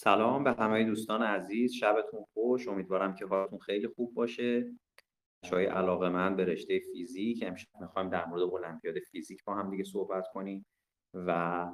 [0.00, 1.72] سلام به همه دوستان عزیز.
[1.72, 2.68] شبتون خوش.
[2.68, 4.72] امیدوارم که حالتون خیلی خوب باشه.
[5.52, 9.84] های علاقه من به رشته فیزیک امشب می‌خوایم در مورد المپیاد فیزیک با هم دیگه
[9.84, 10.66] صحبت کنیم
[11.14, 11.66] و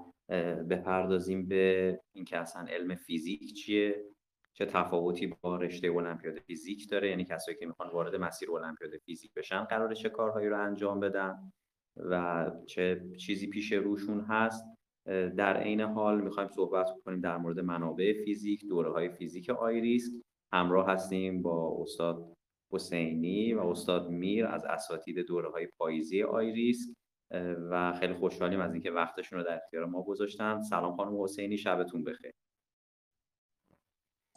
[0.71, 4.05] بپردازیم به اینکه اصلا علم فیزیک چیه
[4.52, 9.34] چه تفاوتی با رشته المپیاد فیزیک داره یعنی کسایی که می‌خوان وارد مسیر المپیاد فیزیک
[9.34, 11.52] بشن قراره چه کارهایی رو انجام بدن
[11.96, 14.64] و چه چیزی پیش روشون هست.
[15.07, 20.12] در عین حال می‌خوایم صحبت کنیم در مورد منابع فیزیک دوره های فیزیک آیریسک
[20.52, 22.34] همراه هستیم با استاد
[22.73, 26.88] حسینی و استاد میر از اساتید دوره های پاییزی آیریسک
[27.70, 30.62] و خیلی خوشحالیم از اینکه وقتشون رو در اختیار ما گذاشتن.
[30.62, 32.32] سلام خانم حسینی شبتون بخیر.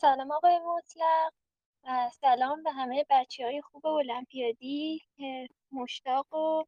[0.01, 1.33] سلام آقای مطلق.
[2.11, 6.63] سلام به همه بچه های خوب المپیادی که مشتاق و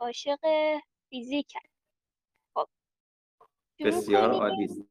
[0.00, 0.38] عاشق
[1.10, 1.56] فیزیک
[3.84, 4.86] بسیار عالی.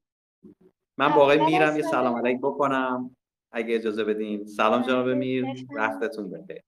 [0.98, 3.16] من آقای میرم یه سلام علیک بکنم.
[3.52, 4.48] اگه اجازه بدین.
[4.48, 6.62] سلام جناب میر وقتتون بخیر.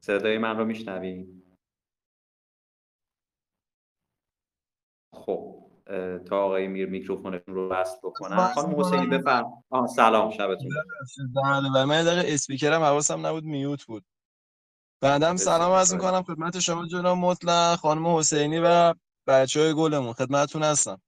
[0.00, 1.42] صدای من رو میشنویم
[5.14, 5.66] خب
[6.28, 9.64] تا آقای میر میکروفونتون رو وصل بکنن خانم حسینی بفرم.
[9.70, 10.68] آه سلام شبتون
[11.34, 14.04] بله من دقیقه اسپیکرم حواسم نبود میوت بود.
[15.02, 18.94] بعدم سلام عرض می‌کنم خدمت شما جناب مطلق خانم حسینی و
[19.26, 20.12] بچه های گلمون.
[20.12, 21.00] خدمتتون هستم.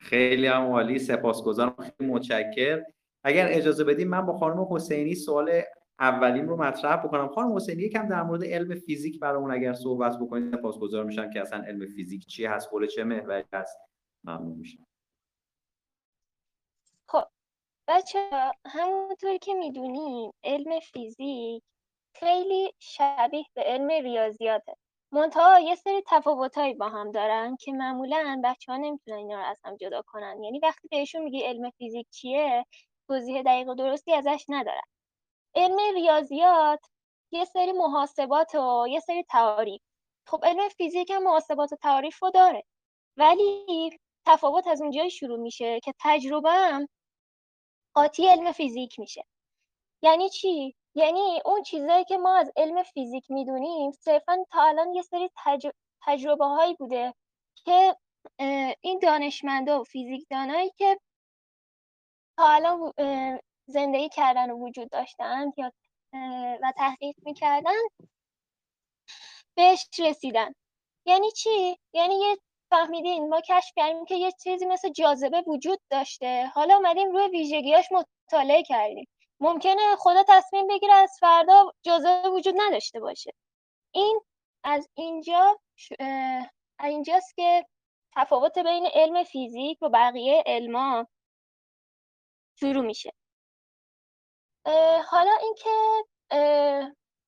[0.00, 1.76] خیلی هم عالی سپاسگزارم.
[1.76, 2.82] خیلی متشکر
[3.24, 5.62] اگر اجازه بدیم من با خانم حسینی سوال
[5.98, 7.28] اولیم رو مطرح بکنم.
[7.28, 11.64] خانم حسینی یکم در مورد علم فیزیک برامون اگر صحبت بکنید سپاسگزار میشم که اصلا
[11.64, 13.78] علم فیزیک چی هست حول چه محوری هست.
[14.24, 14.86] ممنون میشم.
[17.08, 17.24] خب
[17.88, 18.18] بچه
[18.66, 21.62] همونطور که می‌دونیم علم فیزیک
[22.14, 24.76] خیلی شبیه به علم ریاضیاته.
[25.12, 29.60] منتها یه سری تفاوتهایی با هم دارن که معمولا بچه ها نمی‌تونن اینا رو از
[29.64, 30.42] هم جدا کنن.
[30.42, 32.66] یعنی وقتی بهشون میگی علم فیزیک چیه
[33.08, 34.82] توضیح دقیق و درستی ازش ندارن.
[35.54, 36.80] علم ریاضیات
[37.32, 39.82] یه سری محاسبات و یه سری تعاریف.
[40.26, 42.64] خب علم فیزیک هم محاسبات و تعاریف رو داره.
[43.16, 46.88] ولی تفاوت از اونجایی شروع میشه که تجربه هم
[47.94, 49.24] قاطی علم فیزیک میشه.
[50.02, 55.02] یعنی چی؟ یعنی اون چیزایی که ما از علم فیزیک می‌دونیم صرفا تا الان یه
[55.02, 55.30] سری
[56.06, 57.14] تجربه هایی بوده
[57.64, 57.96] که
[58.80, 60.98] این دانشمندا و فیزیکدانایی که
[62.36, 62.92] تا الان
[63.66, 65.72] زندگی کردن و وجود داشتن یا
[66.62, 67.78] و تحقیق می‌کردن
[69.54, 70.54] بهش رسیدن.
[71.06, 72.36] یعنی چی؟ یعنی یه
[72.70, 76.46] فهمیدین ما کشف کردیم که یه چیزی مثل جاذبه وجود داشته.
[76.46, 79.08] حالا اومدیم روی ویژگیاش مطالعه کردیم.
[79.42, 83.32] ممکنه خدا تصمیم بگیره از فردا جاذبه وجود نداشته باشه.
[83.94, 84.20] این
[84.64, 85.60] از اینجا
[86.80, 87.66] اینجاست که
[88.16, 91.06] تفاوت بین علم فیزیک و بقیه علما
[92.60, 93.12] شروع میشه.
[95.10, 95.70] حالا اینکه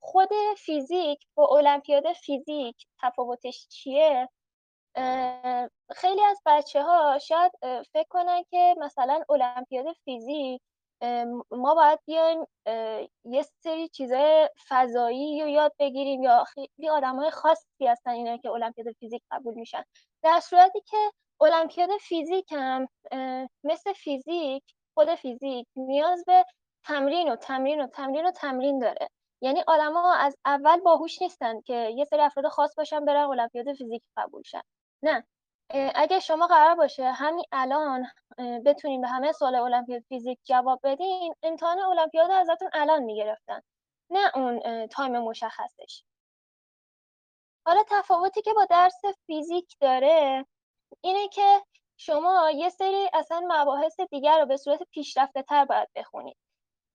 [0.00, 4.28] خود فیزیک با المپیاد فیزیک تفاوتش چیه؟
[5.94, 7.52] خیلی از بچه ها شاید
[7.92, 10.62] فکر کنن که مثلا المپیاد فیزیک
[11.50, 12.46] ما باید بیایم
[13.24, 18.50] یه سری چیزای فضایی رو یاد بگیریم یا خیلی آدم های خاصی هستن اینا که
[18.50, 19.82] المپیاد فیزیک قبول میشن.
[20.22, 20.96] در صورتی که
[21.40, 22.88] المپیاد فیزیک هم
[23.64, 26.44] مثل فیزیک خود فیزیک نیاز به
[26.84, 29.08] تمرین و تمرین و تمرین و تمرین داره.
[29.42, 34.02] یعنی آدما از اول باهوش نیستن که یه سری افراد خاص باشن برن المپیاد فیزیک
[34.16, 34.62] قبول شن.
[35.02, 35.24] نه.
[35.94, 38.06] اگه شما قرار باشه همین الان
[38.38, 43.60] بتونین به همه سوال المپیاد فیزیک جواب بدین امتحان المپیاد ازتون الان می‌گرفتن
[44.10, 46.04] نه اون time مشخصش.
[47.66, 50.46] حالا تفاوتی که با درس فیزیک داره
[51.00, 51.62] اینه که
[51.96, 56.36] شما یه سری اصلا مباحث دیگر رو به صورت پیشرفته تر باید بخونید.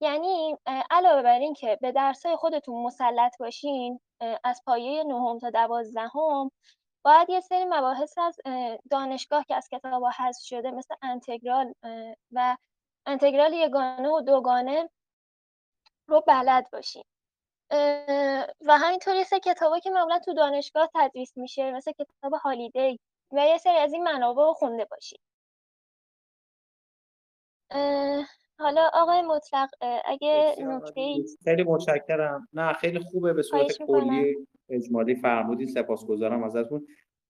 [0.01, 0.57] یعنی
[0.91, 3.99] علاوه بر این که به درسای خودتون مسلط باشین
[4.43, 6.51] از پایه نهم تا دوازدهم
[7.03, 8.39] باید یه سری مباحث از
[8.91, 11.73] دانشگاه که از کتاب حذف شده مثل انتگرال
[12.31, 12.57] و
[13.05, 14.89] انتگرال یگانه و دوگانه
[16.07, 17.03] رو بلد باشین
[18.61, 22.99] و همینطور یه سری کتابا که معمولا تو دانشگاه تدریس میشه مثل کتاب هالیدی
[23.31, 25.19] و یه سری از این منابع رو خونده باشین
[28.59, 29.69] حالا آقای مطلق
[30.05, 32.47] اگه نکته خیلی متشکرم.
[32.53, 36.87] نه خیلی خوبه به صورت کلی اجمالی فرمودید سپاسگزارم ازتون.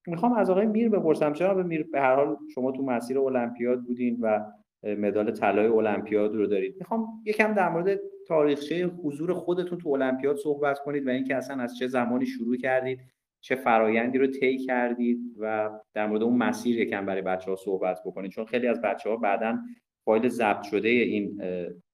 [0.08, 3.82] می‌خوام از آقای میر بپرسم چرا به میر به هر حال شما تو مسیر المپیاد
[3.82, 4.40] بودین و
[4.84, 10.80] مدال طلای المپیاد رو دارید؟ می‌خوام یکم در مورد تاریخچه حضور خودتون تو المپیاد صحبت
[10.80, 13.00] کنید و اینکه اصلا از چه زمانی شروع کردید
[13.42, 18.00] چه فرایندی رو طی کردید و در مورد اون مسیر یکم برای بچه ها صحبت
[18.06, 18.32] بکنید.
[18.32, 19.60] چون خیلی از بچه ها بعدا
[20.06, 21.42] فایل ضبط شده این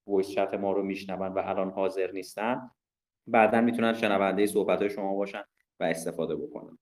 [0.08, 2.70] voice ما رو میشنون و الان حاضر نیستن.
[3.28, 5.44] بعدا می‌تونن شنونده صحبت های شما باشن
[5.80, 6.78] و استفاده بکنن.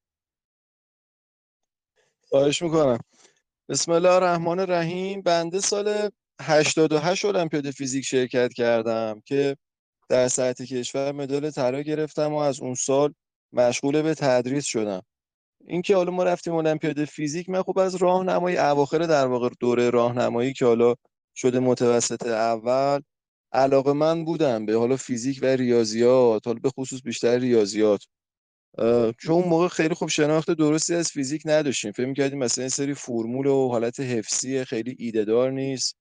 [2.29, 2.97] خواهش می‌کنم.
[3.69, 5.21] بسم الله الرحمن الرحیم.
[5.21, 6.09] بنده سال
[6.41, 9.57] 88 المپیاد فیزیک شرکت کردم که
[10.09, 13.13] در سطح کشور مدال طلا گرفتم و از اون سال
[13.53, 15.01] مشغول به تدریس شدم.
[15.67, 20.53] اینکه حالا ما رفتیم المپیاد فیزیک من خب از راهنمایی اواخر در واقع دوره راهنمایی
[20.53, 20.95] که حالا
[21.35, 23.01] شده متوسط اول
[23.53, 28.03] علاقه من بودم به حالا فیزیک و ریاضیات حالا به خصوص بیشتر ریاضیات.
[29.17, 31.91] چون اون موقع خیلی خوب شناخت درستی از فیزیک نداشتیم.
[31.91, 35.95] فکر می‌کردیم مثلا این سری فرمول و حالت حفظی خیلی ایده دار نیست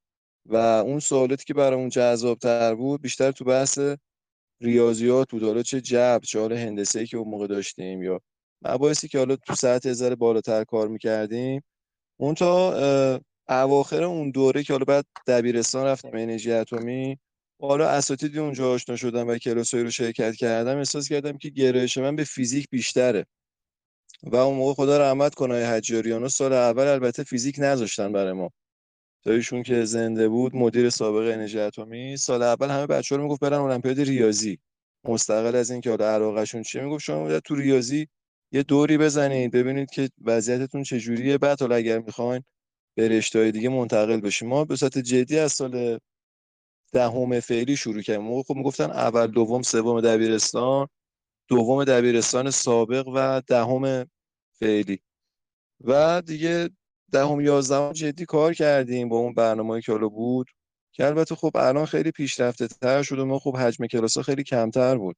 [0.46, 3.78] و اون سوالاتی که برامون جذابتر بود بیشتر تو بحث
[4.62, 5.42] ریاضیات بود.
[5.42, 8.20] حالا چه جبر چه حالا هندسه که اون موقع داشتیم یا
[8.62, 11.62] مباحثی که حالا تو ساعت ذره بالاتر کار می‌کردیم.
[12.20, 17.18] اون تا اواخر اون دوره که حالا بعد دبیرستان رفتم انرژی اتمی
[17.68, 22.16] حالا اساتیدی اونجا آشنا شدم و کلاسایی رو شرکت کردم احساس کردم که گرایش من
[22.16, 23.26] به فیزیک بیشتره.
[24.22, 28.50] و اون موقع خدا رحمت کنه حجاریانو سال اول البته فیزیک نذاشتن برای ما.
[29.24, 33.58] تا که زنده بود مدیر سابق انرژی اتمی سال اول همه بچه‌ها رو می‌گفت برن
[33.58, 34.58] المپیاد ریاضی.
[35.04, 38.08] مستقل از اینکه حالا علاقهشون چیه می‌گفت شما تو ریاضی
[38.52, 41.38] یه دوری بزنید ببینید که وضعیتتون چجوریه.
[41.38, 42.42] بعد حالا اگر می‌خواین
[42.96, 45.98] به رشته دیگه منتقل بشیم ما به صورت جدی از سال
[46.92, 48.22] دهم فعلی شروع کردیم.
[48.22, 50.88] موقع خب می‌گفتن اول دوم سوم دبیرستان
[51.48, 54.06] دوم دبیرستان سابق و دهم
[54.60, 55.00] فعلی.
[55.84, 56.70] و دیگه
[57.12, 60.46] دهم یازدهم جدی کار کردیم با اون برنامه‌ای که حالا بود
[60.92, 64.42] که البته خب الان خیلی پیشرفته تر شد و ما خب حجم کلاس ها خیلی
[64.42, 65.16] کمتر بود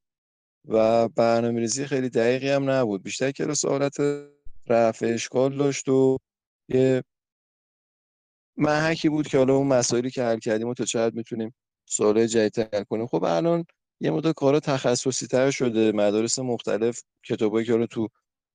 [0.68, 3.02] و برنامه ریزی خیلی دقیقی هم نبود.
[3.02, 3.96] بیشتر کلاس حالت
[4.66, 6.18] رفع اشکال داشت و
[6.68, 7.04] یه
[8.56, 11.54] محکی بود که حالا اون مسائلی که حل کردیم و تا چقدر می‌تونیم
[11.86, 13.06] سوال جدید کنیم.
[13.06, 13.64] خب الان
[14.00, 18.08] یه مدت کارا تخصصی تر شده مدارس مختلف کتابایی که حالا تو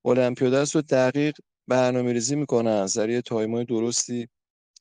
[0.06, 1.38] المپیاد است و دقیق
[1.68, 2.88] برنامه ریزی می‌کنن.
[2.88, 4.28] سر یه تایمای درستی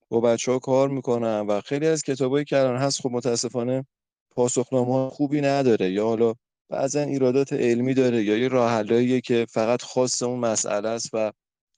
[0.09, 3.87] با بچه ها کار می‌کنن و خیلی از کتابایی که الان هست خب متاسفانه
[4.31, 6.35] پاسخنامه خوبی نداره یا حالا
[6.69, 11.33] بعضا ایرادات علمی داره یا یه راه که فقط خاص اون مسئله است و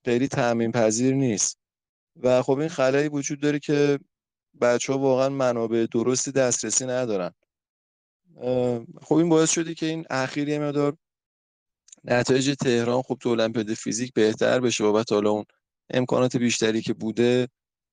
[0.04, 1.58] خیلی تعمین پذیر نیست.
[2.16, 3.98] و خب این خلایی وجود داره که
[4.60, 7.30] بچه ها واقعا منابع درستی دسترسی ندارن.
[9.02, 10.96] خب این باعث شده که این اخیر یه مدار
[12.04, 15.44] نتایج تهران خب تو المپیاد فیزیک بهتر بشه بابت حالا اون
[15.90, 17.48] امکانات بیشتری که بوده.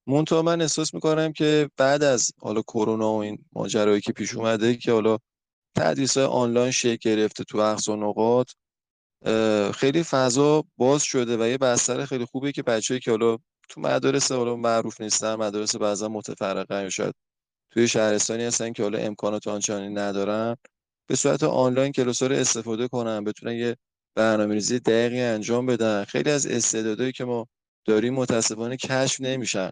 [0.07, 4.75] منتها من احساس می‌کنم که بعد از حالا کرونا و این ماجرایی که پیش اومده
[4.75, 5.17] که حالا
[5.75, 8.51] تدریس آنلاین شکل گرفته تو اقصا نقاط
[9.73, 13.37] خیلی فضا باز شده و یه بستر خیلی خوبه که بچه‌ای که حالا
[13.69, 17.15] تو مدارس حالا معروف نیستن مدارس بعضا متفرقه یا شاید
[17.71, 20.55] توی شهرستانی هستن که حالا امکانات آنچنانی ندارن.
[21.07, 23.77] به صورت آنلاین کلاس رو استفاده کنن بتونن یه
[24.15, 26.03] برنامه‌ریزی دقیقی انجام بدن.
[26.03, 27.47] خیلی از استعدادایی که ما
[27.85, 29.69] داریم متاسفانه کشف نمیشن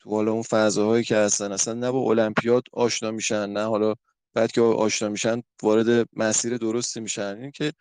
[0.00, 1.52] تو حالا اون فضاهایی که هستن.
[1.52, 3.94] اصلا نه با المپیاد آشنا میشن نه حالا
[4.34, 7.38] بعد که آشنا میشن وارد مسیر درستی میشن.
[7.40, 7.72] این که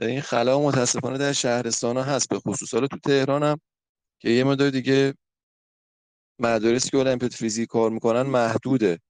[0.00, 3.60] این خلا متاسفانه در شهرستان ها هست به خصوص حالا تو تهران هم
[4.18, 5.14] که یه مدار دیگه
[6.38, 9.00] مدارسی که المپیاد فیزیک کار می‌کنن محدوده.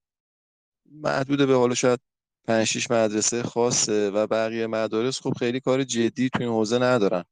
[0.91, 2.01] محدوده به حالا شاید
[2.45, 7.25] 5 6 مدرسه خاصه و بقیه مدارس خب خیلی کار جدی تو این حوزه ندارن.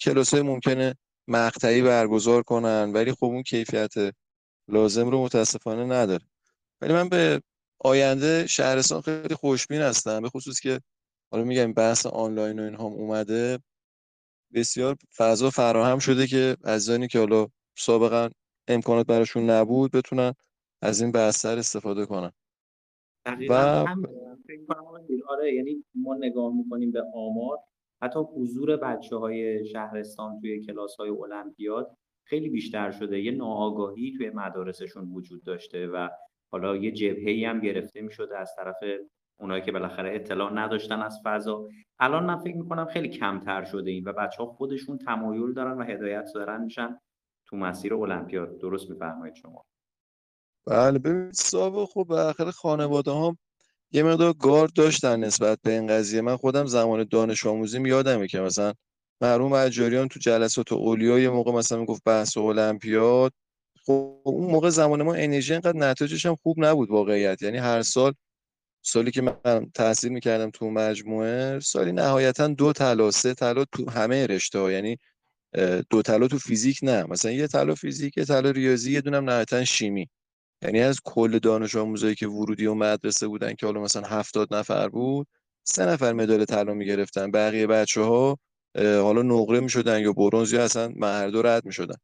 [0.00, 0.94] کلاس ممکنه
[1.28, 3.94] مقطعی برگزار کنن ولی خب اون کیفیت
[4.68, 6.26] لازم رو متاسفانه نداره.
[6.80, 7.42] ولی من به
[7.78, 10.80] آینده شهرستان خیلی خوشبین هستم به خصوص که
[11.32, 13.58] حالا میگم بحث آنلاین و اینها اومده.
[14.54, 18.28] بسیار فضا فراهم شده که عزیزانی که حالا سابقا
[18.68, 20.32] امکانات براشون نبود بتونن
[20.82, 22.32] از این بستر استفاده کنن.
[23.48, 24.02] و هم
[25.28, 27.58] آره یعنی ما نگاه می‌کنیم به آمار
[28.02, 33.20] حتی حضور بچه های شهرستان توی کلاس های المپیاد خیلی بیشتر شده.
[33.20, 36.08] یه ناآگاهی توی مدارسشون وجود داشته و
[36.52, 38.76] حالا یه جبهه هم گرفته می‌شده از طرف
[39.42, 41.68] اونایی که بالاخره اطلاع نداشتن از فضا.
[41.98, 45.82] الان من فکر می‌کنم خیلی کمتر شده این و بچه ها خودشون تمایل دارن و
[45.82, 46.98] هدایت دارن میشن
[47.46, 48.58] تو مسیر المپیاد.
[48.58, 49.64] درست میفرمایید شما.
[50.66, 53.38] بله ببینید صاحب خب بالاخره خانواده هم
[53.92, 56.20] یه مقدار گارد داشتن نسبت به این قضیه.
[56.20, 58.72] من خودم زمان دانش آموزیم یادمه که مثلا
[59.20, 63.32] مرحوم اجاریان تو جلسات اولیا یه موقع مثلا می‌گفت بحث المپیاد.
[63.86, 67.42] خب اون موقع زمان ما انرژی انقدر نتایجش هم خوب نبود واقعیت.
[67.42, 68.12] یعنی هر سال
[68.82, 74.26] سالی که من تحصیل می‌کردم تو مجموعه سالی نهایتا دو طلا سه طلا تو همه
[74.26, 74.72] رشته ها.
[74.72, 74.98] یعنی
[75.90, 77.04] دو طلا تو فیزیک نه.
[77.04, 80.08] مثلا یه طلا فیزیک یه طلا ریاضی یه دونم نهایتا شیمی.
[80.62, 84.88] یعنی از کل دانش آموزایی که ورودی و مدرسه بودن که حالا مثلا هفتاد نفر
[84.88, 85.26] بود
[85.64, 87.30] سه نفر مدال طلا می‌گرفتن.
[87.30, 88.38] بقیه بچه ها
[88.78, 91.96] حالا نقره می‌شدن یا برونز یا اصلا مهردو رد می‌شدن.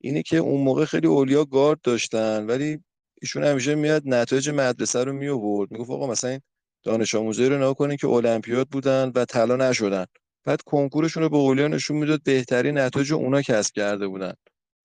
[0.00, 2.84] اینه که اون موقع خیلی اولیا گارد داشتن ولی
[3.22, 6.40] ایشون همیشه میاد نتایج مدرسه رو می آورد می‌گفت آقا مثلا این
[6.82, 10.06] دانش آموزایی رو نگاه که المپیاد بودن و طلا نشدن.
[10.44, 14.32] بعد کنکورشون رو به اولیا نشون می‌داد بهترین نتایج اونا کسب کرده بودن.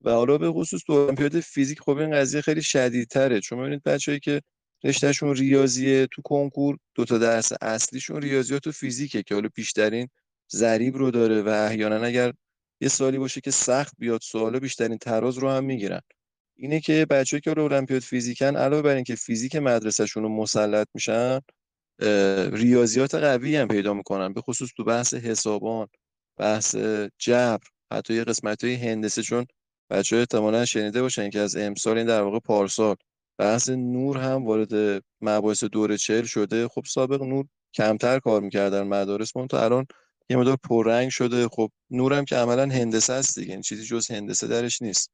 [0.02, 3.40] و حالا به خصوص تو المپیاد فیزیک خب این قضیه خیلی شدیدتره.
[3.40, 4.42] چون ببینید بچه‌ای که
[4.84, 10.08] رشتهشون ریاضیه تو کنکور دو تا درس اصلیشون ریاضیات و فیزیکه که حالا بیشترین
[10.52, 12.34] ضریب رو داره و احیانا اگر
[12.82, 16.02] یه سالی باشه که سخت بیاد سوالا بیشترین تراز رو هم می‌گیرن.
[16.62, 21.40] اینه که بچه‌ای که المپیاد فیزیکن علاوه بر اینکه فیزیک مدرسهشون رو مسلط میشن
[22.52, 25.88] ریاضیات قوی هم پیدا می‌کنن به خصوص تو بحث حسابان
[26.38, 26.76] بحث
[27.18, 29.46] جبر حتی یه قسمت های هندسه چون
[29.90, 32.96] بچه های احتمالا شنیده باشن که از امسال این در واقع پارسال.
[33.38, 36.68] بحث نور هم وارد مباحث دور چهل شده.
[36.68, 39.86] خب سابق نور کمتر کار می‌کردن مدارس من تا الان
[40.30, 41.48] یه مدار پررنگ شده.
[41.48, 45.12] خب نورم که عملا هندسه است دیگه این چیزی جز هندسه درش نیست.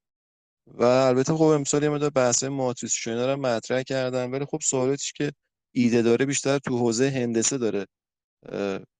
[0.74, 5.14] و البته خب امسال یه مدار بحث ماتریس شوینا رو مطرح کردن ولی خب سوالاتش
[5.14, 5.32] که
[5.76, 7.86] ایده داره بیشتر تو حوزه هندسه داره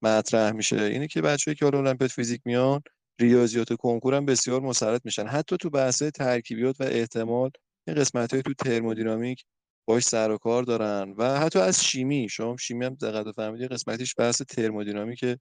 [0.02, 0.82] مطرح میشه.
[0.82, 2.82] اینه که بچه‌ای که حالا المپیاد فیزیک میان
[3.20, 5.28] ریاضیات کنکور هم بسیار مسرت میشن.
[5.28, 7.52] حتی تو بحث ترکیبیات و احتمال
[7.88, 9.44] این قسمت های تو ترمودینامیک
[9.88, 11.16] باش سر و کار دارن.
[11.18, 15.40] و حتی از شیمی شما شیمی هم دقت فهمیدی قسمتیش بحث ترمودینامیکه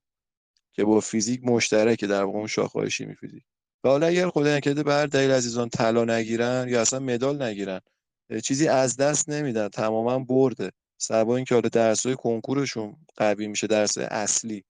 [0.73, 3.43] که با فیزیک مشترکه در واقع اون شاخه‌های شیمی فیزیک.
[3.83, 7.79] و حالا اگر خدا نکرده بر دلیل عزیزان طلا نگیرن یا اصلا مدال نگیرن
[8.43, 10.71] چیزی از دست نمیدن تماما برده.
[10.97, 14.63] سبا اینکه حالا درسای کنکورشون قوی میشه درس اصلی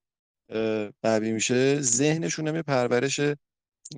[1.03, 3.19] قوی میشه ذهنشون هم پرورش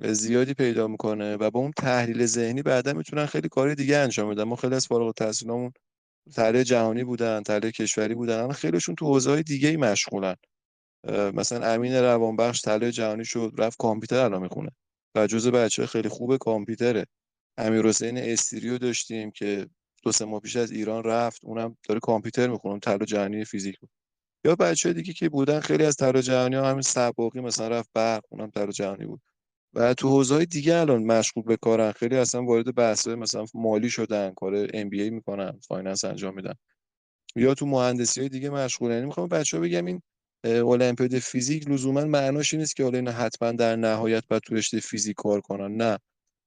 [0.02, 4.42] زیادی پیدا می‌کنه و با اون تحلیل ذهنی بعدا می‌تونن خیلی کار دیگه انجام بدن.
[4.42, 5.72] ما خیلی از فارغ التحصیلامون
[6.36, 10.36] تحلیل جهانی بودن تحلیل کشوری بودن خیلیشون تو حوزه های دیگه ای مشغولن
[11.34, 14.70] مثلا امین روانبخش تحلیل جهانی شد رفت کامپیوتر الان می‌خونه.
[15.14, 17.06] و جزء بچه خیلی خوب کامپیوتره.
[17.58, 19.66] امیر حسین استریو داشتیم که
[20.02, 23.90] دو سه ماه پیش از ایران رفت اونم داره کامپیوتر می‌خونه طلا جهانی فیزیک بود.
[24.44, 28.22] یا بچه دیگه که بودن خیلی از طلا جهانی ها همین سباقی مثلا رفت برق
[28.30, 29.20] اونم طلا جهانی بود.
[29.74, 33.90] و تو حوزه های دیگه الان مشغول به کارن خیلی اصلا وارد بحث مثلا مالی
[33.90, 36.54] شدن کار MBA می‌کنن finance انجام میدن.
[37.36, 40.02] یا تو مهندسی های دیگه مشغولن یعنی می‌خوام بچه‌ها بگم این
[40.44, 45.16] المپیاد فیزیک لزوما معناش نیست که حالا اینا حتما در نهایت باید تو رشته فیزیک
[45.16, 45.76] کار کنن.
[45.76, 45.98] نه.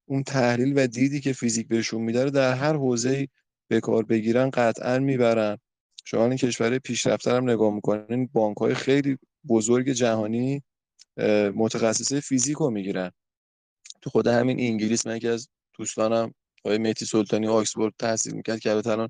[0.08, 3.28] اون تحلیل و دیدی که فیزیک بهشون میده در هر حوزه
[3.68, 5.58] به کار بگیرن قطعا می‌برن.
[6.04, 10.62] شما این کشور پیشرفته هم نگاه می‌کنین بانک های خیلی بزرگ جهانی
[11.54, 13.10] متخصصه فیزیک رو می‌گیرن.
[14.02, 15.48] تو خود همین انگلیس من که از
[15.78, 16.34] دوستانم
[16.64, 19.08] آقای مهدی سلطانی آکسفورد تحصیل می‌کرد که الان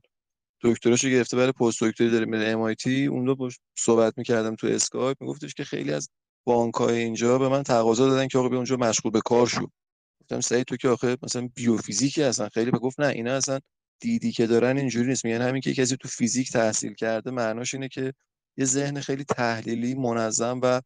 [0.64, 5.54] دکتراشو گرفته برای پست دکتری داره میره تی اون رو صحبت می‌کردم تو اسکایپ میگفتش
[5.54, 6.08] که خیلی از
[6.46, 9.66] بانک های اینجا به من تقاضا دادن که آقا بیا اونجا مشغول به کار شو.
[10.20, 12.48] گفتم سعید تو که آخه مثلا بیوفیزیکی هستن.
[12.48, 13.60] خیلی به گفت نه اینا اصلا
[14.00, 15.24] دیدی که دارن اینجوری نیست.
[15.24, 18.12] میگن همین که کسی تو فیزیک تحصیل کرده معناش اینه که
[18.58, 20.80] یه ذهن خیلی تحلیلی منظم و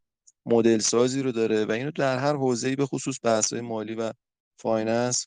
[0.47, 4.13] مدل سازی رو داره و اینو در هر حوزه‌ای به خصوص بحث مالی و
[4.61, 5.27] finance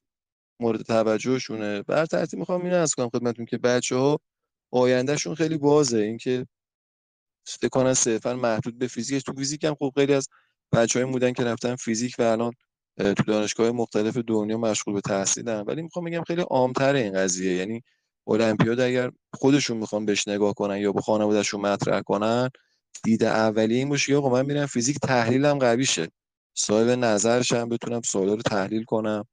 [0.59, 1.81] مورد توجهشونه.
[1.81, 4.19] به هر ترتیب می‌خوام اینو عرض کنم خدمتتون که بچه‌ها
[4.71, 5.97] آیندهشون خیلی بازه.
[5.97, 6.47] اینکه
[7.45, 9.25] فکر کنن صرفا محدود به فیزیک.
[9.25, 10.27] تو فیزیک هم خب خیلی از
[10.71, 12.53] بچه‌های بودن که رفتن فیزیک و الان
[12.97, 17.55] تو دانشگاه مختلف دنیا مشغول به تحصیلن ولی می‌خوام بگم خیلی عامتر این قضیه.
[17.55, 17.81] یعنی
[18.27, 22.49] المپیاد اگر خودشون می‌خوان بهش نگاه کنن یا به خانوادهشون مطرح کنن
[23.03, 26.07] دید اولیه این باشه آقا من میرم فیزیک تحلیلم قوی شه
[26.53, 29.25] صاحب نظرشم بتونم سوالا رو تحلیل کنم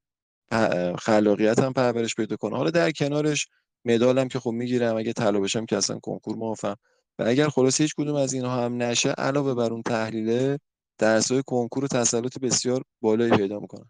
[0.99, 2.55] خلاقیتم پرورش پیدا کنم.
[2.55, 3.47] حالا در کنارش
[3.85, 6.75] مدالم که خب می‌گیرم اگه طلا بشم که اصلا کنکور موافقم
[7.19, 10.59] و اگر خلاص هیچ کدوم از اینها هم نشه علاوه بر اون تحلیله
[10.97, 13.89] درسای کنکور و تسلط بسیار بالایی پیدا می‌کنن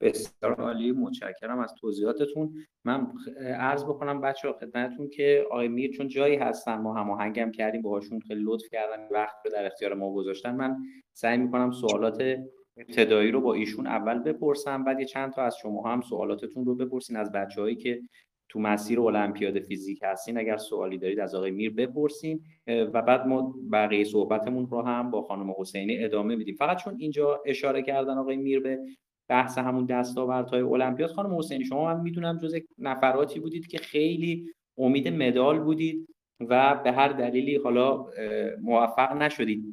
[0.00, 0.92] بسیار عالی.
[0.92, 2.54] متشکرم از توضیحاتتون.
[2.84, 3.12] من
[3.58, 8.42] عرض بکنم بچه خدمتتون که آقای میر چون جایی هستن ما هماهنگم کردیم باهاشون خیلی
[8.44, 10.54] لطف کردن وقت رو در اختیار ما گذاشتن.
[10.54, 10.76] من
[11.12, 12.36] سعی می‌کنم سوالات
[12.76, 16.74] ابتدایی رو با ایشون اول بپرسم بعد یه چند تا از شما هم سوالاتتون رو
[16.74, 18.00] بپرسین از بچههایی که
[18.48, 23.54] تو مسیر المپیاد فیزیک هستین اگر سوالی دارید از آقای میر بپرسین و بعد ما
[23.72, 26.54] بقیه صحبتمون رو هم با خانم حسینی ادامه میدیم.
[26.54, 28.78] فقط چون اینجا اشاره کردن آقای میر به
[29.28, 35.08] بحث همون دستاوردهای المپیاد خانم حسینی شما من می‌دونم جز نفراتی بودید که خیلی امید
[35.08, 36.08] مدال بودید
[36.40, 38.06] و به هر دلیلی حالا
[38.62, 39.64] موفق نشدید.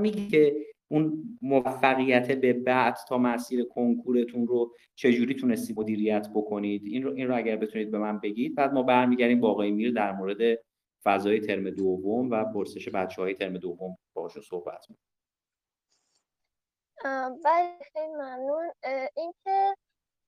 [0.00, 0.56] میگی که
[0.88, 7.28] اون موفقیت به بعد تا مسیر کنکورتون رو چجوری تونستی مدیریت بکنید؟ این رو این
[7.28, 10.58] رو اگر بتونید به من بگید بعد ما برمیگردیم با آقای میر در مورد
[11.04, 15.04] فضای ترم دوم و پرسش بچه های ترم دوم باشون صحبت می‌کنیم.
[17.44, 18.70] بله خیلی ممنون.
[19.16, 19.76] اینکه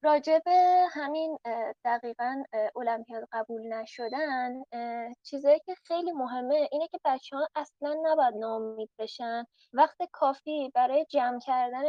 [0.03, 1.39] راجع به همین
[1.85, 2.43] دقیقا
[2.77, 4.63] المپیاد قبول نشدن
[5.23, 9.45] چیزایی که خیلی مهمه اینه که بچه ها اصلا نباید ناامید بشن.
[9.73, 11.83] وقت کافی برای جمع کردن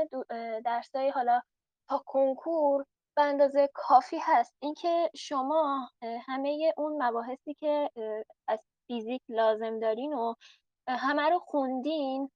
[0.66, 1.42] درسای حالا
[1.90, 2.86] تا کنکور
[3.16, 4.56] به اندازه کافی هست.
[4.60, 7.90] اینکه شما همه اون مباحثی که
[8.48, 10.34] از فیزیک لازم دارین و
[10.88, 12.32] همه رو خوندین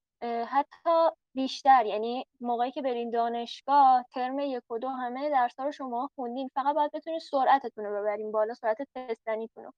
[0.46, 1.86] حتی بیشتر.
[1.86, 6.50] یعنی موقعی که برین دانشگاه ترم یک و دو همه درس رو شما خوندین.
[6.54, 9.72] فقط باید بتونید سرعتتون رو ببرین بالا سرعت تستنیتون رو.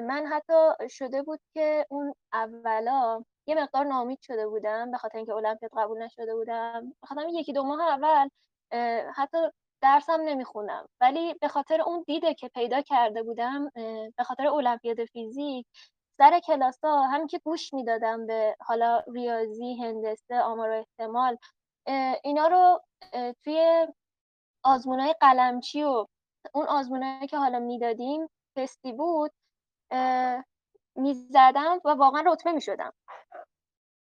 [0.00, 5.34] من حتی شده بود که اون اولا یه مقدار نامید شده بودم به خاطر اینکه
[5.34, 6.94] المپیاد قبول نشده بودم.
[7.02, 8.28] بخاطر یکی دو ماه اول
[9.14, 9.38] حتی
[9.82, 13.70] درسم نمی‌خونم ولی به خاطر اون دیده که پیدا کرده بودم
[14.16, 15.66] به خاطر المپیاد فیزیک
[16.22, 16.40] سر
[16.82, 21.36] ها هم که گوش می‌دادم به حالا ریاضی هندسه آمار و احتمال
[22.24, 22.80] اینا رو
[23.44, 23.86] توی
[24.64, 26.06] آزمونای قلمچی و
[26.54, 29.32] اون آزمونایی که حالا می‌دادیم تستی بود
[30.96, 32.92] می‌زدم و واقعا رتبه می‌شدم.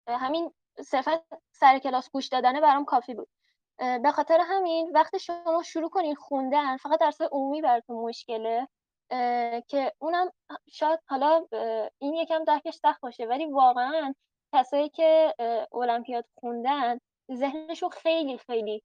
[0.07, 0.53] همین
[0.85, 3.29] صرفا سر کلاس گوش دادنه برام کافی بود.
[3.77, 8.67] به خاطر همین وقتی شما شروع کنین خوندن فقط درس عمومی براتون مشکله
[9.67, 10.31] که اونم
[10.71, 11.45] شاید حالا
[11.97, 14.13] این یکم درکش سخت باشه ولی واقعا
[14.53, 15.35] کسایی که
[15.73, 16.99] المپیاد خوندن
[17.33, 18.83] ذهنشون خیلی خیلی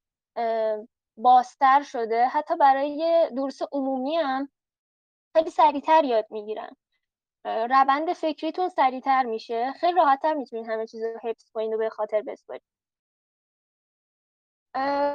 [1.16, 2.26] بازتر شده.
[2.26, 4.49] حتی برای درس عمومی هم
[5.37, 6.76] خیلی سریعتر یاد می‌گیرن.
[7.44, 9.73] روند فکریتون سریعتر میشه.
[9.73, 12.62] خیلی راحتتر می‌تونین همه چیز رو حفظ کنین و به خاطر بسپارین.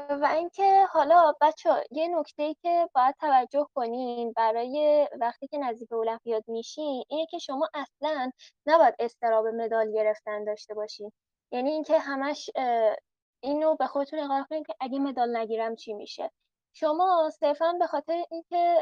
[0.09, 5.93] و اینکه حالا بچه یه نکته ای که باید توجه کنین برای وقتی که نزدیک
[5.93, 8.31] المپیاد میشین اینه که شما اصلا
[8.65, 11.11] نباید استراب مدال گرفتن داشته باشین.
[11.51, 12.49] یعنی اینکه همش
[13.43, 16.31] اینو به خودتون اقرار کنین که اگه مدال نگیرم چی میشه.
[16.73, 18.77] شما صرفا به خاطر اینکه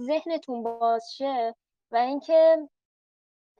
[0.00, 1.54] ذهنتون باز شه
[1.90, 2.68] و اینکه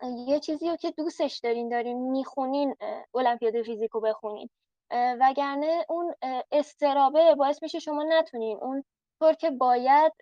[0.02, 2.74] یه چیزی رو که دوستش دارین دارین می‌خونین
[3.14, 4.50] المپیاد فیزیکو بخونین.
[4.90, 6.14] وگرنه اون
[6.52, 8.84] استرابه باعث میشه شما نتونین اون
[9.20, 10.12] طور که باید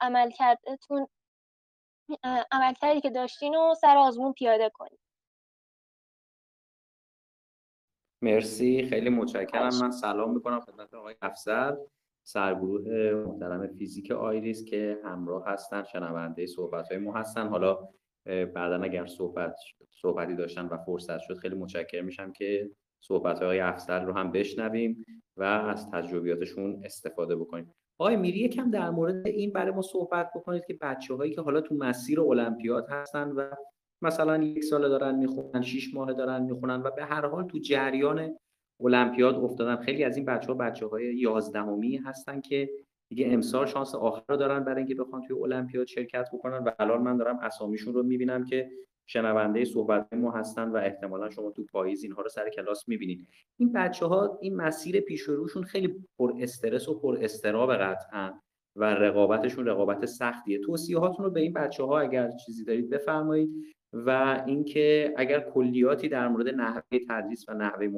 [0.00, 1.06] عمل کردتون
[2.52, 4.98] عمل کردی که داشتین و سر آزمون پیاده کنید
[8.22, 8.86] مرسی.
[8.90, 9.70] خیلی متشکرم.
[9.82, 11.76] من سلام می‌کنم خدمت آقای افسر
[12.26, 17.48] سرگروه محترم فیزیک آیریس که همراه هستن شنونده صحبت های ما هستن.
[17.48, 17.88] حالا
[18.26, 19.56] بعدا اگر صحبت
[19.90, 22.70] صحبتی داشتن و فرصت شد خیلی متشکر میشم که
[23.04, 25.04] صحبت های افسر رو هم بشنویم
[25.36, 27.74] و از تجربیاتشون استفاده بکنیم.
[27.98, 31.60] آقای میری یکم در مورد این برای ما صحبت بکنید که بچه هایی که حالا
[31.60, 33.50] تو مسیر المپیاد هستن و
[34.02, 38.36] مثلا یک سال دارن می‌خونن شیش ماه دارن می‌خونن و به هر حال تو جریان
[38.80, 39.76] المپیاد افتادن.
[39.76, 42.70] خیلی از این بچه ها بچه های یازدهمی هستن که
[43.08, 47.02] دیگه امسال شانس آخر رو دارن برای اینکه بخوان توی المپیاد شرکت بکنن و الان
[47.02, 48.70] من دارم اسامیشون رو می‌بینم که
[49.06, 53.28] شنونده صحبت ما هستن و احتمالا شما تو پاییز اینها رو سر کلاس می‌بینید.
[53.58, 58.32] این بچه ها این مسیر پیش روشون خیلی پر استرس و پر استراب قطعا
[58.76, 60.58] و رقابتشون رقابت سختیه.
[60.58, 63.50] توصیه هاتون رو به این بچه ها اگر چیزی دارید بفرمایید
[63.92, 67.88] و اینکه اگر کلیاتی در مورد نحوه تدریس و نحوه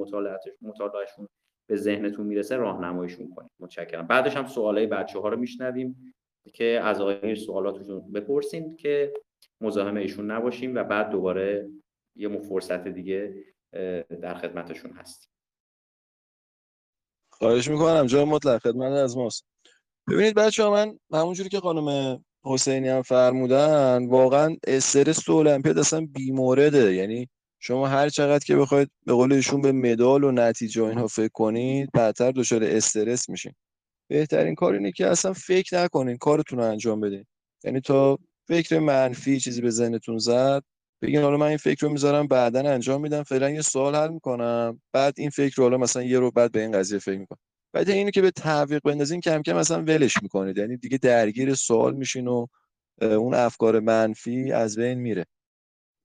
[0.62, 1.28] مطالعهشون
[1.68, 3.50] به ذهنتون می‌رسه راهنماییشون کنید.
[3.60, 4.06] متشکرم.
[4.06, 6.14] بعدش هم سوالای بچه ها رو میشنویم
[6.54, 9.12] که از آقای سوالاتشون بپرسین که
[9.60, 11.68] مزاحم ایشون نباشیم و بعد دوباره
[12.16, 13.34] یه فرصت دیگه
[14.22, 15.30] در خدمتشون هستیم
[17.32, 19.46] خواهش می‌کنم جای مطلق خدمت از ماست.
[20.08, 26.06] ببینید بچه ها من همونجوری که خانم حسینی هم فرمودن واقعا استرس تو المپیاد اصلا
[26.14, 26.94] بیمورده.
[26.94, 27.28] یعنی
[27.60, 31.90] شما هر چقدر که بخواید به قول ایشون به مدال و نتیجه اینها فکر کنید
[31.94, 33.52] بعدتر دچار استرس میشین.
[34.08, 37.26] بهترین کار اینه که اصلا فکر نکنین کارتون رو انجام بدین.
[37.64, 40.62] یعنی تا فکر منفی چیزی به ذهنتون زد؟
[41.02, 43.22] بگین حالا من این فکر رو می‌ذارم بعدا انجام میدم.
[43.22, 44.82] فعلا یه سوال حل می‌کنم.
[44.92, 47.38] بعد این فکر رو حالا مثلا یه رو بعد به این قضیه فکر می‌کنم.
[47.74, 50.58] بعد اینو که به تعویق بندازین کم کم مثلا ولش می‌کنید.
[50.58, 52.46] یعنی دیگه درگیر سوال میشین و
[53.02, 55.24] اون افکار منفی از بین میره.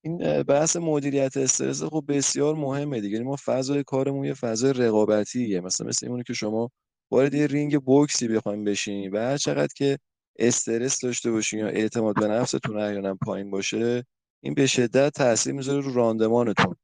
[0.04, 3.13] این بحث مدیریت استرس خب بسیار مهمه دیگه.
[3.13, 5.62] یعنی ما فضای کارمون یه فضای رقابتیه.
[5.62, 6.71] مثلا مثل اونی که شما
[7.12, 9.97] وارد یه رینگ بوکسی بخوایم بشین و هر چقدر که
[10.39, 14.04] استرس داشته باشین یا اعتماد به نفستون احیانا پایین باشه
[14.43, 16.75] این به شدت تاثیر می‌ذاره رو راندمانتون.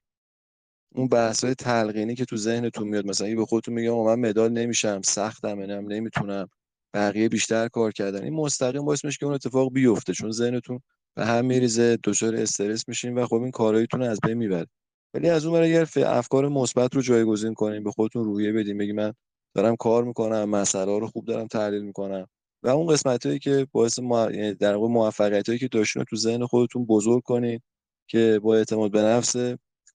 [0.96, 5.02] اون بحث های تلقینی که تو ذهنتون میاد مثلا به خودتون میگم من مدال نمیشم
[5.06, 6.50] سختم نم نمی‌تونم.
[6.94, 8.24] بقیه بیشتر کار کردن.
[8.24, 10.80] این مستقیم باعث میشه که اون اتفاق بیفته چون ذهنتون
[11.16, 14.68] به هم میریزه دچار استرس میشین و خب این کارهایتون از بین می‌بره.
[15.14, 19.14] ولی از اون اگر افکار مثبت رو جایگزین کنین به خودتون روحیه بدین بگی من
[19.56, 22.28] دارم کار می‌کنم مسئله رو خوب دارم تحلیل می‌کنم.
[22.66, 24.32] و اون قسمت هایی که باعث ما...
[24.32, 27.60] یعنی در واقع موفقیت هایی که داشتین تو ذهن خودتون بزرگ کنین
[28.08, 29.36] که با اعتماد به نفس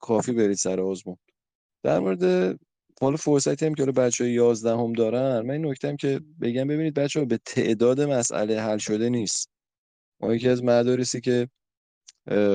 [0.00, 1.16] کافی برید سر آزمون.
[1.82, 2.56] در مورد
[3.00, 6.20] حالا فرصتی هم که حالا بچه های 11 هم دارن من این نکته هم که
[6.40, 9.50] بگم ببینید بچه ها به تعداد مسئله حل شده نیست.
[10.20, 11.48] ما یکی از مدارسی که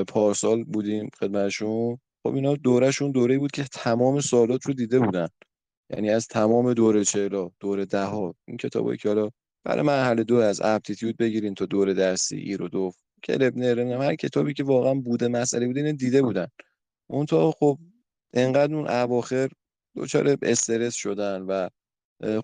[0.08, 5.28] پارسال بودیم خدمتشون خب اینا دورهشون دوره بود که تمام سوالات رو دیده بودن.
[5.90, 9.30] یعنی از تمام دوره چهلا دوره ده ها این کتابایی که حالا
[9.66, 14.02] برای مرحله دو از اپتیتیود بگیرین تا دوره درسی ای رو دو کلب نرم.
[14.02, 16.46] هر کتابی که واقعا بوده مسئله بوده دیده بودن.
[17.06, 17.78] اون تا خب
[18.32, 19.48] انقدر اون اواخر
[19.96, 21.68] دچار استرس شدن و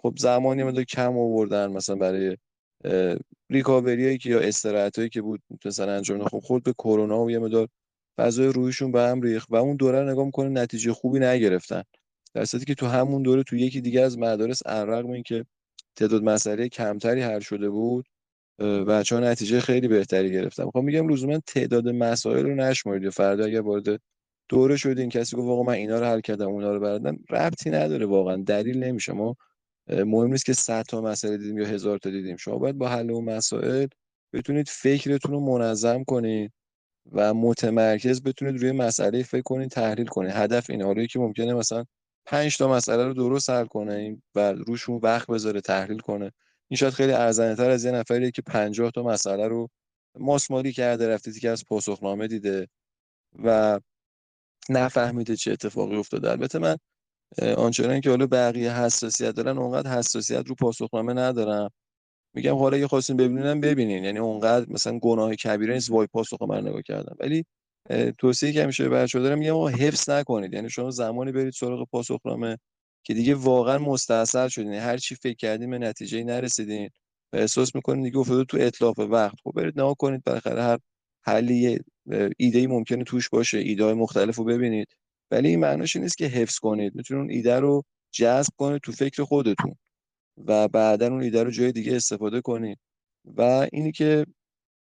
[0.02, 2.37] خب زمانی مدار کم آوردن مثلا برای
[3.50, 7.38] ریکاوری که یا استراحت هایی که بود مثلا انجام خب خود به کرونا و یه
[7.38, 7.68] مدار
[8.18, 11.82] فضای رویشون به هم ریخت و اون دوره نگاه می‌کنه نتیجه خوبی نگرفتن.
[12.35, 15.46] در که تو همون دوره تو یکی دیگه از مدارس عرق این که
[15.96, 18.09] تعداد مسئله کمتری حل شده بود
[18.88, 23.61] بچه ها نتیجه خیلی بهتری گرفتن خب میگم لزوما تعداد مسائل رو نشمارید فردا اگر
[23.61, 24.00] وارد
[24.48, 28.07] دوره شدین کسی گفت واقعا من اینا رو حل کردم اونا رو بردم ربطی نداره
[28.07, 29.12] واقعا دلیل نمیشه.
[29.12, 29.37] ما
[29.88, 32.37] مهم نیست که 100 تا مسئله دیدیم یا هزار تا دیدیم.
[32.37, 33.87] شما باید با حل اون مسائل
[34.33, 36.52] بتونید فکرتون رو منظم کنید
[37.12, 41.85] و متمرکز بتونید روی مسئله فکر کنید تحلیل کنید هدف اینه حالا که ممکنه مثلا
[42.26, 46.32] 5 تا مسئله رو درست حل کنه و روشون وقت بذاره تحلیل کنه.
[46.68, 49.68] این شاید خیلی ارزنده تر از یه نفریه که 50 تا مسئله رو
[50.18, 52.68] ماسمالی کرده رفته که از پاسخنامه دیده
[53.44, 53.80] و
[54.70, 56.30] نفهمیده چه اتفاقی افتاده.
[56.30, 56.76] البته من
[57.56, 61.70] آنچنان که حالا بقیه حساسیت دارن اونقدر حساسیت رو پاسخنامه ندارم.
[62.35, 64.04] میگم حالا اگه خواستین ببینین ببینین.
[64.04, 67.16] یعنی اونقدر مثلا گناه کبیره نیست وای پاسخنامه رو نگاه کردم.
[67.20, 67.44] ولی
[68.18, 70.52] توصیه که همیشه بچه دارم میگم آقا حفظ نکنید.
[70.52, 72.58] یعنی شما زمانی برید سراغ پاسخنامه
[73.04, 74.72] که دیگه واقعا مستاصل شدین.
[74.72, 76.90] هر چی فکر کردین به نتیجه نرسیدین
[77.32, 79.34] و احساس می‌کنین دیگه افتاده تو اطلاف وقت.
[79.44, 80.78] خب برید نگاه کنید بالاخره هر
[81.22, 81.78] حلی
[82.36, 84.88] ایده ای ممکنه توش باشه ایده های مختلف رو ببینید.
[85.30, 86.94] ولی این معناش نیست که حفظ کنید.
[86.94, 89.74] می‌تونید اون ایده رو جذب کنید تو فکر خودتون
[90.46, 92.78] و بعدا اون ایده رو جای دیگه استفاده کنید.
[93.24, 94.26] و اینی که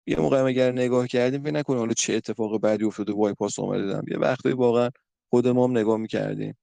[0.06, 4.02] یه موقع اگر نگاه کردیم فکر نکنید حالا چه اتفاق بعدی افتاده وای پاس اومده
[4.10, 4.90] یه وقتایی واقعا
[5.30, 6.56] خود ما هم نگاه می‌کردیم.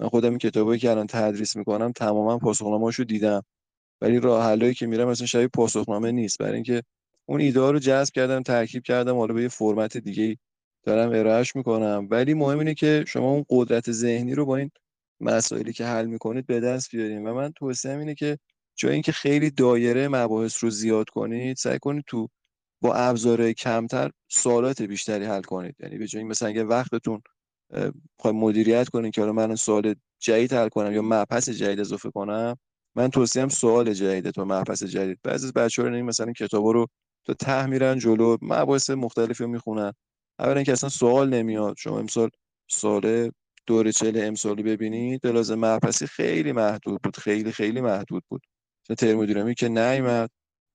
[0.00, 3.42] من خودم کتابایی که الان تدریس می‌کنم تماما پاسخنامه‌اشو دیدم.
[4.00, 6.38] ولی راه که میرم مثلا شبیه پاسخنامه نیست.
[6.38, 6.82] برای اینکه
[7.26, 10.36] اون ایده رو جذب کردم ترکیب کردم حالا به یه فرمت دیگه
[10.84, 12.08] دارم ارائهش می‌کنم.
[12.10, 14.70] ولی مهم اینه که شما اون قدرت ذهنی رو با این
[15.20, 17.26] مسائلی که حل می‌کنید به دست بیارین.
[17.26, 18.38] و من توصیه اینه که
[18.76, 22.28] جای اینکه خیلی دایره مباحث رو زیاد کنید سعی کنید تو
[22.80, 25.74] با ابزار کمتر سوالات بیشتری حل کنید.
[25.78, 27.22] یعنی به جای مثلا اگه وقتتون
[28.18, 32.56] خواهی مدیریت کنید که حالا من سوال جدید حل کنم یا مبحث جدید اضافه کنم
[32.94, 35.18] من توصیم سوال جدید تو مبحث جدید.
[35.22, 36.86] بعضی از بچه‌ها رو مثلا کتابا رو
[37.24, 39.92] تا ته میرن جلو مباحث مختلفی رو می‌خونن.
[40.38, 41.76] اولا اینکه اصلا سوال نمیاد.
[41.78, 42.30] شما امسال
[42.70, 43.30] سال
[43.66, 48.42] دور چل امسالی ببینید لازم مبحثی خیلی محدود بود خیلی خیلی محدود بود.
[48.98, 50.30] ترمودینامیک که نیومد.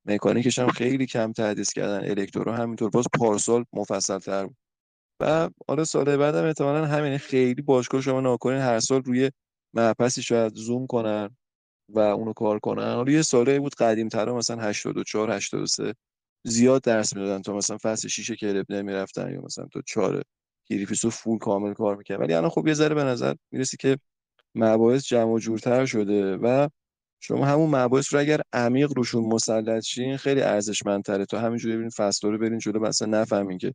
[0.06, 2.10] مکانیکش هم خیلی کم تدریس کردن.
[2.10, 2.90] الکترو همینطور.
[2.90, 4.58] باز پارسال مفصل تر بود.
[5.22, 7.18] و حالا سال بعدم احتمالا همین.
[7.18, 8.60] خیلی باشگاه شما ناکنین.
[8.62, 9.32] هر سال روی
[9.74, 11.38] مبحثی شاید زوم کنن
[11.90, 12.94] و اونو کار کنن.
[12.96, 15.94] حالا یه ساله بود قدیم تر مثلا 84 83
[16.46, 20.24] زیاد درس می‌دادن تا مثلا فصل 6 کلب نمی‌رفتن یا مثلا تا 4
[20.70, 23.98] گریفیسو فول کامل کار می‌کرد ولی الان خب یه ذره به نظر می‌رسی که
[24.56, 26.68] مباحث جمع و جورتر شده و
[27.20, 31.26] شما همون مباحث رو اگر عمیق روشون مسلط شین خیلی ارزشمندتره.
[31.26, 33.74] تا همینجوری ببینید فصل رو برین جلو مثلا نفهمین که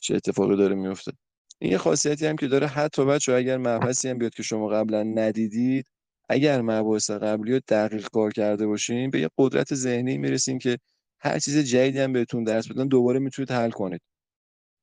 [0.00, 1.12] چه اتفاقی داره میفته.
[1.58, 5.02] این یه خاصیتی هم که داره حتی بچه اگر مبحثی هم بیاد که شما قبلا
[5.02, 5.86] ندیدید
[6.28, 10.78] اگر مباحث قبلی رو دقیق کار کرده باشین به یه قدرت ذهنی می‌رسین که
[11.20, 14.00] هر چیز جدیدی هم بهتون درس بدن دوباره می‌تونید حل کنید.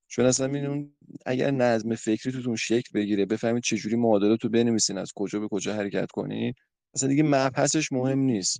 [0.07, 0.95] چون اصلا میدون
[1.25, 5.73] اگر نظم فکری توتون شکل بگیره بفهمید چجوری معادلات رو بنویسین از کجا به کجا
[5.73, 6.55] حرکت کنید
[6.95, 8.60] اصلا دیگه مبحثش مهم نیست.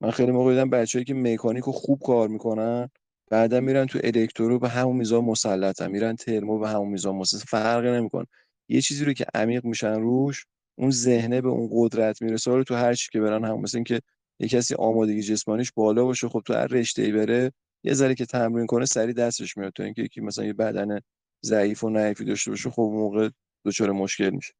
[0.00, 2.90] من خیلی موقع دیدم بچه‌ای که مکانیک رو خوب کار می‌کنن
[3.30, 7.90] بعدا میرن تو الکترو به همون میزان مسلطن میرن ترمو به همون میزان مسلط فرقی
[7.90, 8.26] نمی‌کنه.
[8.68, 10.46] یه چیزی رو که عمیق میشن روش
[10.78, 12.50] اون ذهنه به اون قدرت می‌رسه.
[12.50, 14.00] رو تو هر چی که برن هم مثل اینکه
[14.40, 17.52] یه کسی آمادگی جسمانیش بالا باشه خب تو هر رشته ای بره
[17.84, 21.00] یه ذره که تمرین کنه سری دستش میاد تو اینکه یکی مثلا یه بدن
[21.44, 23.30] ضعیف و نعیفی داشته باشه خب موقع
[23.64, 24.54] دچار مشکل میشه.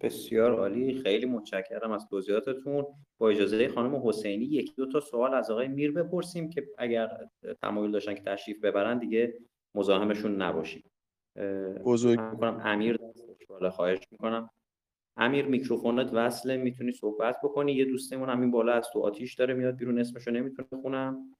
[0.00, 1.02] بسیار عالی.
[1.02, 2.86] خیلی متشکرم از توضیحاتتون.
[3.18, 7.28] با اجازه خانم حسینی یک دو تا سوال از آقای میر بپرسیم که اگر
[7.62, 9.34] تمایل داشتن که تشریف ببرن دیگه
[9.74, 10.84] مزاحمشون نباشیم
[11.84, 12.20] بزرگ.
[12.20, 12.98] می‌کنم امیر
[13.48, 14.50] بالا خواهش می‌کنم.
[15.16, 16.56] امیر میکروفونت وصله.
[16.56, 17.72] می‌تونی صحبت بکنی.
[17.72, 19.98] یه دوستمون همین بالا از تو آتیش داره میاد بیرون.
[19.98, 21.36] اسمشو نمی‌تونه بخونم.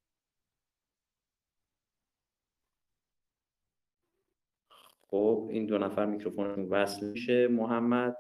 [5.08, 7.48] خب این دو نفر میکروفون وصل میشه.
[7.48, 8.16] محمد.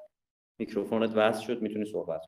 [0.60, 2.20] میکروفونت وصل شد می‌تونی صحبت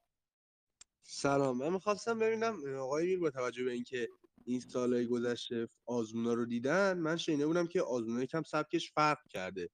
[1.02, 1.58] سلام.
[1.58, 4.08] من می‌خواستم ببینم آقای میر با توجه به اینکه
[4.44, 9.70] این سالهای گذشته آزمونا رو دیدن من شنیده بودم که آزمونا کم سبکش فرق کرده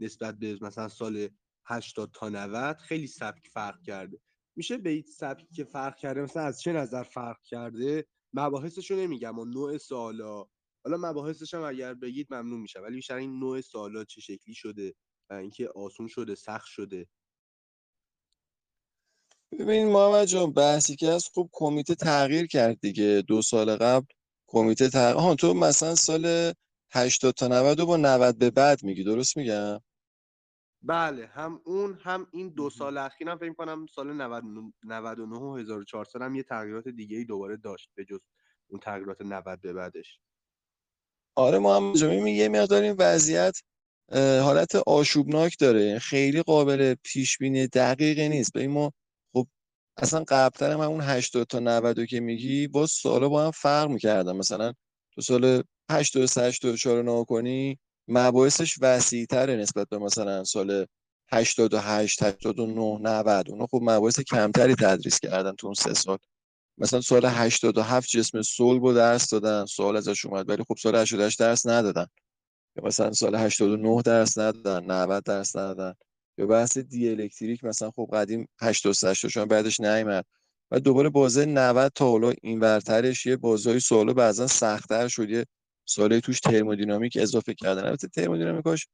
[0.00, 1.28] نسبت به مثلا سال
[1.66, 4.20] 80 تا 90 خیلی سبک فرق کرده.
[4.56, 8.96] میشه به این سبکی که فرق کرده مثلا از چه نظر فرق کرده؟ مباحثش رو
[8.96, 10.46] نمیگم و نوع سوالا.
[10.84, 14.94] حالا مباحثش هم اگر بگید ممنون میشه ولی بیشتر این نوع سوالا چه شکلی شده
[15.30, 17.06] و اینکه آسون شده سخت شده.
[19.52, 23.22] ببین محمد جان بحثی که از خب کمیته تغییر کرد دیگه.
[23.28, 24.06] دو سال قبل
[24.46, 26.52] کمیته تغییر ها تو مثلا سال
[26.92, 29.80] 80 تا 90 با 90 به بعد میگی درست میگم؟
[30.82, 36.34] بله هم اون هم این دو سال اخیرم فکر کنم سال 99 و 1400 هم
[36.34, 38.20] یه تغییرات دیگه ای دوباره داشت به جز
[38.68, 40.20] اون تغییرات 90 به بعدش.
[41.34, 43.58] آره محمد جان یه مقدار این وضعیت
[44.42, 45.98] حالت آشوبناک داره.
[45.98, 48.52] خیلی قابل پیش بینی دقیقی نیست.
[48.52, 48.92] به ما
[49.98, 54.36] اصلا قبلتر من اون 80 تا 90 که میگی با سالا با هم فرق می‌کردم.
[54.36, 54.72] مثلا
[55.14, 60.86] تو سال 83 84 رو کنی مباحثش وسیع تره نسبت به مثلا سال
[61.32, 66.18] 88 89 90 اونا خب مباحث کمتری تدریس کردن تو اون سه سال.
[66.78, 69.66] مثلا سال 87 جسم صلب رو درس دادن.
[69.66, 72.06] سوال ازش اومد ولی خب سال 88 درس ندادن.
[72.82, 75.94] مثلا سال 89 درس ندادن 90 درس ندادن.
[76.38, 80.24] یا بحث دی الکتریک مثلا خب قدیم 83 شما بعدش نیومد.
[80.70, 85.46] و دوباره بازه 90 تا حالا این ورترش یه بازهای سوالو بعضا سختتر شد یه
[85.84, 87.84] سالی توش ترمودینامیک اضافه کردن.
[87.84, 88.86] البته ترمودینامیکاش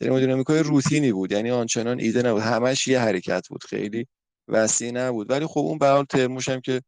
[0.00, 2.42] ترمودینامیکای روتینی بود یعنی آنچنان ایده نبود.
[2.42, 4.06] همش یه حرکت بود خیلی
[4.48, 5.30] وسیع نبود.
[5.30, 6.82] ولی خب اون به حال ترموش هم که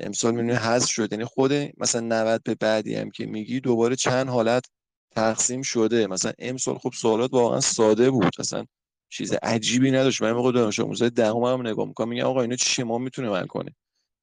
[0.00, 1.12] امسال می‌دونی حذف شد.
[1.12, 4.66] یعنی خود مثلا 90 به بعدی هم که میگی دوباره چند حالت
[5.10, 6.06] تقسیم شده.
[6.06, 8.32] مثلا امسال خب سوالات واقعا ساده بود.
[8.38, 8.66] مثلا
[9.12, 10.22] چیز عجیبی نداشت.
[10.22, 13.46] من موقع دانش آموزای دهم هم نگاه می‌کنم میگم آقا اینو چی ما می‌تونه حل
[13.46, 13.74] کنه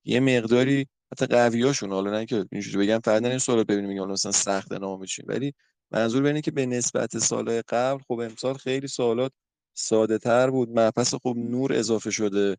[0.06, 4.32] یه مقداری حتی قویاشون حالا نه که اینجوری بگم فقط این سوال ببینیم میگم مثلا
[4.32, 5.54] سخت نام ولی
[5.92, 9.32] منظور اینه که به نسبت سالهای قبل خب امسال خیلی سوالات
[9.74, 10.80] ساده تر بود.
[10.80, 12.58] مبحث خب نور اضافه شده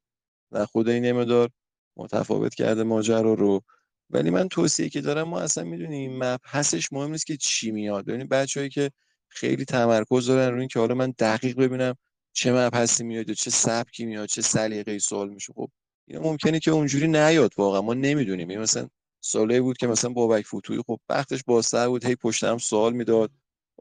[0.53, 1.49] و خود این
[1.97, 3.63] متفاوت کرده ماجرا رو.
[4.11, 8.05] ولی من توصیه که دارم ما اصلا می‌دونیم مبحثش مهم نیست که چی میاد.
[8.05, 8.91] ببینید بچه‌ای که
[9.29, 11.95] خیلی تمرکز دارن روی اینکه حالا من دقیق ببینم
[12.33, 15.53] چه مبحثی میاد و چه سبکی میاد چه سلیقه‌ای سوال میشه.
[15.53, 15.71] خب
[16.09, 17.81] اینا ممکنه که اونجوری نیاد واقعا.
[17.83, 18.49] ما نمی‌دونیم.
[18.49, 18.89] این مثلا
[19.21, 22.05] سالی بود که مثلا بابک فوتوی خب وقتش بازتر بود.
[22.05, 23.31] هی پشتم سوال می‌داد.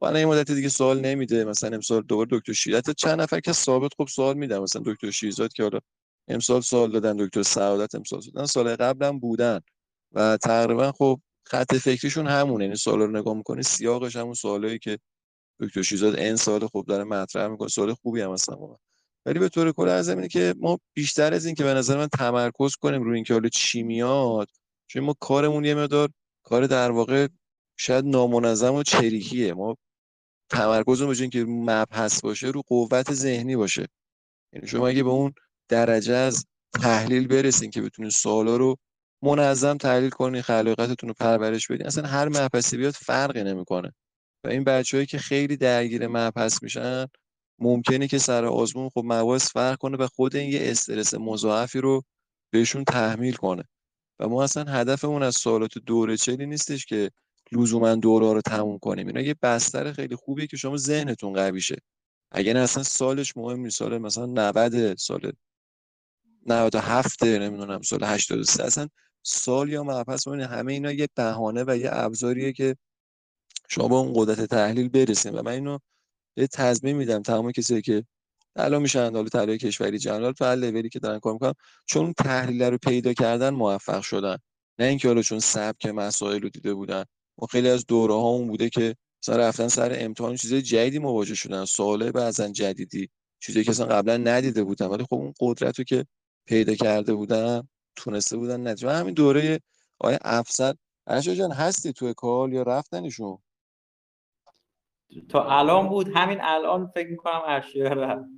[0.01, 1.45] و الان مدت دیگه سوال نمیده.
[1.45, 4.59] مثلا امسال دوباره دکتر شیرت چند نفر که ثابت خب سوال میدن.
[4.59, 5.79] مثلا دکتر شیرزاد که حالا
[6.27, 8.45] امسال سوال دادن دکتر سعادت امسال دادن.
[8.45, 9.59] سال قبلم بودن.
[10.11, 12.63] و تقریبا خب خط فکریشون همونه.
[12.63, 14.99] یعنی سوالا رو نگاه می‌کنی سیاقش همون سوالایی که
[15.59, 17.67] دکتر شیزاد این سال خوب داره مطرح می‌کنه.
[17.67, 18.75] سوال خوبی هم مثلا
[19.25, 22.07] ولی به طور کل از اینه که ما بیشتر از این که به نظر من
[22.07, 24.49] تمرکز کنیم روی اینکه حالا چی میاد
[24.87, 26.09] چون ما کارمون یه مقدار
[26.43, 27.27] کار در واقع
[27.77, 29.53] شاید نامنظم و چریکیه.
[29.53, 29.75] ما
[30.49, 33.87] تمرکزمون به که مبحث باشه رو قوت ذهنی باشه.
[34.53, 35.33] یعنی شما اگه به اون
[35.69, 36.45] درجه از
[36.81, 38.75] تحلیل برسین که بتونین سوالا رو
[39.21, 43.93] منظم تحلیل کنین خلاقیتتون رو پرورش بدین اصلا هر مبحثی بیاد فرقی نمی‌کنه.
[44.43, 47.05] و این بچههایی که خیلی درگیر مبحث میشن
[47.59, 52.03] ممکنه که سر آزمون خب مباحث فرق کنه و خود این یه استرس مضاعفی رو
[52.51, 53.63] بهشون تحمیل کنه.
[54.19, 57.11] و ما اصلا هدفمون از سوالات دوره چلی نیستش که
[57.51, 59.07] لزوما دوره رو تموم کنیم.
[59.07, 61.75] اینا یه بستر خیلی خوبیه که شما ذهنتون قوی شه.
[62.31, 63.77] اگر اصلا سالش مهم نیست.
[63.77, 65.31] سال مثلا 90 سال
[66.45, 68.87] 97 نمی‌دونم سال 83 اصلا
[69.23, 72.75] سال یا مبحث همه اینا یه بهانه و یه ابزاریه که
[73.69, 75.79] شما با اون قدرت تحلیل برسیم و من اینو
[76.37, 78.03] یه تضمین میدم تمام کسی که
[78.55, 81.53] الان میشن حالا طلای کشوری جنرال تو لولی که دارن کار می‌کنن
[81.85, 84.37] چون تحلیل رو پیدا کردن موفق شدن.
[84.79, 87.05] نه اینکه حالا چون سبک مسائل رو دیده بودن.
[87.41, 91.35] و خیلی از دوره ها اون بوده که مثلا رفتن سر امتحان چیز جدیدی مواجه
[91.35, 91.65] شدن.
[91.65, 94.87] سواله بعضا جدیدی چیزی که اصلا قبلا ندیده بودن.
[94.87, 96.05] ولی خب اون قدرت رو که
[96.45, 98.91] پیدا کرده بودن تونسته بودن نتیجه.
[98.91, 99.59] همین دوره
[99.99, 100.75] آیا افسر
[101.07, 103.37] عرشا جان هستی توی کال یا رفتنشون؟
[105.29, 108.29] تا الان بود همین الان فکر می‌کنم ارشیا رفت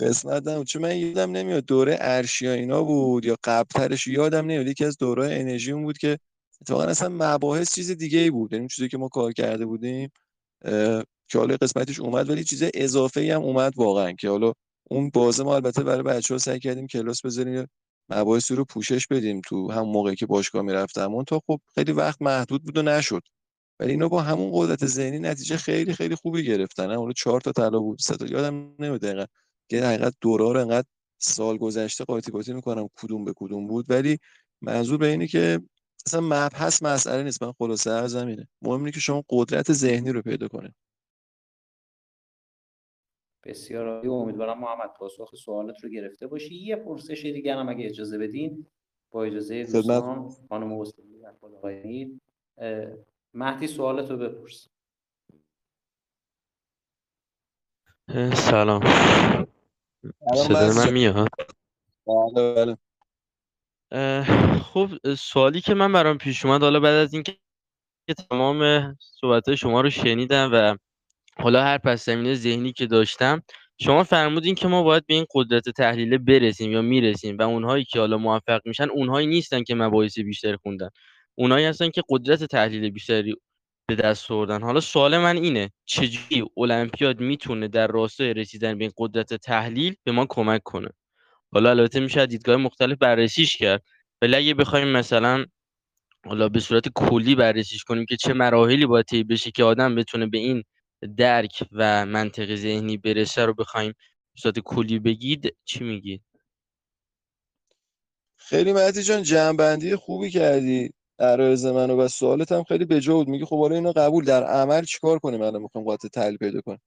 [0.00, 4.84] قسمت نبود چون من یادم نمیاد دوره ارشیا اینا بود یا قبلترش یادم نمیاد یکی
[4.84, 6.18] از دوره انرژی بود که
[6.60, 10.10] اتفاقا اصلا مباحث چیز دیگه ای بود یعنی چیزی که ما کار کرده بودیم
[11.28, 14.52] که حالا قسمتش اومد ولی چیز اضافه ای هم اومد واقعا که حالا
[14.90, 17.66] اون بازه ما البته برای بچه ها سعی کردیم کلاس بذاریم
[18.08, 21.12] مباحثی رو پوشش بدیم تو هم موقعی که باشگاه می‌رفتم.
[21.12, 23.22] اون تا خب خیلی وقت محدود بود و نشد.
[23.82, 26.90] ولی اینا با همون قدرت ذهنی نتیجه خیلی خیلی خوبی گرفتن.
[26.90, 27.98] اون چهار تا طلا بود.
[27.98, 29.24] سه تا یادم نمیاد دقیقاً
[29.68, 30.86] که حقیقت دورا رو انقدر
[31.18, 33.86] سال گذشته قاطی قاطی می‌کنم کدوم به کدوم بود.
[33.88, 34.18] ولی
[34.60, 35.60] منظور به اینه که
[36.06, 37.42] اصلا مبحث مسئله نیست.
[37.42, 40.74] من خلاصه هر زمینه مهم اینه که شما قدرت ذهنی رو پیدا کنید.
[43.44, 44.08] بسیار عالی.
[44.08, 46.54] امیدوارم محمد پاسخ سوالت رو گرفته باشی.
[46.54, 48.66] یه پرسش دیگر هم اگه اجازه بدین.
[49.10, 52.20] با اجازه دوستان خانم حسینی
[53.34, 54.68] مهدی سوالت رو بپرس
[58.34, 58.80] سلام.
[60.34, 61.28] صدای من میاد؟
[62.06, 62.76] بله بله.
[64.58, 67.36] خب سوالی که من برام پیش اومد حالا بعد از اینکه
[68.30, 70.76] تمام صحبت شما رو شنیدم و
[71.36, 73.42] حالا هر پس زمینه ذهنی که داشتم
[73.80, 77.98] شما فرمودین که ما باید به این قدرت تحلیله برسیم یا می‌رسیم و اونهایی که
[77.98, 80.88] حالا موفق میشن اونهایی نیستن که مباحث بیشتر خوندن.
[81.34, 83.34] اونهایی هستن که قدرت تحلیل بیشتری
[83.88, 84.62] به دست آوردن.
[84.62, 90.12] حالا سوال من اینه چجوری المپیاد می‌تونه در راستای رسیدن به این قدرت تحلیل به
[90.12, 90.88] ما کمک کنه؟
[91.52, 93.82] حالا البته میشه دیدگاه مختلف بررسیش کرد
[94.22, 95.46] ولی اگه بخوایم مثلا
[96.26, 100.26] حالا به صورت کلی بررسیش کنیم که چه مراحلی باید طی بشه که آدم بتونه
[100.26, 100.64] به این
[101.18, 103.92] درک و منطق ذهنی برسه رو بخوایم
[104.34, 106.22] به صورت کلی بگید چی میگید
[108.36, 110.94] خیلی مهدی جان جمعبندی خوبی کردی.
[111.22, 113.28] عرایز منو و سوالت هم خیلی بجا بود.
[113.28, 116.82] میگه خب حالا اینو قبول در عمل چیکار کنیم؟ الان می‌خوام قاطع تحلیل پیدا کنیم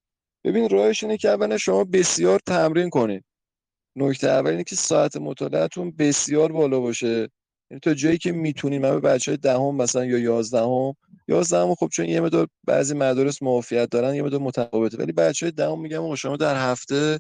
[0.46, 3.26] ببین راهش اینه که اولا شما بسیار تمرین کنید
[3.98, 7.30] نکته اول اینه که ساعت مطالعهتون بسیار بالا باشه.
[7.72, 10.94] یعنی تا جایی که می‌تونید من به بچه های دهم مثلا یا یازدهم
[11.28, 14.98] یازدهم خب چون یه مدار بعضی مدارس معافیت دارن یه مدار متفاوته.
[14.98, 17.20] ولی بچه های دهم میگم شما در هفته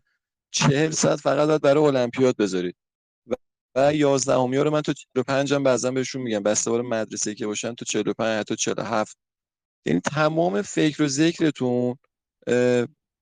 [0.51, 2.75] چهل ساعت فقط باید برای المپیاد بذارید.
[3.75, 6.43] و 11 ها رو من تو 45 هم بعضا بهشون میگم.
[6.43, 9.17] بسته بار مدرسه که باشن تو 45 حتی 47
[9.85, 11.95] یعنی تمام فکر و ذکرتون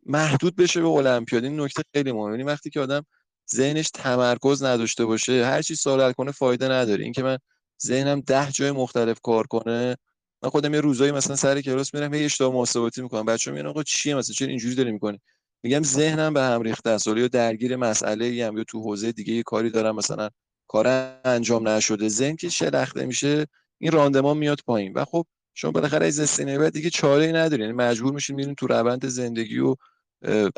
[0.06, 1.44] محدود بشه به المپیاد.
[1.44, 2.32] این نکته خیلی مهمه.
[2.32, 3.06] یعنی وقتی که آدم
[3.54, 7.04] ذهنش تمرکز نداشته باشه هر چی سوال کنه فایده نداره.
[7.04, 7.38] اینکه من
[7.84, 9.98] ذهنم ده جای مختلف کار کنه
[10.44, 13.26] من خودم یه روزایی مثلا سر کلاس میرم یه اشتباه محاسباتی می‌کنم.
[13.26, 15.22] بچه‌ها میگن آقا چیه مثلا؟ چرا اینجوری داری می‌کنی؟
[15.64, 17.08] میگم ذهنم به هم ریخته است.
[17.08, 20.30] یا درگیر مسئله ای هم یا تو حوزه دیگه یه کاری دارم مثلا
[20.68, 20.88] کار
[21.26, 23.48] انجام نشده ذهن که شلخته میشه
[23.78, 24.94] این راندمان میاد پایین.
[24.94, 28.68] و خب شما بالاخره از استینه بعد دیگه چاره ای یعنی مجبور میشین میرین تو
[28.68, 29.76] روند زندگی و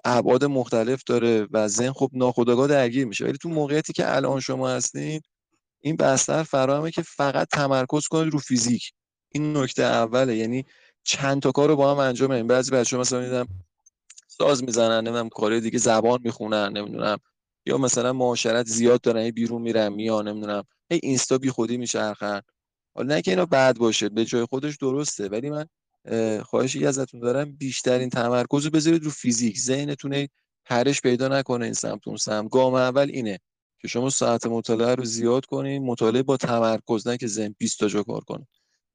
[0.06, 3.26] ابعاد مختلف داره و ذهن خب ناخودآگاه درگیر میشه.
[3.26, 5.22] ولی تو موقعیتی که الان شما هستین
[5.82, 8.92] این بستر فراهمه که فقط تمرکز کنید رو فیزیک.
[9.32, 10.36] این نکته اوله.
[10.36, 10.66] یعنی
[11.04, 13.48] چند تا کار رو با هم انجام بدین بعضی بچه‌ها مثلا میدم
[14.28, 17.18] ساز می‌زنن نمی‌دونم کار دیگه زبان می‌خونن نمی‌دونم
[17.66, 20.64] یا مثلا معاشرت زیاد دارن بیرون میرن میان نمی‌دونم.
[20.92, 22.42] هی اینستا بی خودی میچرخن.
[22.96, 25.66] حالا نه که اینا بد باشه به جای خودش درسته ولی من
[26.42, 29.60] خواهشی ازتون دارم بیشترین تمرکز رو بذارید رو فیزیک.
[29.60, 30.28] ذهنتون
[30.66, 32.52] پرش پیدا نکنه این سمت اون سمت.
[32.52, 33.40] گام اول اینه
[33.80, 37.88] که شما ساعت مطالعه رو زیاد کنین مطالعه با تمرکز نه که ذهن 20 تا
[37.88, 38.48] جا کار کنه.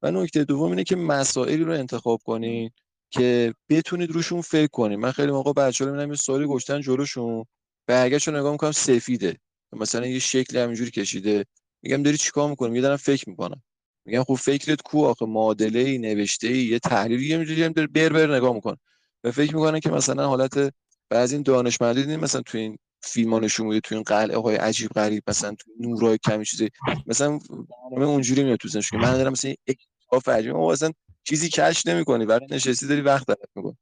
[0.03, 2.71] و نکته دوم اینه که مسائلی رو انتخاب کنین
[3.11, 7.45] که بتونید روشون فکر کنید من خیلی موقع بچه‌ها می‌بینم یه سوالی گشتن جلوشون.
[7.91, 9.37] برگشت رو نگاه می‌کنم سفیده.
[9.73, 11.45] مثلا یه شکل همینجوری کشیده.
[11.83, 13.63] میگم داری چیکار می‌کنی؟ میگم دارم فکر می‌کنم.
[14.05, 18.09] میگم خب فکرت کو آخه؟ معادله ای نوشته ای یه تحلیلی یه میجوری داره بر
[18.09, 18.77] بر نگاه می‌کنه.
[19.25, 20.73] و فکر می‌کنه که مثلا حالت
[21.11, 25.55] بعضی این دانشمندی مثلا تو این فیلم نشون تو این قلعه های عجیب غریب مثلا
[25.55, 26.69] تو نورای کمی چیزی.
[27.07, 29.79] مثلا برنامه اونجوری میاد تو که من دارم مثلا یک
[30.29, 30.91] عجیب مثلا
[31.25, 32.27] چیزی کش نمی‌کنی.
[32.27, 33.77] برای نشستی داری وقت ضایع می‌کنی.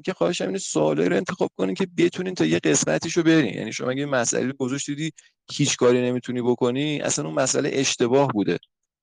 [0.00, 3.54] اینکه خواهش اینه سوالی رو انتخاب کنین که بتونین تا یه قسمتیشو برین.
[3.54, 5.12] یعنی شما اگه مسئله رو گذاشت دیدی
[5.52, 8.58] هیچ کاری نمی‌تونی بکنی اصلا اون مسئله اشتباه بوده.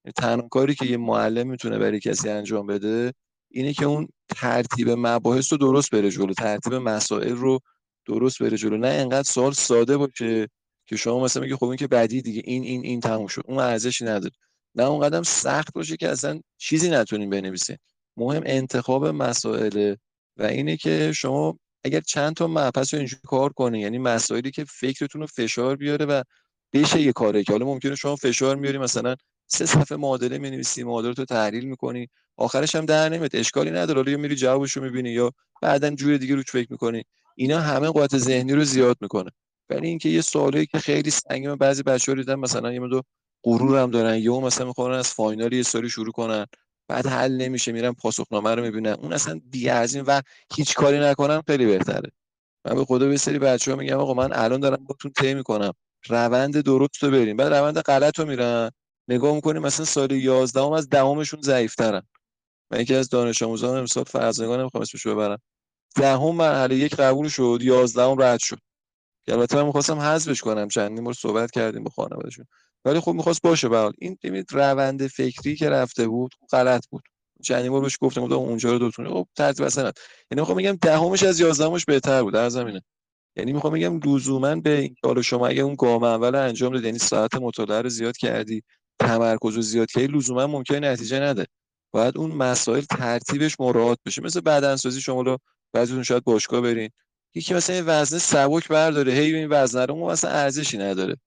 [0.06, 3.14] یعنی تنها کاری که یه معلم می‌تونه برای کسی انجام بده
[3.52, 7.60] اینه که اون ترتیب مباحث رو درست بره جلو ترتیب مسائل رو
[8.06, 8.78] درست بره جلو.
[8.78, 10.48] نه انقدر سوال ساده باشه
[10.88, 13.42] که شما مثلا میگی خب این که بعدی دیگه این این این تموم شد.
[13.46, 14.36] اون ارزشی نداره.
[14.76, 17.78] نه اون قدم سخت باشه که اصلا چیزی نتونیم بنویسین
[18.18, 19.96] مهم انتخاب مسائل
[20.38, 24.66] و اینه که شما اگر چند تا مبحث رو اینجوری کار کنی یعنی مسائلی که
[24.66, 26.24] فکرتون رو فشار بیاره و
[26.74, 29.16] بشه یه کاره که حالا ممکنه شما فشار میاری مثلا
[29.48, 32.08] سه صفحه معادله می‌نویسی معادله رو تحلیل می‌کنی
[32.38, 34.00] آخرش هم در نمیاد اشکالی نداره.
[34.00, 35.32] حالا یا میری جوابشو می‌بینی یا
[35.62, 37.04] بعدا جور دیگه روش فکر می‌کنی.
[37.36, 39.32] اینا همه قوت ذهنی رو زیاد می‌کنه.
[39.70, 43.02] ولی اینکه یه سوالی که خیلی سنگین بعضی بچه‌ها دیدن مثلا یه مدو
[43.44, 46.46] غرور هم دارن یا مثلا می‌خوان از فاینال یه سری شروع کنن.
[46.88, 48.92] بعد حل نمیشه میرن پاسخنامه رو می‌بینن.
[48.92, 49.70] اون اصلا بی
[50.08, 50.22] و
[50.56, 52.12] هیچ کاری نکنم خیلی بهتره.
[52.66, 55.74] من به خدا به سری بچه ها میگم آقا من الان دارم باتون طی می‌کنم.
[56.10, 57.38] روند درست رو بریم.
[57.38, 58.72] بعد روند غلط رو میرن.
[59.08, 62.02] نگاه می‌کنیم مثلا سال 11 هم از دهمشون ضعیفترن.
[62.72, 65.38] من یکی از دانش آموزان امسال فرزانگان نمی‌خوام اسمش ببرم.
[65.96, 68.60] دهم مرحله یک قبول شد 11 هم رد شد.
[69.28, 70.68] البته من می‌خواستم حذفش کنم.
[70.68, 72.46] چندین بار صحبت کردیم با خانوادهشون.
[72.86, 77.04] ولی خب می‌خواست باشه به این روند فکری که رفته بود غلط بود.
[77.44, 79.84] چندین بار بهش گفتم اونجا رو دوتونه خب ترتیب اصلا
[80.32, 82.82] یعنی می‌خوام بگم دهمش از یازدهمش بهتر بود در زمینه
[83.38, 87.00] یعنی می‌خوام بگم لزوما به این حالا شما اگه اون گام اول انجام دادی یعنی
[87.00, 88.64] ساعت مطالعه رو زیاد کردی
[89.00, 91.46] تمرکز رو زیاد کردی لزوما ممکنه نتیجه نده.
[91.94, 94.22] باید اون مسائل ترتیبش مراعات بشه.
[94.22, 95.38] مثل بدنسازی شما رو
[95.74, 96.90] بعضیتون شاید باشگاه برین.
[97.36, 99.14] یکی مثلا این وزنه سبک برداره.
[99.14, 101.18] هی این وزنه رو مثلا ارزشی نداره.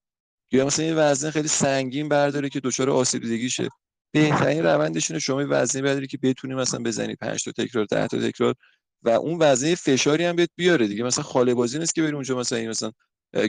[0.53, 3.68] یا مثلا این وزنه خیلی سنگین برداره که دچار آسیب دیدگی شه
[4.12, 8.30] بهترین روندش اینه شما وزنه برداری که بتونی مثلا بزنی 5 تا تکرار 10 تا
[8.30, 8.55] تکرار
[9.03, 11.05] و اون وزنه فشاری هم بهت بیاره دیگه.
[11.05, 12.92] مثلا خاله بازی نیست که بری اونجا مثلا این مثلا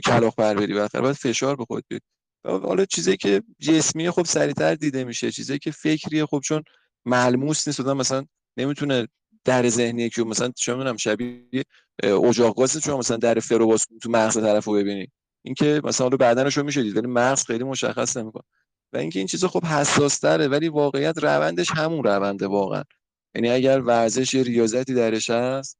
[0.04, 1.84] کلاخ بر بری بالاخره باید فشار به خود
[2.44, 5.32] حالا چیزی که جسمی خب سریعتر دیده میشه.
[5.32, 6.62] چیزی که فکریه خب چون
[7.06, 7.80] ملموس نیست.
[7.80, 8.24] مثلا
[8.56, 9.08] نمی‌تونه
[9.44, 11.64] در ذهنی که مثلا چه می‌دونم شبیه
[12.02, 15.08] اجاق گاز چون مثلا در فرو باز تو مغز طرفو ببینی.
[15.42, 18.42] اینکه مثلا رو بدنش رو میشه دید ولی مغز خیلی مشخص نمی‌کنه.
[18.92, 22.84] و اینکه این چیزا خب حساس تره ولی واقعیت روندش همون رونده واقعا.
[23.34, 25.78] یعنی اگر ورزش ریاضتی درش هست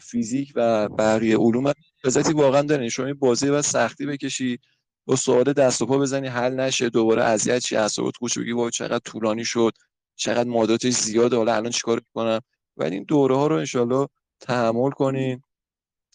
[0.00, 1.72] فیزیک و بقیه علوم
[2.04, 4.58] ریاضتی واقعا داره یعنی شما بازی و سختی بکشی
[5.06, 8.70] با سوال دست و پا بزنی حل نشه دوباره اذیت چی اعصابت خوش بگی وای
[8.70, 9.72] چقدر طولانی شد
[10.16, 12.40] چقدر ماداتش زیاده حالا الان چیکار کنم
[12.76, 14.08] ولی این دوره ها رو انشالله
[14.40, 15.42] تحمل کنین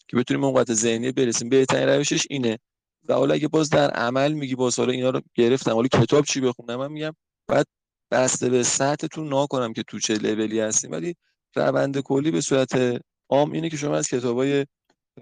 [0.08, 1.50] که بتونیم اون ذهنی برسیم.
[1.50, 2.60] بهترین روشش اینه.
[3.08, 5.72] و حالا اگه باز در عمل میگی باز حالا اینا رو گرفتم.
[5.72, 7.14] حالا کتاب چی بخونم؟ من میگم
[7.48, 7.66] بعد
[8.12, 10.92] بسته به سطحتون ناکنم که تو چه لولی هستیم.
[10.92, 11.16] ولی
[11.56, 14.66] روند کلی به صورت عام اینه که شما از کتابای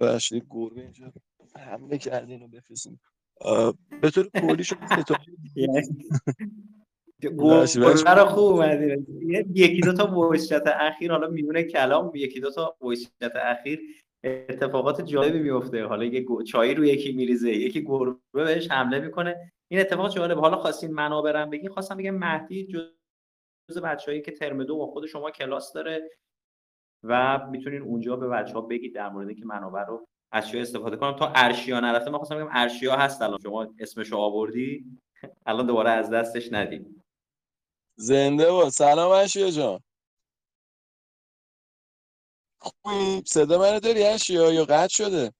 [0.01, 1.13] بخشید گربه اینجا
[1.55, 2.99] حمله کردین و بفرستین.
[4.01, 5.17] به طور کلی شما کتاب
[7.21, 9.05] گربه رو خوب اومدی.
[9.55, 13.80] یکی دو تا وحشت اخیر حالا میونه کلام یکی دو تا وحشت اخیر.
[14.24, 19.51] اتفاقات جالبی میفته حالا یه چای رو یکی میریزه یکی گربه بهش حمله می‌کنه.
[19.72, 20.41] این اتفاق جالبه.
[20.41, 25.32] حالا خواستین منابرم بگین خواستم بگم مهدی جز بچه‌ای که ترم دو با خود شما
[25.32, 26.09] کلاس داره
[27.03, 30.97] و می‌تونین اونجا به بچه ها بگید در مورد که منابع رو از چی استفاده
[30.97, 31.15] کنم.
[31.15, 33.39] تا ارشیا نرفته ما خواستم بگم ارشیا هست الان.
[33.43, 34.86] شما اسمشو آوردی؟
[35.45, 37.01] الان دوباره از دستش ندید
[37.95, 39.80] زنده با سلام ارشیا جان.
[42.62, 45.34] خوبی صدا منو داری اشیا یا قطع شده؟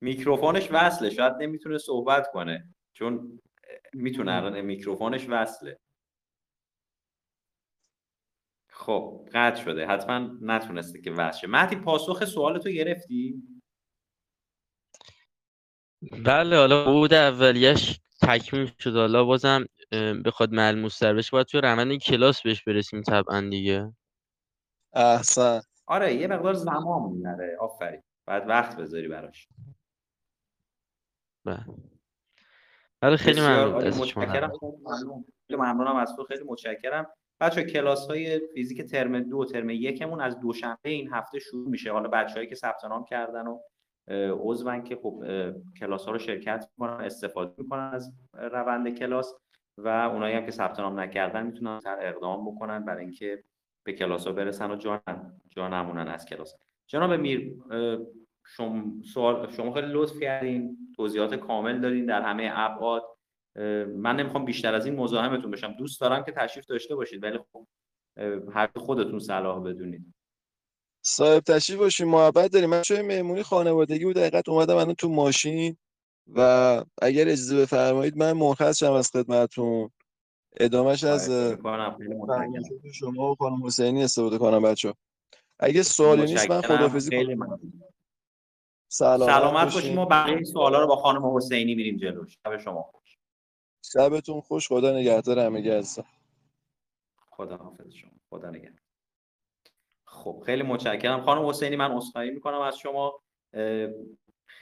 [0.00, 1.10] میکروفونش وصله.
[1.10, 3.40] شاید نمی‌تونه صحبت کنه چون
[3.92, 5.78] می‌تونه الان میکروفونش وصله.
[8.70, 9.86] خب قطع شده.
[9.86, 13.42] حتما نتونسته که وصله مهدی پاسخ سوالتو گرفتی؟
[16.24, 18.96] بله حالا بود اولیش تکمیل شد.
[18.96, 19.66] حالا بازم
[20.24, 23.92] بخواد ملموس تر بشه باید توی روند کلاس بهش برسیم طبعا دیگه.
[24.92, 25.60] احسن.
[25.86, 27.56] آره یه مقدار زمان می‌بره.
[27.60, 28.02] آفرین.
[28.26, 29.48] باید وقت بذاری براش.
[31.46, 31.64] بله.
[33.00, 33.88] بله خیلی ممنون.
[33.88, 34.52] متشکرم.
[35.48, 36.24] خیلی ممنونم از تو.
[36.24, 37.06] خیلی متشکرم.
[37.40, 41.92] بچه کلاس های فیزیک ترم دو و ترم یکمون از دوشنبه این هفته شروع میشه.
[41.92, 43.60] حالا بچههایی که ثبت نام کردن و
[44.40, 45.24] عضون که خب
[45.78, 49.34] کلاس ها رو شرکت می‌کنن استفاده می‌کنن از روند کلاس.
[49.78, 53.44] و اونایی هم که ثبت نام نکردن می‌تونن اقدام بکنن برای اینکه
[53.86, 55.00] به کلاس ها برسن و جان
[55.50, 56.54] جا نمونن از کلاس.
[56.86, 57.54] جناب میر
[58.46, 63.02] شما, سوال شما خیلی لطف کردین توضیحات کامل دادین در همه ابعاد.
[63.96, 65.72] من نمی‌خوام بیشتر از این مزاحمتون بشم.
[65.72, 67.66] دوست دارم که تشریف داشته باشید ولی خب
[68.52, 70.14] هر خودتون صلاح بدونید.
[71.04, 72.70] صاحب تشریف باشین محبت داریم.
[72.70, 74.16] من چه مهمونی خانوادگی بود.
[74.16, 75.76] دقیقت اومدم الان تو ماشین.
[76.26, 79.90] و اگر اجازه بفرمایید من مرخص شم از خدمتتون.
[80.60, 81.30] ادامهش از
[82.94, 84.94] شما و خانم حسینی استفاده کنم بچه
[85.60, 87.60] اگه سوالی نیست من خدافزی کنم.
[88.88, 92.26] سلامت, سلامت باشیم و بقیه سوالا رو با خانم حسینی میریم جلو.
[92.26, 93.18] شب شما خوش.
[93.84, 94.68] شبتون خوش.
[94.68, 96.04] خدا نگهدار همگی هستم
[97.30, 98.10] خدا حافظ شما.
[98.30, 98.80] خدا نگهدار.
[100.06, 101.24] خب خیلی متشکرم.
[101.24, 103.22] خانم حسینی من عذرخواهی می‌کنم از شما.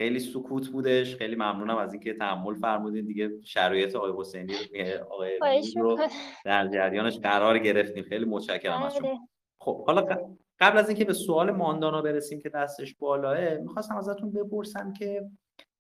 [0.01, 1.16] خیلی سکوت بودش.
[1.16, 3.07] خیلی ممنونم از اینکه تحمل فرمودین.
[3.07, 4.55] دیگه شرایط آقای حسینی
[5.11, 5.38] آقای
[5.76, 5.98] رو
[6.44, 8.05] در جریانش قرار گرفتیم.
[8.05, 9.18] خیلی متشکرم از شما بله.
[9.61, 14.92] خب حالا قبل از اینکه به سوال ماندانا برسیم که دستش بالاه می‌خواستم ازتون بپرسم
[14.92, 15.30] که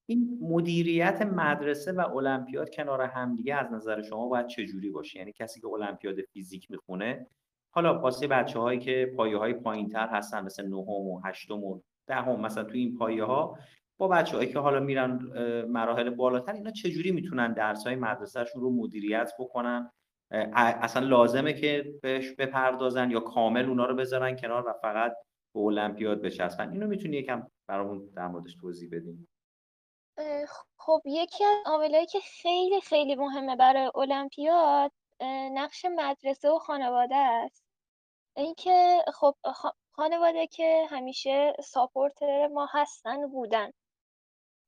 [0.06, 5.60] این مدیریت مدرسه و المپیاد کنار همدیگه از نظر شما باید چجوری باشه؟ یعنی کسی
[5.60, 7.26] که المپیاد فیزیک می‌خونه
[7.70, 11.80] حالا واسه بچه هایی که پایه های پایین تر هستن مثل نهم و هشتم و
[12.06, 13.58] دهم مثلا تو این پایه ها
[14.00, 15.18] با بچه هایی که حالا میرن
[15.68, 19.92] مراحل بالاتر اینا چجوری می‌تونن درس های مدرسهشون رو مدیریت بکنن؟
[20.54, 25.12] اصلا لازمه که بهش بپردازن یا کامل اونا رو بذارن کنار و فقط
[25.54, 29.28] به المپیاد بچسبن؟ اینو می‌تونی یکم برامون در موردش توضیح بدیم
[30.78, 34.92] خب یکی از عاملایی که خیلی خیلی مهمه برای المپیاد
[35.52, 37.64] نقش مدرسه و خانواده است.
[38.36, 39.34] اینکه خب
[39.92, 43.70] خانواده که همیشه ساپورتر ما هستن بودن.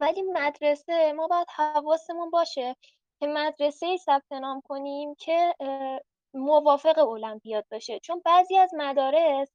[0.02, 2.76] ولی مدرسه ما باید حواسمون باشه
[3.20, 5.54] که مدرسه ثبت نام کنیم که
[6.34, 8.00] موافق المپیاد باشه.
[8.00, 9.48] چون بعضی از مدارس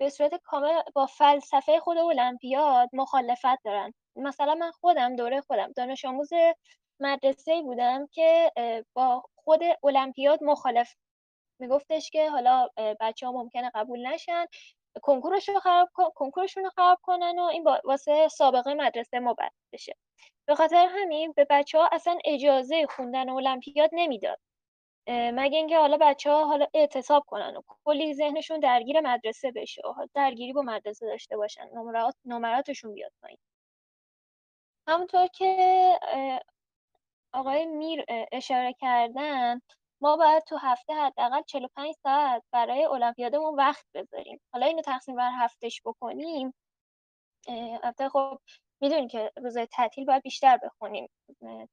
[0.00, 3.92] به صورت کامل با فلسفه خود المپیاد مخالفت دارن.
[4.16, 6.30] مثلا من خودم دوره خودم دانش آموز
[7.00, 8.52] مدرسه بودم که
[8.94, 10.94] با خود المپیاد مخالف
[11.60, 12.68] میگفتش که حالا
[13.00, 14.46] بچه ها ممکنه قبول نشن.
[15.02, 19.36] کنکورشون رو خراب کنکورشون رو خراب کنن و این واسه سابقه مدرسه ما
[19.72, 19.96] بشه.
[20.48, 24.38] به خاطر همین به بچه ها اصلا اجازه خوندن المپیاد نمی‌داد.
[25.08, 30.06] مگه اینکه حالا بچه ها حالا اعتصاب کنن و کلی ذهنشون درگیر مدرسه بشه و
[30.14, 33.38] درگیری با مدرسه داشته باشن نمرات نمراتشون بیاد پایین.
[34.88, 35.98] همونطور که
[37.32, 39.60] آقای میر اشاره کردن
[40.02, 44.40] ما باید تو هفته حداقل 45 ساعت برای المپیادمون وقت بذاریم.
[44.52, 46.54] حالا اینو تقسیم بر هفتهش بکنیم
[47.82, 48.38] البته خب
[48.82, 51.08] می‌دونیم که روزای تعطیل باید بیشتر بخونیم.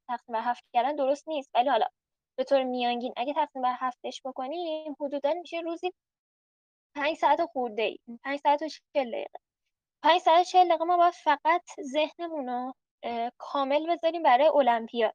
[0.08, 1.50] تقسیم بر هفته کردن درست نیست.
[1.54, 1.86] ولی حالا
[2.38, 5.92] به طور میانگین اگه تقسیم بر هفتهش بکنیم حدودا میشه روزی
[6.96, 7.98] 5 ساعت خورده ای.
[8.24, 9.38] 5 ساعت و 40 دقیقه.
[10.02, 12.74] 5 ساعت و 40 دقیقه ما باید فقط ذهنمون رو
[13.38, 15.14] کامل بذاریم برای المپیاد.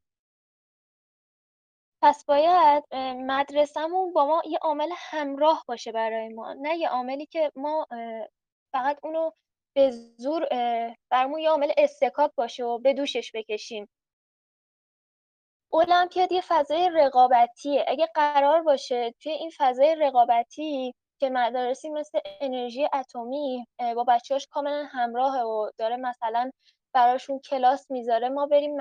[2.04, 2.84] پس باید
[3.18, 6.54] مدرسهمون با ما یه عامل همراه باشه برای ما.
[6.54, 7.88] نه یه عاملی که ما
[8.74, 9.32] فقط اونو
[9.76, 10.48] به زور
[11.10, 13.90] برمون یه عامل استکاک باشه و به دوشش بکشیم.
[15.74, 17.86] المپیاد یه فضای رقابتیه.
[17.88, 24.86] اگه قرار باشه توی این فضای رقابتی که مدارسی مثل انرژی اتمی با بچه‌هاش کاملا
[24.92, 26.52] همراهه و داره مثلا
[26.94, 28.78] براشون کلاس می‌ذاره ما بریم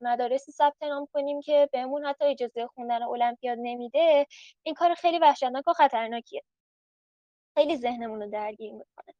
[0.00, 4.26] مدارسی ثبت نام کنیم که بهمون حتی اجازه خوندن المپیاد نمیده.
[4.62, 6.42] این کار خیلی وحشتناک و خطرناکیه.
[7.58, 9.14] خیلی ذهنمون رو درگیر می‌کنه.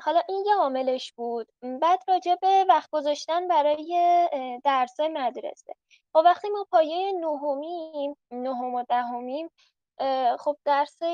[0.00, 1.48] حالا این یه عاملش بود.
[1.80, 4.28] بعد راجع به وقت گذاشتن برای
[4.64, 5.74] درس مدرسه.
[6.14, 9.50] و وقتی ما پایه نهمیم نهم و دهمیم
[10.38, 11.06] خب درسه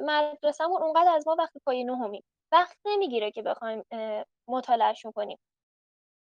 [0.00, 2.24] مدرسهمون اونقدر از ما وقتی پایه نهمیم.
[2.52, 3.84] وقت نمی‌گیره که بخوایم
[4.48, 5.38] مطالعهشون کنیم.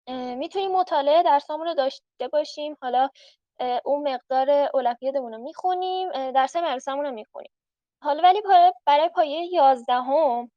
[0.09, 2.77] می‌تونیم مطالعه درسامون رو داشته باشیم.
[2.83, 3.09] حالا
[3.85, 7.51] اون مقدار المپیادمون رو می‌خونیم درس مدرسه‌مون رو می‌خونیم.
[8.03, 8.43] حالا ولی
[8.87, 10.51] برای پایه یازدهم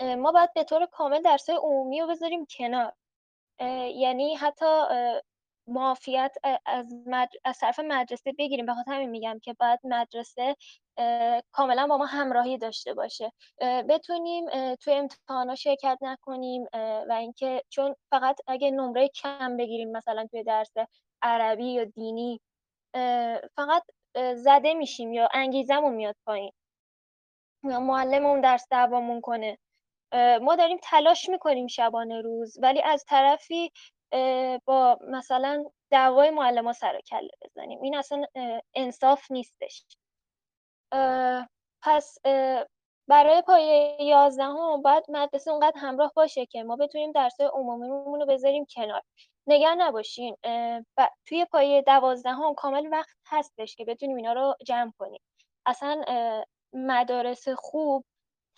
[0.00, 2.92] ما باید به طور کامل درس عمومی رو بذاریم کنار.
[3.94, 4.66] یعنی حتی
[5.66, 6.36] معافیت
[6.66, 6.94] از,
[7.44, 8.66] از طرف مدرسه بگیریم.
[8.66, 10.56] به خاطر همین میگم که باید مدرسه
[11.52, 13.32] کاملا با ما همراهی داشته باشه.
[13.88, 16.66] بتونیم توی امتحانا شرکت نکنیم
[17.08, 20.72] و اینکه چون فقط اگه نمره کم بگیریم مثلا توی درس
[21.22, 22.40] عربی یا دینی
[23.56, 23.82] فقط
[24.34, 26.52] زده میشیم یا انگیزمون میاد پایین
[27.62, 29.58] معلممون درس دعوامون کنه.
[30.42, 33.72] ما داریم تلاش می‌کنیم شبانه روز ولی از طرفی
[34.64, 37.82] با مثلا دعوای معلم ها سر کله بزنیم.
[37.82, 38.24] این اصلا
[38.74, 39.84] انصاف نیستش.
[41.82, 42.18] پس
[43.08, 48.66] برای پایه یازدهم باید مدرسه اونقدر همراه باشه که ما بتونیم درس عمومیمون رو بذاریم
[48.74, 49.02] کنار.
[49.46, 50.36] نگران نباشین
[51.26, 55.20] توی پایه دوازدهم کامل وقت هستش که بتونیم اینا رو جمع کنیم.
[55.66, 56.04] اصلا
[56.72, 58.04] مدارس خوب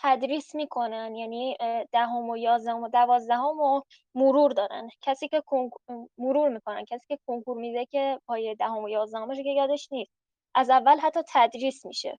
[0.02, 1.56] تدریس می‌کنن یعنی
[1.92, 3.80] دهم و یازدهم و دوازدهم و
[4.14, 4.88] مرور دارن.
[5.02, 5.42] کسی که
[6.18, 10.25] مرور می‌کنن کسی که کنکور میده که پای دهم و یازدهمش که یادش نیست.
[10.56, 12.18] از اول حتی تدریس میشه.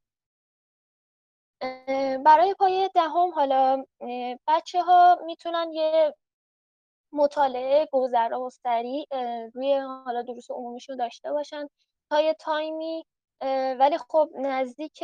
[2.26, 3.84] برای پای دهم حالا
[4.48, 6.16] بچه ها می‌تونن یه
[7.14, 9.08] مطالعه گذرا و سریع
[9.54, 11.68] روی حالا دروس عمومیشون داشته باشن
[12.10, 13.06] تا یه تایمی
[13.80, 15.04] ولی خب نزدیک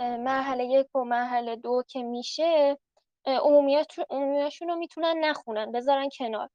[0.00, 2.78] مرحله یک و مرحله دو که میشه
[3.26, 6.48] عمومیاشون رو می‌تونن نخونن بذارن کنار.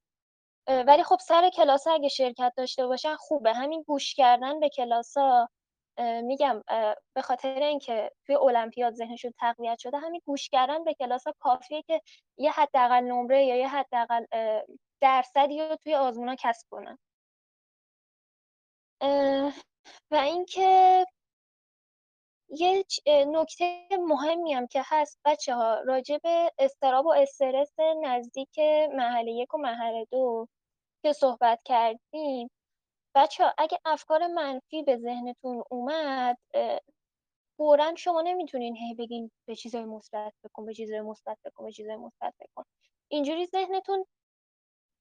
[0.69, 3.53] ولی خب سر کلاس اگه شرکت داشته باشن خوبه.
[3.53, 5.49] همین گوش کردن به کلاس ها
[6.23, 6.63] میگم
[7.15, 11.81] به خاطر اینکه توی المپیاد ذهنشون تقویت شده همین گوش کردن به کلاس ها کافیه
[11.81, 12.01] که
[12.37, 14.25] یه حداقل نمره یا یه حداقل
[15.01, 16.97] درصدی رو توی آزمون ها کسب کنن.
[20.11, 21.05] و اینکه
[22.49, 28.59] یه نکته مهمی هم که هست بچه ها راجع به استراب و استرس نزدیک
[28.93, 30.47] محله یک و محله دو
[31.01, 32.49] که صحبت کردیم.
[33.15, 36.37] بچه ها اگه افکار منفی به ذهنتون اومد
[37.57, 41.95] فورا شما نمی‌تونین هی بگین به چیزای مثبت بکن به چیزای مثبت بکن به چیزای
[41.95, 42.63] مثبت بکن.
[43.07, 44.05] اینجوری ذهنتون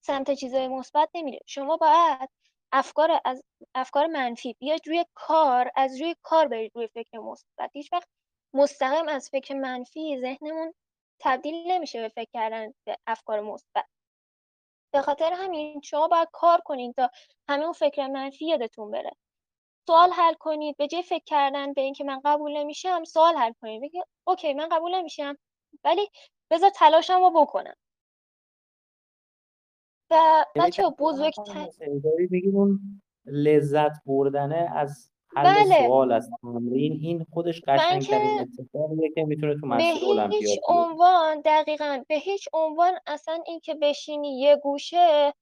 [0.04, 1.40] سمت چیزای مثبت نمیره.
[1.46, 2.30] شما باید
[2.72, 3.42] افکار از
[3.74, 7.70] افکار منفی بیاید روی کار از روی کار برید روی فکر مثبت.
[7.72, 8.08] هیچ وقت
[8.54, 10.74] مستقیم از فکر منفی ذهنمون
[11.20, 13.86] تبدیل نمیشه به فکر کردن به افکار مثبت.
[14.92, 17.10] به خاطر همین شما باید کار کنید تا
[17.48, 19.10] همه اون فکر منفی یادتون بره.
[19.86, 23.82] سوال حل کنید به جای فکر کردن به اینکه من قبول نمیشم سوال حل کنید
[23.82, 25.38] بگید اوکی من قبول نمیشم
[25.84, 26.10] ولی
[26.50, 27.74] بذار تلاشم رو بکنم.
[30.10, 31.68] و بچه بزرگتر
[32.54, 35.86] اون لذت بردنه از حل بله.
[35.86, 41.40] سوال از تمرین این خودش قشنگترین اتفاقیه که می‌تونه تو مسیر المپیاد به هیچ عنوان
[41.44, 45.34] دقیقا به هیچ عنوان اصلا این که بشینی یه گوشه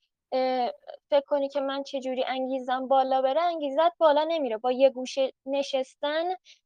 [1.10, 4.56] فکر کنی که من چجوری انگیزم بالا بره انگیزت بالا نمیره.
[4.56, 6.24] با یه گوشه نشستن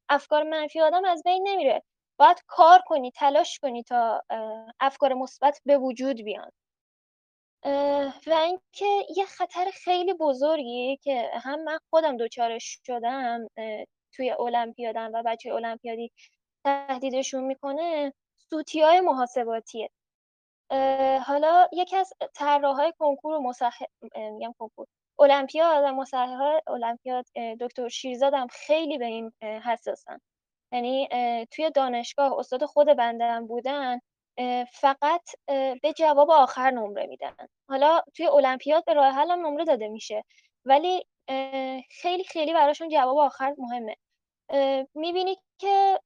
[0.09, 1.83] افکار منفی آدم از بین نمیره.
[2.19, 4.23] باید کار کنی تلاش کنی تا
[4.81, 6.51] افکار مثبت به وجود بیان.
[8.27, 8.87] و اینکه
[9.17, 13.47] یه خطر خیلی بزرگی که هم من خودم دچارش شدم
[14.13, 16.13] توی المپیادم و بچه المپیادی
[16.65, 18.13] تهدیدشون می‌کنه
[18.51, 19.91] سوتی های محاسباتیه
[21.27, 23.53] حالا یکی از طراحهای کنکور و
[24.15, 24.87] میگم کنکور
[25.19, 27.27] المپیاد و مصحح المپیاد
[27.61, 30.21] دکتر شیرزادم خیلی به این حساسن.
[30.73, 31.09] یعنی
[31.51, 34.01] توی دانشگاه استاد خود بنده بودن
[34.73, 35.31] فقط
[35.83, 37.37] به جواب آخر نمره میدن.
[37.69, 40.25] حالا توی المپیاد به راه هم نمره داده میشه.
[40.65, 41.07] ولی
[41.91, 43.97] خیلی خیلی براشون جواب آخر مهمه.
[44.95, 46.01] می‌بینی که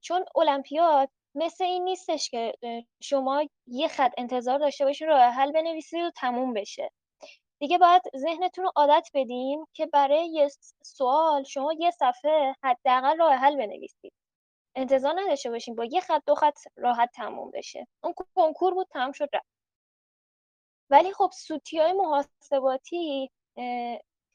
[0.00, 2.54] چون المپیاد مثل این نیستش که
[3.02, 6.90] شما یه خط انتظار داشته باشین راه حل بنویسید و تموم بشه.
[7.58, 10.48] دیگه باید ذهنتون رو عادت بدیم که برای یه
[10.84, 14.12] سوال شما یه صفحه حداقل راه حل بنویسید.
[14.74, 17.86] انتظار نداشته باشیم با یه خط دو خط راحت تموم بشه.
[18.04, 19.46] اون کنکور بود تمام شد رفت.
[20.90, 23.30] ولی خب سوتی های محاسباتی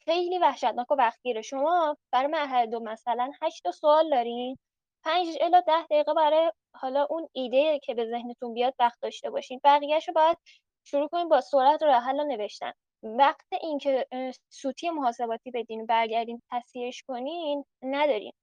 [0.05, 1.41] خیلی وحشتناک و وقتگیره.
[1.41, 4.57] شما برای مرحله دو مثلا هشت سوال دارین.
[5.03, 9.61] پنج الا ده دقیقه برای حالا اون ایده که به ذهنتون بیاد وقت داشته باشین.
[9.63, 10.37] بقیهش رو باید
[10.83, 12.71] شروع کنین با سرعت راه حل نوشتن.
[13.03, 14.07] وقت اینکه
[14.49, 18.33] سوتی محاسباتی بدین برگردین تصحیحش کنین ندارین.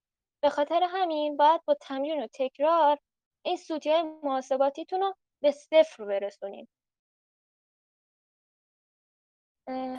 [0.45, 2.99] به خاطر همین باید با تمرین و تکرار
[3.45, 6.69] این سوتی های محاسباتیتون رو به صفر برسونین.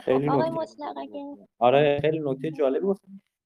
[0.00, 0.28] خیلی
[1.58, 3.00] آره خیلی نکته جالبی بود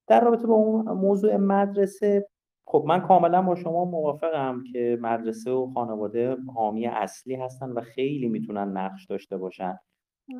[0.06, 2.28] در رابطه با اون موضوع مدرسه
[2.66, 8.28] خب من کاملا با شما موافقم که مدرسه و خانواده حامی اصلی هستن و خیلی
[8.28, 9.78] می‌تونن نقش داشته باشن.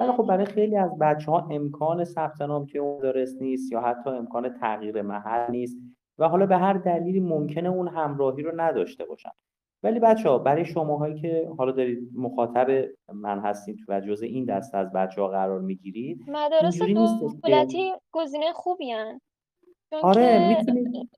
[0.01, 0.27] ولی خب بله.
[0.27, 4.59] برای خیلی از بچه ها امکان ثبت نام توی اون مدارس نیست یا حتی امکان
[4.61, 5.77] تغییر محل نیست.
[6.21, 9.31] و حالا به هر دلیلی ممکنه اون همراهی رو نداشته باشن
[9.83, 14.75] ولی بچه ها برای شماهایی که حالا دارید مخاطب من هستید و جزء این دست
[14.75, 16.79] از بچه ها قرار می‌گیرید مدارس
[17.43, 19.21] دولتی گزینه خوبی هن.
[20.03, 21.11] آره می‌تونید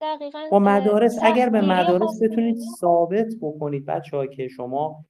[0.00, 5.04] دقیقا با مدارس اگر به مدارس بتونید ثابت بکنید بچه ها که شما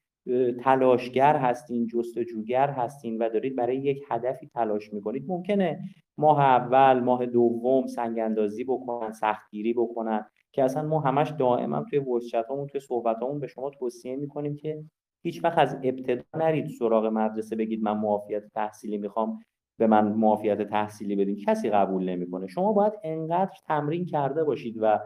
[0.65, 5.25] تلاشگر هستین جستجوگر هستین و دارید برای یک هدفی تلاش می‌کنید.
[5.29, 5.81] ممکنه
[6.19, 11.99] ماه اول ماه دوم سنگ اندازی بکنن سختگیری بکنن که اصلا ما همش دائما توی
[11.99, 14.85] وایس همون توی صحبتامون به شما توصیه می‌کنیم که
[15.23, 19.39] هیچ وقت از ابتدا نرید سراغ مدرسه بگید من معافیت تحصیلی می‌خوام
[19.79, 21.37] به من معافیت تحصیلی بدین.
[21.47, 22.47] کسی قبول نمی‌کنه.
[22.47, 24.99] شما باید انقدر تمرین کرده باشید و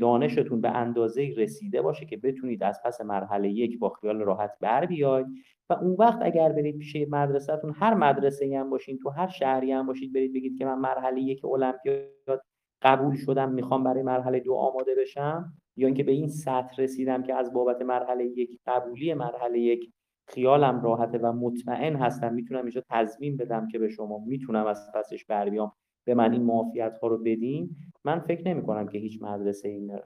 [0.00, 4.86] دانشتون به اندازه رسیده باشه که بتونید از پس مرحله یک با خیال راحت بر
[4.86, 5.26] بیاید
[5.70, 9.86] و اون وقت اگر برید پیش مدرسهتون هر مدرسه هم باشین تو هر شهری هم
[9.86, 12.42] باشید برید بگید که من مرحله یک المپیاد
[12.82, 17.34] قبول شدم می‌خوام برای مرحله دو آماده بشم یا اینکه به این سطح رسیدم که
[17.34, 19.92] از بابت مرحله یک قبولی مرحله یک
[20.28, 25.24] خیالم راحته و مطمئن هستم می‌تونم اینجا تضمین بدم که به شما می‌تونم از پسش
[25.24, 25.72] بر بیام.
[26.04, 29.98] به من این معافیت ها رو بدین من فکر نمی کنم که هیچ مدرسه این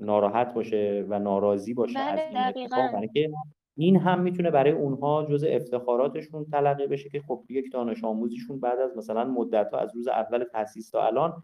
[0.00, 2.78] ناراحت باشه و ناراضی باشه از بله این اتفاق.
[2.78, 3.30] دقیقا برای که
[3.76, 8.78] این هم می‌تونه برای اونها جز افتخاراتشون تلقی بشه که خب یک دانش آموزیشون بعد
[8.78, 11.42] از مثلا مدت ها از روز اول تاسیس تا الان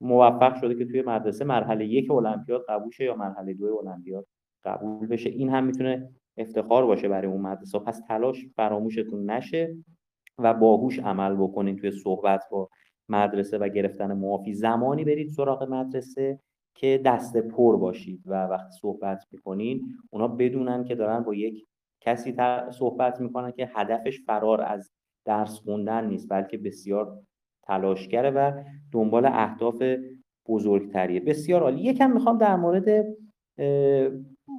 [0.00, 4.26] موفق شده که توی مدرسه مرحله یک المپیاد قبول شه یا مرحله دو المپیاد
[4.64, 5.30] قبول بشه.
[5.30, 7.78] این هم می‌تونه افتخار باشه برای اون مدرسه.
[7.78, 9.76] پس تلاش فراموشتون نشه
[10.38, 12.68] و باهوش عمل بکنین توی صحبت با
[13.10, 14.52] مدرسه و گرفتن معافی.
[14.52, 16.40] زمانی برید سراغ مدرسه
[16.74, 21.66] که دست پر باشید و وقتی صحبت می‌کنین اونا بدونن که دارن با یک
[22.00, 22.34] کسی
[22.70, 24.90] صحبت می‌کنن که هدفش فرار از
[25.24, 27.18] درس خوندن نیست بلکه بسیار
[27.62, 29.82] تلاشگره و دنبال اهداف
[30.48, 31.20] بزرگتریه.
[31.20, 31.82] بسیار عالی.
[31.82, 33.06] یکم می‌خوام در مورد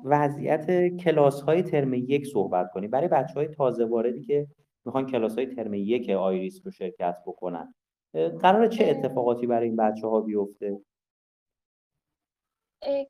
[0.05, 2.89] وضعیت کلاس های ترم یک صحبت کنیم.
[2.89, 4.47] برای بچه های تازه واردی که
[4.85, 7.73] می‌خوان کلاس های ترم یک آیریس رو شرکت بکنن.
[8.13, 10.81] قرار چه اتفاقاتی برای این بچه ها بیفته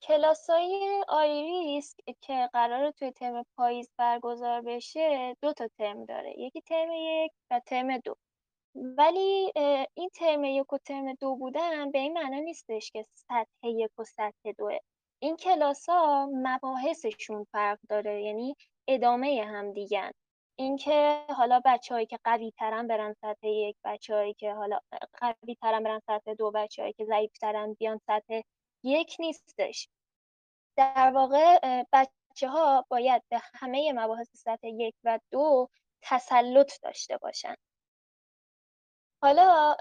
[0.02, 6.40] کلاس های آیریس که قرار توی ترم پاییز برگزار بشه دو تا ترم داره.
[6.40, 8.16] یکی ترم یک و ترم دو.
[8.76, 9.52] ولی
[9.94, 14.04] این ترم یک و ترم دو بودن به این معنا نیستش که سطح یک و
[14.04, 14.78] سطح دوه.
[15.20, 18.56] این کلاس ها مباحثشون فرق داره یعنی
[18.88, 20.12] ادامه هم دیگن
[20.62, 24.80] اینکه حالا بچههایی که قوی ترن برن سطح یک بچههایی که حالا
[25.14, 28.42] قوی ترن برن سطح دو بچههایی که ضعیف ترن بیان سطح
[28.84, 29.90] یک نیستش.
[30.78, 31.60] در واقع
[31.94, 35.70] بچه ها باید به همه مباحث سطح یک و دو
[36.02, 37.56] تسلط داشته باشن.
[39.22, 39.76] حالا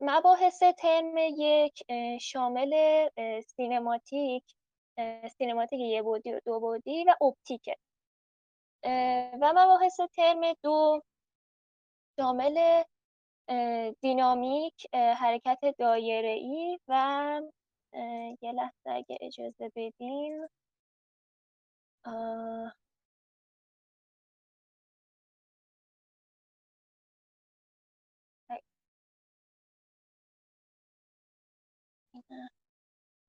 [0.00, 1.82] مباحث ترم یک
[2.20, 3.08] شامل
[3.40, 4.44] سینماتیک
[5.38, 7.76] سینماتیک یه بودی و دو بودی و اپتیکه.
[9.42, 11.02] و مباحث ترم دو
[12.20, 12.84] شامل
[14.00, 17.42] دینامیک حرکت دایره ای و
[18.42, 20.48] یه لحظه اگه اجازه بدین.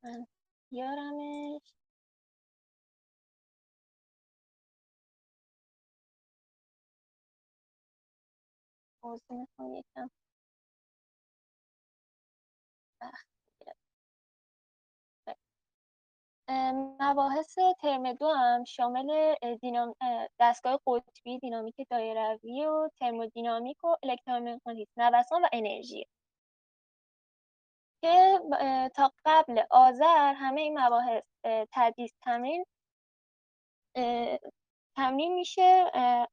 [0.03, 0.27] من
[0.71, 1.78] بیارمش
[9.03, 10.09] عوضی می‌خوام یکم؟
[16.99, 19.95] مباحث ترم دو هم شامل دینام...
[20.39, 26.05] دستگاه قطبی دینامیک دایروی و ترمودینامیک و الکترومغناطیس نوسان و انرژی.
[28.01, 28.39] که
[28.95, 31.23] تا قبل آذر همه این مباحث
[31.71, 32.65] تدریس تمرین
[34.95, 35.91] تمرین میشه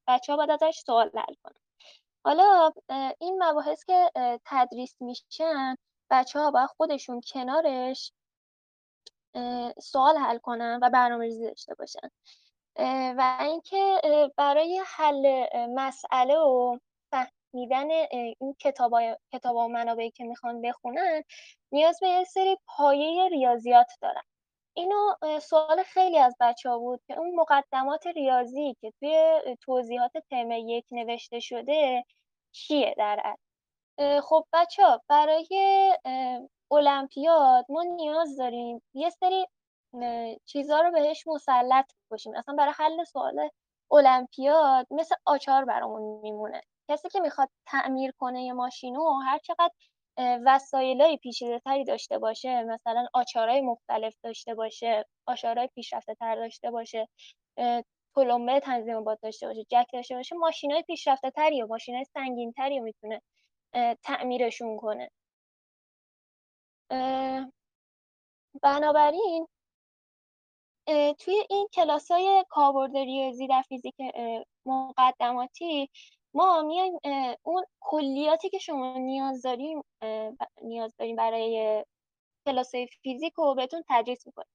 [0.08, 1.65] بچه ها باید ازش سوال حل کنن.
[2.26, 2.72] حالا
[3.20, 4.10] این مباحث که
[4.44, 5.76] تدریس میشن
[6.10, 8.12] بچه ها باید خودشون کنارش
[9.82, 12.10] سوال حل کنن و برنامه ریزی داشته باشن.
[13.18, 14.00] و اینکه
[14.36, 16.78] برای حل مسئله و
[17.10, 18.92] فهمیدن این کتاب
[19.56, 21.22] و منابعی که می‌خوان بخونن
[21.72, 24.22] نیاز به یه سری پایه ریاضیات دارن.
[24.74, 30.50] اینو سوال خیلی از بچه ها بود که اون مقدمات ریاضی که توی توضیحات ترم
[30.50, 32.04] یک نوشته شده
[32.56, 33.36] چیه در
[34.22, 35.48] خب بچه ها برای
[36.72, 39.46] المپیاد ما نیاز داریم یه سری
[40.46, 42.34] چیزها رو بهش مسلط باشیم.
[42.36, 43.50] اصلا برای حل سوال
[43.92, 46.60] المپیاد مثل آچار برامون میمونه.
[46.90, 49.70] کسی که می‌خواد تعمیر کنه یه ماشینو هر چقدر
[50.46, 57.08] وسایلای پیچیده تری داشته باشه مثلا آچارهای مختلف داشته باشه آچارهای پیشرفته تر داشته باشه
[58.16, 62.04] تلمبه تنظیم باد داشته باشه جک داشته باشه ماشین های پیشرفته تری و ماشین های
[62.04, 63.22] سنگین تری می‌تونه
[64.02, 65.10] تعمیرشون کنه.
[68.62, 69.46] بنابراین
[71.18, 73.94] توی این کلاس های کاربرد ریاضی در فیزیک
[74.66, 75.90] مقدماتی
[76.34, 76.92] ما میایم
[77.42, 79.82] اون کلیاتی که شما نیاز داریم
[80.62, 81.84] نیاز داریم برای
[82.46, 84.48] کلاس فیزیک رو بهتون تدریس می‌کنیم.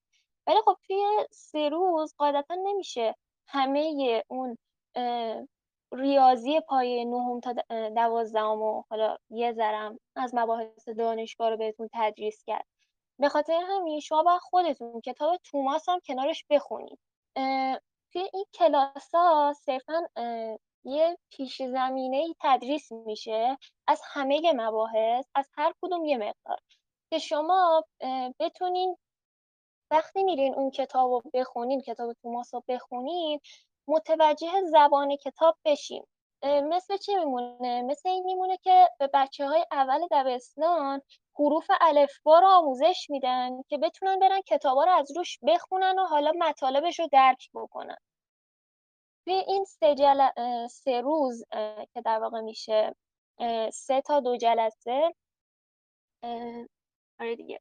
[0.48, 3.16] ولی خب توی سه روز قاعدتا نمیشه
[3.52, 4.58] همه اون
[5.94, 7.56] ریاضی پای نهم تا
[7.90, 12.66] دوازدهم و حالا یه ذرم از مباحث دانشگاه رو بهتون تدریس کرد.
[13.20, 17.00] به خاطر همین شما باید خودتون کتاب توماس هم کنارش بخونید.
[18.14, 20.08] توی این کلاس ها صرفا
[20.84, 26.60] یه پیش زمینه تدریس میشه از همه مباحث از هر کدوم یه مقدار.
[27.10, 27.84] که شما
[28.40, 28.98] بتونین
[29.92, 33.40] وقتی میرین اون کتاب رو بخونین کتاب توماس رو بخونین
[33.88, 36.06] متوجه زبان کتاب بشین.
[36.44, 41.02] مثل چی میمونه؟ مثل این میمونه که به بچه های اول دبستان
[41.40, 46.32] حروف الفبا رو آموزش میدن که بتونن برن کتابا رو از روش بخونن و حالا
[46.40, 47.98] مطالبش رو درک بکنن.
[49.26, 50.28] توی این سه, جل...
[50.68, 51.44] سه روز
[51.94, 52.96] که در واقع میشه
[53.74, 55.14] سه تا دو جلسه
[57.20, 57.60] آره دیگه.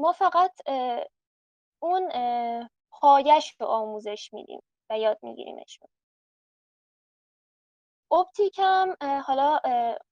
[0.00, 0.52] ما فقط
[1.82, 2.10] اون
[2.90, 5.80] پایش رو آموزش میدیم و یاد میگیریمش
[8.12, 8.96] اپتیک هم
[9.26, 9.60] حالا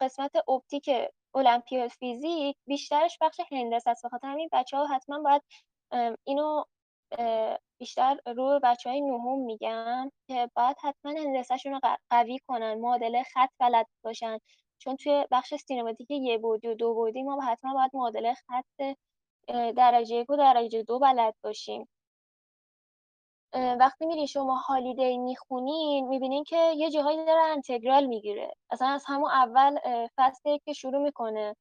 [0.01, 0.91] قسمت اپتیک
[1.35, 4.07] المپیاد فیزیک بیشترش بخش هندسه است.
[4.07, 5.43] بخاطر همین بچه ها حتما باید
[6.25, 6.65] اینو
[7.79, 11.81] بیشتر روی بچه های نهم میگم که باید حتما هندسهشون رو
[12.11, 14.39] قوی کنن معادله خط بلد باشن.
[14.79, 18.97] چون توی بخش سینماتیک یه بعدی و دو بعدی ما حتما باید معادله خط
[19.77, 21.89] درجه یک و درجه دو بلد باشیم.
[23.55, 28.55] وقتی میرین شما هالیدی می‌خونین می‌بینین که یه جاهایی داره انتگرال می‌گیره.
[28.71, 29.79] اصلا از همون اول
[30.17, 31.57] فصل که شروع می‌کنه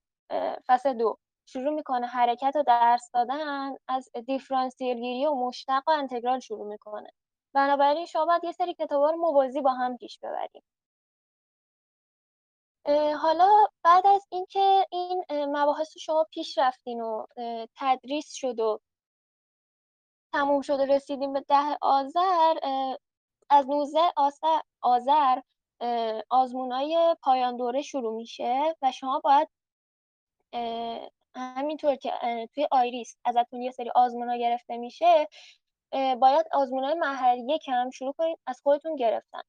[0.67, 6.39] فصل دو شروع می‌کنه حرکت و درس دادن از دیفرانسیل گیری و مشتق و انتگرال
[6.39, 7.09] شروع می‌کنه.
[7.53, 10.63] بنابراین شما باید یه سری کتابا رو موازی با هم پیش ببریم.
[13.21, 17.25] حالا بعد از اینکه این مباحث شما پیش رفتین و
[17.75, 18.79] تدریس شد و
[20.33, 22.55] تموم شده رسیدیم به ده آذر
[23.49, 23.99] از 19
[24.81, 25.39] آذر
[26.29, 29.47] آزمونای پایان دوره شروع میشه و شما باید
[31.35, 32.13] همینطور که
[32.53, 35.27] توی آیریس ازتون یه سری آزمونا گرفته میشه
[35.91, 39.41] باید آزمونای مرحله یک هم شروع کنید از خودتون گرفتن.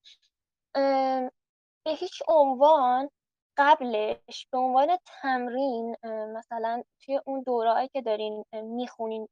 [1.84, 3.10] به هیچ عنوان
[3.58, 9.28] قبلش به عنوان تمرین مثلا توی اون دوره‌ای که دارین می‌خونین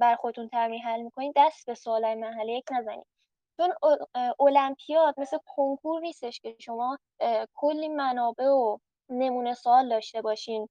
[0.00, 3.06] بر خودتون تمرین حل می‌کنین دست به سوالای مرحله یک نزنید
[3.56, 3.74] چون
[4.40, 6.98] المپیاد مثل کنکور نیستش که شما
[7.54, 10.68] کلی منابع و نمونه سوال داشته باشین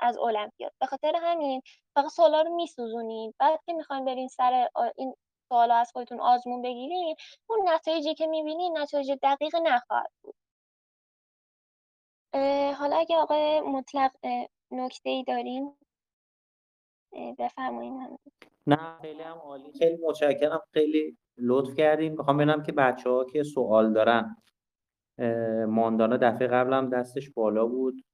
[0.00, 0.72] از المپیاد.
[0.80, 1.62] به خاطر همین
[1.94, 3.34] فقط سوالا رو میسوزونین.
[3.38, 5.14] بعد که می‌خواین برین سر این
[5.48, 7.16] سوالا از خودتون آزمون بگیرین
[7.50, 10.34] اون نتایجی که می‌بینین نتایج دقیق نخواهد بود.
[12.78, 14.10] حالا اگه آقای مطلق
[14.70, 15.76] نکته ای دارین
[17.38, 17.92] بفرمایید
[18.66, 19.72] نه خیلی هم عالی.
[19.78, 20.60] خیلی متشکرم.
[20.72, 24.36] خیلی لطف کردیم می‌خوام ببینم که بچه ها که سوال دارن.
[25.68, 28.04] ماندانا دفعه قبلم دستش بالا بود.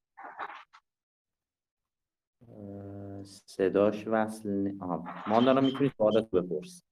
[3.47, 4.73] صداش وصل
[5.27, 6.83] ماندانا می‌تونی سوالات بپرس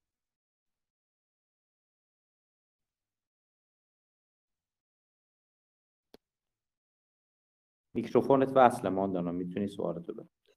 [7.94, 10.50] میکروفونت وصله ماندانا می‌تونی سوالتو بپرس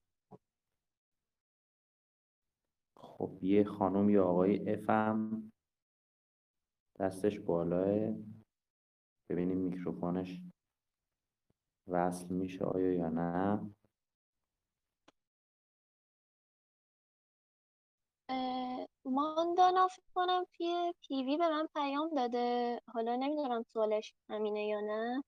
[2.98, 5.52] خب یه خانم یا آقای افم
[7.00, 8.14] دستش بالاه.
[9.30, 10.42] ببینیم میکروفونش
[11.88, 13.70] وصل میشه آیا یا نه.
[19.06, 22.80] ماندانا فکر کنم توی پیوی به من پیام داده.
[22.88, 25.24] حالا نمی‌دونم سوالش همینه یا نه.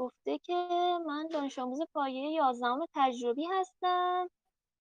[0.00, 0.54] گفته که
[1.06, 4.30] من دانش آموز پایه یازدهم تجربی هستم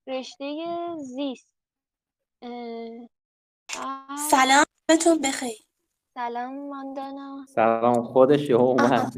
[0.08, 0.56] رشته
[0.98, 1.48] زیست.
[4.32, 5.58] سلام بهتون بخیر.
[6.14, 7.46] سلام ماندانا.
[7.56, 9.14] سلام خودش اومد.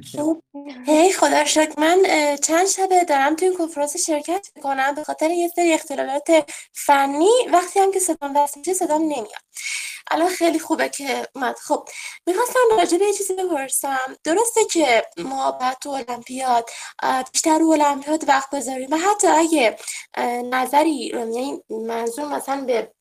[0.86, 1.74] هی خدا شکر.
[1.80, 2.04] من
[2.44, 4.96] چند شبه دارم توی کنفرانس شرکت می‌کنم.
[4.96, 9.44] به خاطر یه سری اختلالات فنی وقتی هم که صدام وصل میشه صدام نمیاد.
[10.12, 11.56] الان خیلی خوبه که اومد.
[11.56, 11.90] خب
[12.28, 14.16] می‌خواستم راجع به یه چیزی بپرسم.
[14.24, 16.70] درسته که ما بعد تو المپیاد
[17.34, 18.88] بیشتر رو المپیاد وقت بذاریم.
[18.92, 19.78] و حتی اگه
[20.44, 22.92] نظری یعنی منظور مثلا به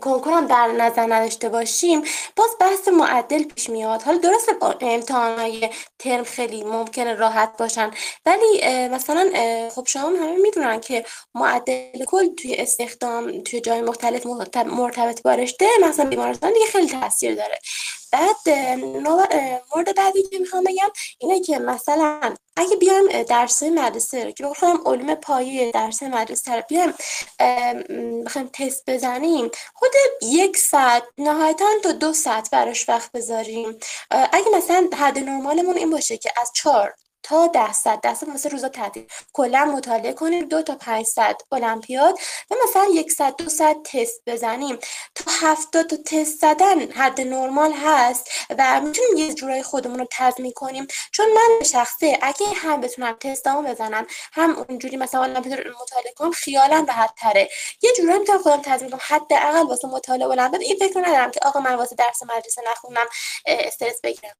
[0.00, 2.02] کنکورم در نظر نداشته باشیم
[2.36, 4.02] باز بحث معدل پیش میاد.
[4.02, 7.90] حالا درسته امتحانهای ترم خیلی ممکنه راحت باشن
[8.26, 9.30] ولی مثلا
[9.74, 11.04] خب شما همه می‌دونن که
[11.34, 14.26] معدل کل توی استخدام توی جای مختلف
[14.66, 17.58] مرتبط با رشته مثلا بیمارستان دیگه خیلی تاثیر داره.
[18.12, 18.36] بعد
[19.74, 24.76] مورد بعدی که می‌خوام بگم اینه که مثلا اگه بیایم درس مدرسه رو که بخوایم
[24.86, 26.94] علوم پایه درس مدرسه رو بیایم
[28.24, 29.90] بخوایم تست بزنیم خود
[30.22, 33.78] یک ساعت نهایتا تا دو ساعت براش وقت بذاریم.
[34.10, 36.94] اگه مثلا حد نرمالمون این باشه که از چهار
[37.26, 39.06] تا ده صد ده صد مثل روزا تعطیل.
[39.32, 42.18] کلا مطالعه کنیم دو تا پنج صد المپیاد
[42.50, 44.78] و مثلا یک صد دو صد تست بزنیم.
[45.14, 50.52] تا هفتاد تا تست زدن حد نرمال هست و می‌تونیم یه جورای خودمون رو تضمین
[50.52, 50.86] کنیم.
[51.12, 56.86] چون من شخصه اگه هم بتونم تستامو بزنم هم اونجوری مثلا المپیاد مطالعه کنم خیالم
[56.86, 57.48] راحت تره.
[57.82, 59.00] یه جورایی می‌تونم خودم تضمین کنم.
[59.02, 63.06] حداقل واسه مطالعه المپیاد این فکر ندارم که آقا من واسه درس مدرسه نخونم
[63.46, 64.34] استرس بگیرم.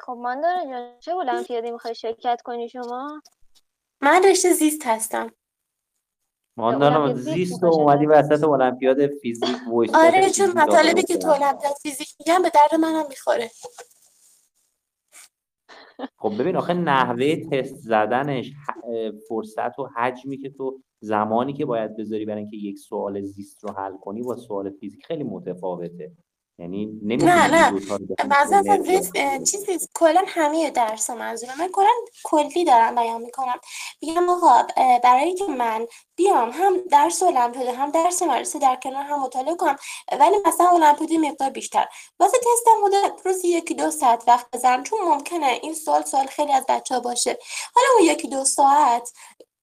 [0.00, 3.22] خب ماندانا جان چه المپیادی می‌خوای شرکت کنی شما؟
[4.02, 5.30] من رشته زیست هستم.
[6.56, 11.28] ماندانا المپیاد زیست زیست و اومدی وسط المپیاد فیزیک voice آره چون مطالبی که تو
[11.28, 13.50] المپیاد فیزیک میگم به درد منم می‌خوره.
[16.18, 18.52] خب ببین آخه نحوه تست زدنش
[19.28, 23.72] فرصت و حجمی که تو زمانی که باید بذاری برای اینکه یک سوال زیست رو
[23.72, 26.12] حل کنی با سوال فیزیک خیلی متفاوته.
[26.58, 27.80] یعنی نه نه.
[28.18, 29.44] اه، بیاری.
[29.44, 31.58] چیزی کلا همه درس منظورم.
[31.58, 31.88] من کلا
[32.24, 33.60] کلی دارم بیان می‌کنم.
[34.02, 34.62] میگم آقا
[35.02, 35.86] برای که من
[36.16, 39.76] بیام هم درس المپیاد هم درس مدرسه در کنار هم مطالعه کنم
[40.20, 41.86] ولی مثلا المپیادی مقدار بیشتر.
[42.20, 46.52] واسه تستم حدود روزی یکی دو ساعت وقت بذارم چون ممکنه این سوال سوال خیلی
[46.52, 47.38] از بچه ها باشه.
[47.74, 49.12] حالا اون یکی دو ساعت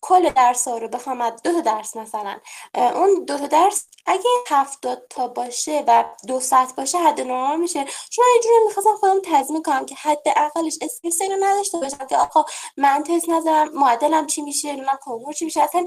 [0.08, 2.40] کل درس ها رو بخوام از دو تا درس مثلا
[2.76, 7.86] اون دو تا درس اگه هفتاد تا باشه و دو ساعت باشه حد نرمال میشه.
[8.10, 12.18] چون من یه جوری می‌خواستم خودم تضمین کنم که حداقلش استرس اینو نداشته باشم که
[12.18, 12.46] آقا
[12.78, 15.62] من تست نظرم معدلم چی میشه نمی‌دونم کنکور چی میشه.
[15.62, 15.86] اصلا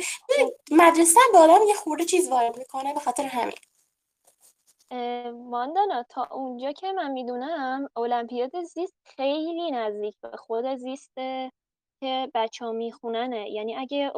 [0.70, 3.56] مدرسه به آدم یه خورده چیز وارد می‌کنه به خاطر همین.
[5.50, 11.52] ماندانا تا اونجا که من می‌دونم المپیاد زیست خیلی نزدیک به خود زیسته
[12.01, 13.51] که بچه ها میخوننه.
[13.51, 14.12] یعنی اگه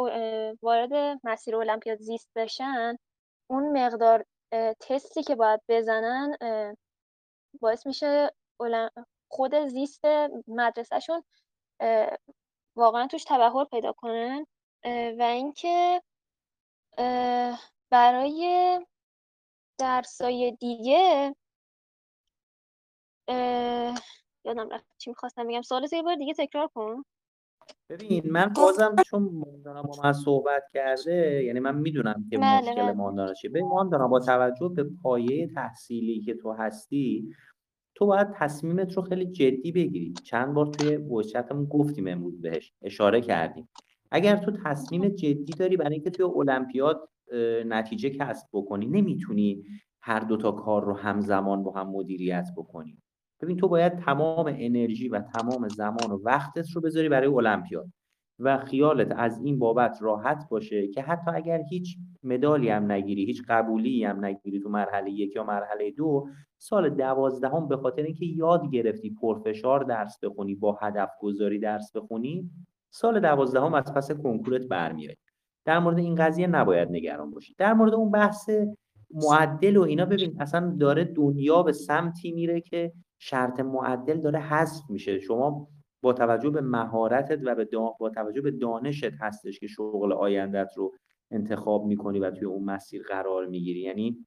[0.63, 2.97] وارد مسیر المپیاد زیست بشن
[3.51, 4.25] اون مقدار
[4.81, 6.37] تستی که باید بزنن
[7.61, 8.31] باعث میشه
[9.29, 10.05] خود زیست
[10.47, 11.25] مدرسهشون
[12.77, 14.47] واقعا توش تبحر پیدا کنن.
[15.19, 16.03] و اینکه
[17.91, 18.81] برای
[19.79, 21.35] درسای دیگه
[24.45, 25.63] یادم رفت چی می‌خواستم بگم.
[25.63, 27.05] سوال یه بار دیگه تکرار کن.
[27.89, 32.83] ببین من بازم چون ماندانا با من صحبت کرده یعنی من می‌دونم که بله مشکل
[32.83, 32.93] بله.
[32.93, 33.51] ماندانا چیه.
[33.51, 37.29] ببین ماندانا با توجه به پایه تحصیلی که تو هستی
[37.95, 40.15] تو باید تصمیمت رو خیلی جدی بگیری.
[40.25, 43.69] چند بار توی ویچتمون گفتیم امروز بهش اشاره کردیم.
[44.11, 47.09] اگر تو تصمیم جدی داری برای اینکه توی المپیاد
[47.67, 49.65] نتیجه کسب بکنی نمی‌تونی
[50.01, 52.99] هر دوتا کار رو همزمان با هم مدیریت بکنی.
[53.43, 57.89] ببین تو باید تمام انرژی و تمام زمان و وقتت رو بذاری برای المپیاد
[58.39, 63.43] و خیالت از این بابت راحت باشه که حتی اگر هیچ مدالی هم نگیری هیچ
[63.49, 66.29] قبولی هم نگیری تو مرحله یک یا مرحله دو
[66.59, 72.51] سال دوازدهم به خاطر اینکه یاد گرفتی پرفشار درس بخونی با هدف گذاری درس بخونی
[72.91, 75.17] سال دوازدهم از پس کنکورت برمیای
[75.65, 77.55] در مورد این قضیه نباید نگران باشی.
[77.59, 78.51] در مورد اون بحث
[79.15, 82.93] معدل و اینا ببین اصلا داره دنیا به سمتی میره که
[83.25, 85.21] شرط معدل داره حذف میشه.
[85.21, 85.69] شما
[86.03, 90.71] با توجه به مهارتت و به دا- با توجه به دانشت هستش که شغل آیندت
[90.77, 90.93] رو
[91.31, 93.81] انتخاب می‌کنی و توی اون مسیر قرار می‌گیری.
[93.81, 94.25] یعنی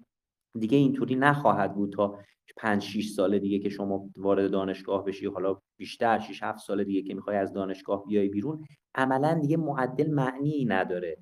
[0.59, 2.19] دیگه اینطوری نخواهد بود تا
[2.57, 5.25] پنج 6 سال دیگه که شما وارد دانشگاه بشی.
[5.25, 8.65] حالا بیشتر 6 7 سال دیگه که می‌خوای از دانشگاه بیای بیرون
[8.95, 11.17] عملا دیگه معدل معنی نداره.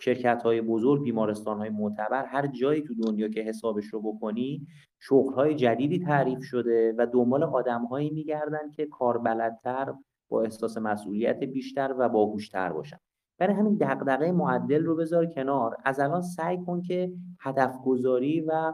[0.00, 4.66] شرکت های بزرگ بیمارستان های معتبر هر جایی تو دنیا که حسابش رو بکنی
[5.00, 9.94] شغل های جدیدی تعریف شده و دنبال آدم هایی میگردن که کاربلدتر
[10.28, 12.98] با احساس مسئولیت بیشتر و باهوشتر باشن.
[13.38, 15.76] برای همین دغدغه معدل رو بذار کنار.
[15.84, 18.72] از الان سعی کن که هدف گذاری و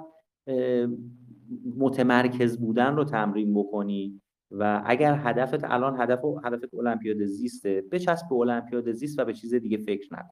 [1.79, 8.35] متمرکز بودن رو تمرین بکنی و اگر هدفت الان هدف هدفت المپیاد زیسته بچسب به
[8.35, 10.31] المپیاد زیست و به چیز دیگه فکر نکن.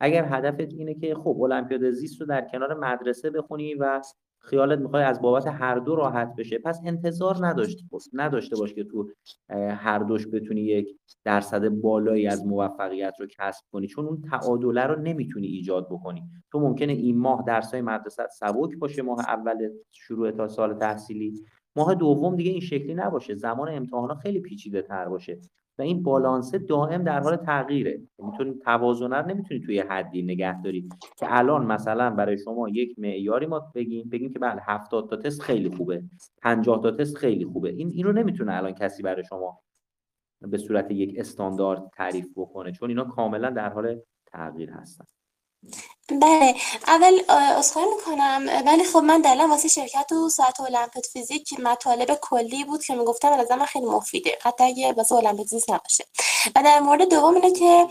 [0.00, 4.00] اگر هدفت اینه که خب المپیاد زیست رو در کنار مدرسه بخونی و
[4.40, 8.84] خیالت می‌خوای از بابت هر دو راحت بشه پس انتظار نداشته باش نداشته باش که
[8.84, 9.10] تو
[9.70, 15.00] هر دوش بتونی یک درصد بالایی از موفقیت رو کسب کنی چون اون تعادله رو
[15.00, 16.22] نمی‌تونی ایجاد بکنی.
[16.52, 21.44] تو ممکنه این ماه درسای مدرسه سبک باشه ماه اول شروع تا سال تحصیلی.
[21.76, 25.38] ماه دوم دیگه این شکلی نباشه زمان امتحانا خیلی پیچیده تر باشه.
[25.78, 28.00] و این بالانس دائم در حال تغییره.
[28.18, 30.88] می‌تونی توازن رو نمی‌تونی توی حدی نگه داری.
[31.18, 35.42] که الان مثلا برای شما یک معیاری ما بگیم بگیم که بله 70 تا تست
[35.42, 36.02] خیلی خوبه
[36.42, 37.68] 50 تا تست خیلی خوبه.
[37.68, 39.60] این این رو نمی‌تونه الان کسی برای شما
[40.40, 45.04] به صورت یک استاندارد تعریف بکنه چون اینا کاملا در حال تغییر هستن.
[46.10, 46.54] بله
[46.86, 52.64] اول عذرخواهی می‌کنم ولی خب من دلم واسه شرکت تو ساعت المپیاد فیزیک مطالب کلی
[52.64, 56.04] بود که می‌گفتم نظر من خیلی مفیده حتی اگه واسه المپیاد زیست نباشه.
[56.56, 57.88] و در مورد دوم اینه که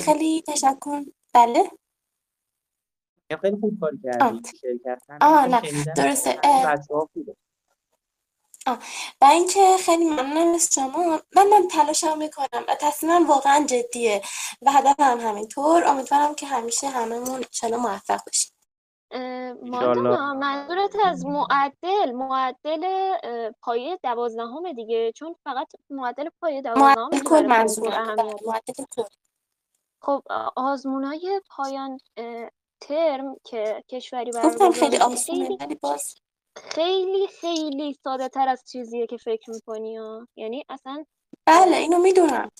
[0.00, 1.02] خیلی تشکر.
[1.34, 1.70] بله؟
[3.40, 6.40] خیلی خوب کاری آه, کردی شرکت آه همین نه درسته.
[7.14, 7.36] خوبه.
[8.66, 8.78] آه.
[9.20, 11.20] و اینکه خیلی ممنونم از شما.
[11.36, 14.22] من من تلاشم می‌کنم و تصمیمم واقعا جدیه
[14.62, 15.84] و هدفم همینطور.
[15.84, 18.52] امیدوارم که همیشه هممون انشالله موفق باشیم.
[19.62, 23.12] ماندانا منظورت از معدل معدل
[23.62, 25.12] پایه دوازدهم دیگه.
[25.12, 28.14] چون فقط معدل پایه دوازدهم معدل کل منظور.
[28.46, 29.02] معدل کل.
[30.02, 30.22] خب
[30.56, 31.98] آزمونای پایان
[32.80, 36.14] ترم که کشوری گفتم خیلی آسونه ولی باز
[36.56, 40.28] خیلی خیلی ساده تر از چیزیه که فکر می‌کنی ها.
[40.36, 41.04] یعنی اصلا
[41.46, 42.50] بله اینو می‌دونم.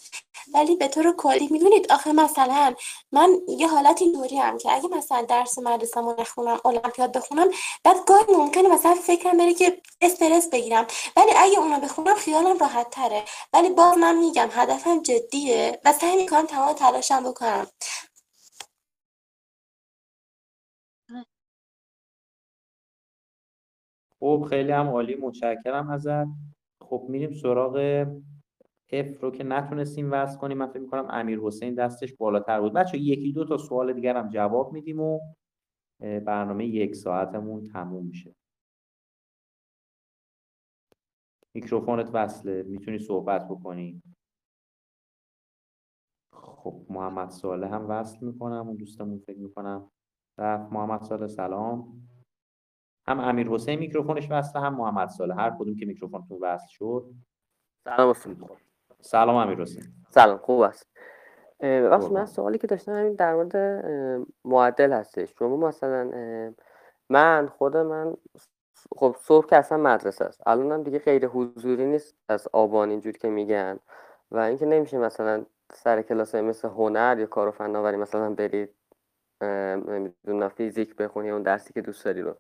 [0.55, 2.74] ولی به طور کلی می‌دونید؟ آخه مثلا
[3.12, 7.49] من یه حالت اینطوری هم که اگه مثلا درس مدرسه‌مو نخونم المپیاد بخونم
[7.84, 10.86] بعد گاهی ممکنه مثلا فکرم بره که استرس بگیرم.
[11.16, 13.24] ولی اگه اونا بخونم خیالم راحت تره.
[13.53, 17.66] ولی باز من میگم هدفم جدیه و سعی می‌کنم تمام تلاشم بکنم.
[24.21, 26.27] خب خیلی هم عالی متشکرم ازت.
[26.81, 28.07] خب میریم سراغ
[28.93, 30.59] اف رو که نتونستیم وصل کنیم.
[30.59, 32.73] من فکر می‌کنم امیر حسین دستش بالاتر بود.
[32.73, 35.21] بچه یکی دو تا سوال دیگر هم جواب میدیم و
[36.01, 38.35] برنامه یک ساعتمون تموم میشه.
[41.55, 42.62] میکروفونت وصله.
[42.62, 44.03] می‌تونی صحبت بکنی.
[46.33, 48.67] خب محمد صالح هم وصل می‌کنم.
[48.67, 49.91] اون دوستمون فکر می‌کنم.
[50.39, 50.73] رفت.
[50.73, 52.09] محمد صالح سلام.
[53.09, 55.41] هم امیر حسین میکروفونش وصله هم محمد صالح.
[55.41, 57.05] هر کدوم که میکروفونتون وصل شد.
[57.85, 58.15] سلام
[59.01, 59.85] سلام امیر حسین.
[60.11, 60.87] سلام خوب است.
[61.61, 62.13] بخش قربان.
[62.13, 63.57] من سوالی که داشتم همین در مورد
[64.45, 65.35] معدل هستش.
[65.39, 66.11] شما مثلا
[67.11, 68.17] من خود من
[68.97, 70.43] خب صبح که اصلا مدرسه است.
[70.47, 73.79] الانم دیگه غیر حضوری نیست از آبان اینجور که میگن.
[74.31, 78.75] و اینکه نمیشه مثلا سر کلاس مثل هنر یا کار و فناوری مثلا برید
[79.43, 82.37] نمی‌دونم فیزیک بخونی اون درسی که دوست داری رو.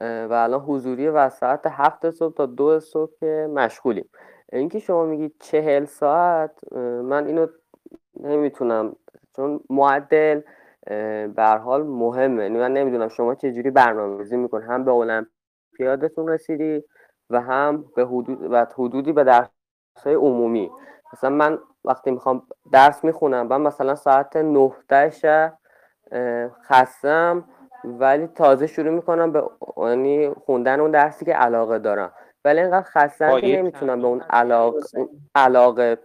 [0.00, 4.08] و الان حضوری و ساعت هفت صبح تا دو صبح که مشغولیم.
[4.52, 6.72] اینکه شما میگید چهل ساعت
[7.02, 7.46] من اینو
[8.20, 8.96] نمی‌تونم
[9.36, 10.40] چون معدل
[11.38, 12.42] هر حال مهمه.
[12.42, 16.84] یعنی من نمی‌دونم شما چه جوری برنامه‌ریزی می‌کنی هم به المپیادتون رسیدی
[17.30, 20.70] و هم به حدود و حدودی به درس‌های عمومی.
[21.12, 22.42] مثلا من وقتی می‌خوام
[22.72, 25.58] درس می‌خونم من مثلا ساعت 9 ده شب
[26.68, 27.44] خستم
[27.84, 29.42] ولی تازه شروع می‌کنم به
[29.76, 32.12] یعنی خوندن اون درسی که علاقه دارم.
[32.44, 35.98] ولی اینقدر خستم که نمی‌تونم به اون علاقه؟ اون علاقه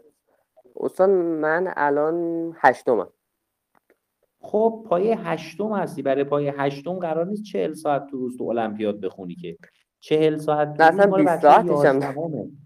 [0.77, 3.07] استاد من الان هشتمم.
[4.41, 6.01] خب پایه هشتم هستی.
[6.01, 9.57] برای پایه هشتم قرار نیست چهل ساعت تو روز تو المپیاد بخونی که.
[9.99, 12.62] چهل ساعت نه اصلا مال 20 بچه ساعتش هم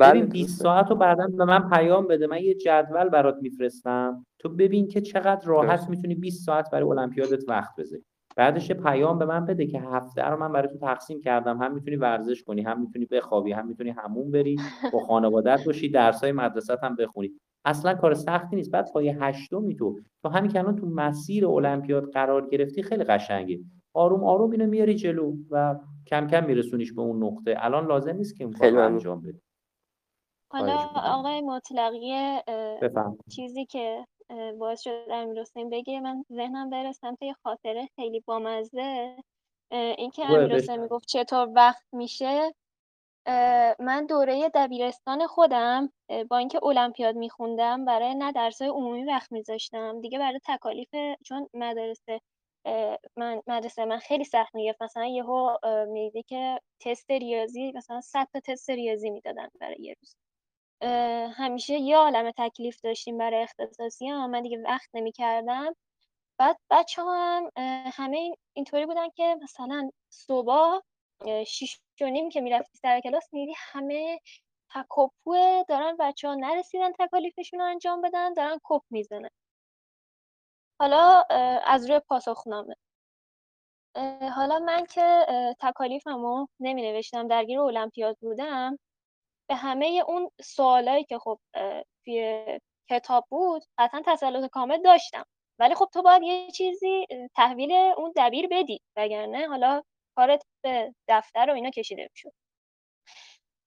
[0.00, 0.62] ببین 20 درسته.
[0.62, 2.26] ساعت رو بعدا به من پیام بده.
[2.26, 4.26] من یه جدول برات میفرستم.
[4.38, 5.90] تو ببین که چقدر راحت درست.
[5.90, 8.02] می‌تونی 20 ساعت برای المپیادت وقت بذاری.
[8.36, 11.58] بعدش پیام به من بده که هفته رو من برای تو تقسیم کردم.
[11.58, 14.56] هم می‌تونی ورزش کنی هم می‌تونی بخوابی هم می‌تونی همون بری
[14.92, 17.30] با خانوادت باشی درسای مدرسه هم بخونی.
[17.64, 18.70] اصلا کار سختی نیست.
[18.70, 23.60] بعد پای هشتمی تو تو همین که الان تو مسیر المپیاد قرار گرفتی خیلی قشنگه.
[23.94, 25.74] آروم آروم اینو میاری جلو و
[26.06, 27.54] کم کم میرسونیش به اون نقطه.
[27.58, 29.40] الان لازم نیست که اون انجام بدی.
[30.54, 32.40] حالا آقای مطلقی
[33.30, 34.06] چیزی که
[34.58, 39.16] باعث شد امیر حسین بگه من ذهنم بره سمت یه خاطره خیلی بامزه.
[39.72, 42.54] اینکه خوبه امیر حسین می‌گفت چطور وقت میشه.
[43.78, 45.92] من دوره دبیرستان خودم
[46.30, 50.00] با اینکه المپیاد میخوندم برای نه درسای عمومی وقت میذاشتم.
[50.00, 50.94] دیگه برای تکالیف
[51.24, 52.20] چون مدرسه
[53.16, 54.82] من مدرسه من خیلی سخت می‌گرفت.
[54.82, 59.94] مثلا یهو اه، می‌دیدی که تست ریاضی مثلا 100 تا تست ریاضی می‌دادن برای یه
[60.00, 60.16] روز.
[61.36, 64.26] همیشه یه عالمه تکلیف داشتیم برای اختصاصی ها.
[64.26, 65.74] من دیگه وقت نمی‌کردم.
[66.38, 67.50] بعد بچه هم
[67.94, 70.80] همه این- اینطوری بودن که مثلا صبح
[71.46, 74.20] شیش و نیم که می‌رفتی سر کلاس میدی همه
[74.74, 79.28] تکاپوه دارن بچه ها نرسیدن تکالیفشون رو انجام بدن دارن کپ می‌زنن.
[80.80, 81.22] حالا
[81.64, 82.74] از روی پاسخنامه.
[84.36, 85.26] حالا من که
[85.60, 88.78] تکالیفمو نمی نوشتم درگیر المپیاد بودم.
[89.48, 91.38] به همه اون سوالایی که خب
[92.04, 92.44] توی
[92.90, 95.24] کتاب بود قطعا تسلط کامل داشتم.
[95.58, 97.06] ولی خب تو باید یه چیزی
[97.36, 99.82] تحویل اون دبیر بدی وگرنه حالا
[100.16, 102.32] کارت به دفتر و اینا کشیده می‌شد.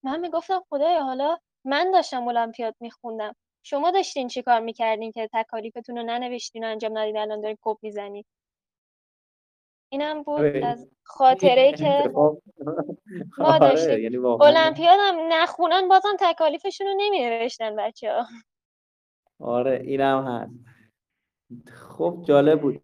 [0.04, 3.36] من می‌گفتم خدایا حالا من داشتم المپیاد میخوندم.
[3.64, 7.78] شما داشتین چی کار می‌کردین که تکالیفتون رو ننوشتین و انجام ندین الان دارین کپ
[7.82, 8.24] می‌زنین؟
[9.90, 10.66] اینم بود آره.
[10.66, 12.38] از خاطره که ما
[13.38, 14.00] آره داشتیم.
[14.00, 14.48] یعنی واقعا.
[14.48, 18.26] المپیاد هم نخونن بازم تکالیفشون رو نمی نوشتن بچه ها
[19.40, 20.54] آره اینم هست.
[21.74, 22.82] خب جالب بود.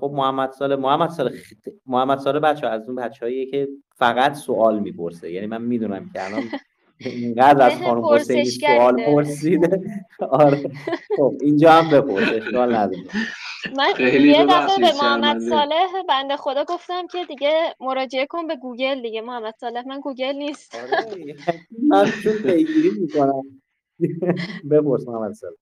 [0.00, 1.32] خب محمد سال محمد سال
[1.86, 5.32] محمد سال بچه از اون بچه‌ایه که فقط سوال می‌پرسه.
[5.32, 6.42] یعنی من می‌دونم که الان
[6.98, 9.80] اینقدر از خانم حسینی سوال پرسیده.
[10.20, 10.70] آره.
[11.16, 13.04] خب اینجا هم بپرس اشکال نداره.
[13.76, 18.46] من خیلی یه دفعه به محمد شرمنده صالح بنده خدا گفتم که دیگه مراجعه کن
[18.46, 19.20] به گوگل دیگه.
[19.20, 20.74] محمد صالح من گوگل نیست.
[20.74, 21.36] آره
[21.88, 23.42] من چون پیگیری می‌کنم.
[24.70, 25.54] بپرس محمد سلام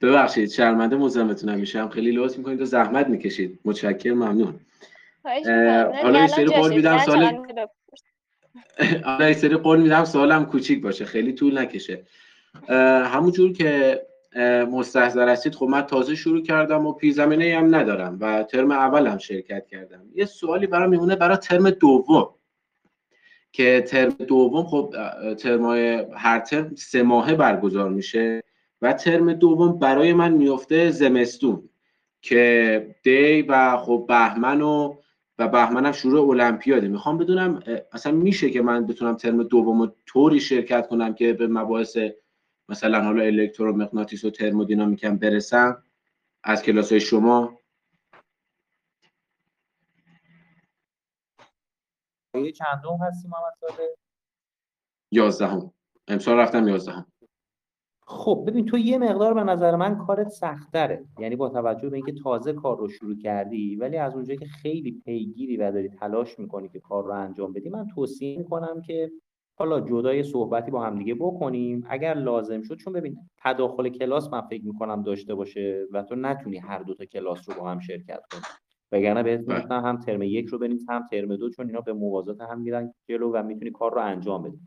[0.00, 1.88] ببخشید شرمنده مزاحمتونم میشم.
[1.88, 3.58] خیلی لطف می‌کنید و زحمت می‌کشید.
[3.64, 4.60] متشکرم ممنون.
[5.24, 6.74] حالا دیگه یه سری قول.
[6.74, 7.38] میدم سال-.
[9.04, 11.04] حالا یه سری قول میدم سوالم کوچیک باشه.
[11.04, 12.06] خیلی طول نکشه.
[13.04, 14.02] همونجور که
[14.70, 19.18] مستحضر هستید خب من تازه شروع کردم و پی زمینه هم ندارم و ترم اولم
[19.18, 20.02] شرکت کردم.
[20.14, 22.34] یه سوالی برام میمونه برای ترم دوم.
[23.52, 24.94] که ترم دوم خب
[25.34, 28.42] ترمای هر ترم سه ماهه برگزار میشه
[28.82, 31.68] و ترم دوم برای من میفته زمستون
[32.22, 34.94] که دی و خب بهمن و
[35.38, 36.88] و بهمنم شروع المپیاده.
[36.88, 37.62] می‌خوام بدونم
[37.92, 41.98] اصلا میشه که من بتونم ترم دوم رو طوری شرکت کنم که به مباحث
[42.70, 45.82] مثلا حالا الکترومغناطیس و ترمودینامیکم برسم
[46.44, 47.58] از کلاس های شما؟
[52.34, 53.88] یه چندم هستی محمد صالح
[55.10, 55.72] یازدهم.
[56.08, 57.06] امسال رفتم یازدهم.
[58.06, 62.12] خب ببین تو یه مقدار به نظر من کارت سختره یعنی با توجه به اینکه
[62.12, 66.68] تازه کار رو شروع کردی ولی از اونجایی که خیلی پیگیری و داری تلاش می‌کنی
[66.68, 69.12] که کار رو انجام بدی من توصیه می‌کنم که
[69.60, 71.86] حالا جدای صحبتی با همدیگه بکنیم.
[71.88, 76.58] اگر لازم شد چون ببین تداخل کلاس من فکر می‌کنم داشته باشه و تو نتونی
[76.58, 78.40] هر دو تا کلاس رو با هم شرکت کنی.
[78.92, 79.54] وگرنه بهت بله.
[79.56, 82.94] می‌گفتم هم ترم یک رو بنویس هم ترم دو چون اینا به موازات هم میرن
[83.08, 84.58] جلو و می‌تونی کار رو انجام بدی.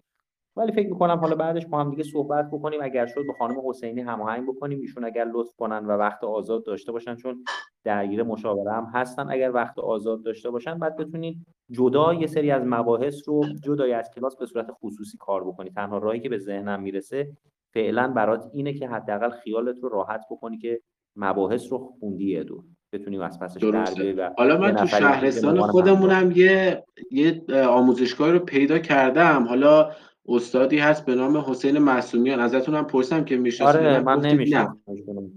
[0.56, 2.80] ولی فکر می‌کنم حالا بعدش با هم دیگه صحبت بکنیم.
[2.84, 4.80] اگر شد با خانم حسینی هماهنگ بکنیم.
[4.80, 7.44] ایشون اگر لطف کنن و وقت آزاد داشته باشن چون
[7.84, 9.30] درگیر مشاوره هم هستن.
[9.30, 11.38] اگر وقت آزاد داشته باشن بعد بتونید
[11.72, 15.70] جدا یه سری از مباحث رو جدای از کلاس به صورت خصوصی کار بکنی.
[15.70, 17.32] تنها راهی که به ذهنم می‌رسه
[17.74, 20.82] فعلا برات اینه که حداقل خیالت رو راحت بکنی که
[21.16, 27.42] مباحث رو خوندی دور بتونی از پسش و حالا من تو شهرستان خودمونم یه یه
[27.50, 29.44] اه، آموزشگاهی رو پیدا کردم.
[29.44, 29.92] حالا
[30.28, 32.40] استادی هست به نام حسین معصومیان.
[32.40, 34.78] ازتون هم پرسم که می‌شناسید آره من نمی‌شناسم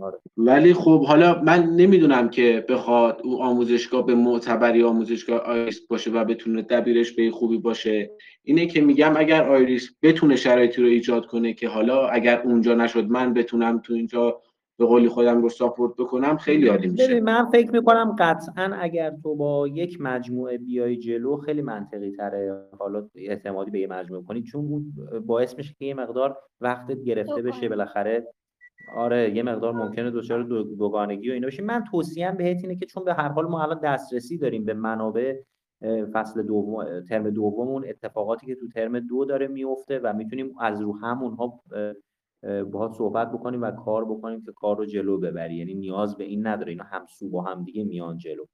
[0.01, 0.19] آره.
[0.37, 6.25] ولی خب حالا من نمی‌دونم که بخواد او آموزشگاه به معتبری آموزشگاه آیریس باشه و
[6.25, 8.11] بتونه دبیرش به خوبی باشه.
[8.43, 13.09] اینه که میگم اگر آیریس بتونه شرایطی رو ایجاد کنه که حالا اگر اونجا نشد
[13.09, 14.43] من بتونم تو اینجا
[14.79, 17.07] به قولی خودم رو ساپورت بکنم خیلی عالی میشه.
[17.09, 22.63] ببین من فکر می‌کنم قطعا اگر تو با یک مجموعه بیای جلو خیلی منطقی تره
[22.79, 24.93] حالا اعتمادی به یه مجموعه کنی چون اون
[25.27, 27.69] باعث میشه که یه مقدار وقتت گرفته بشه.
[27.69, 28.27] بالاخره.
[28.97, 31.63] آره یه مقدار ممکنه دچار دو- دوگانگی و اینا بشی.
[31.63, 35.37] من توصیهم بهت اینه که چون به هر حال ما الان دسترسی داریم به منابع
[36.13, 40.99] فصل دوم ترم دوممون اتفاقاتی که تو ترم دو داره میفته و می‌تونیم از رو
[40.99, 41.61] همونها
[42.43, 45.57] باهات صحبت بکنیم و کار بکنیم که کار رو جلو ببری.
[45.57, 46.73] یعنی نیاز به این نداره.
[46.73, 48.45] اینا همسو با هم دیگه میان جلو.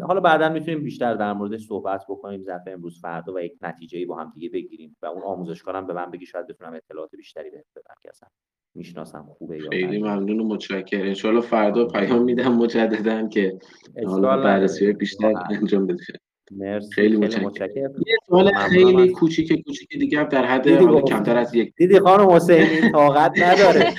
[0.00, 2.42] حالا بعدا می‌تونیم بیشتر در موردش صحبت بکنیم.
[2.42, 6.10] ظرف امروز فردا و یک نتیجه با هم دیگه بگیریم و اون آموزشکارم به من
[6.10, 7.94] بگی شاید بتونم اطلاعات بیشتری بهت بدم.
[8.02, 8.28] که اصلا
[8.74, 10.02] می‌شناسم خوبه یا خیلی.
[10.02, 11.06] ممنون و متشکرم.
[11.06, 13.58] انشالله فردا پیام میدم مجددا که
[14.06, 15.32] حالا بررسی بیشتر.
[15.50, 16.02] انجام بده.
[16.50, 17.94] مرسی خیلی متشکرم.
[18.06, 20.68] یه سوال خیلی کوچیک کوچیک دیگه هم در حد.
[21.08, 21.74] کمتر از یک.
[21.76, 23.94] دیدی خانم حسینی طاقت نداره.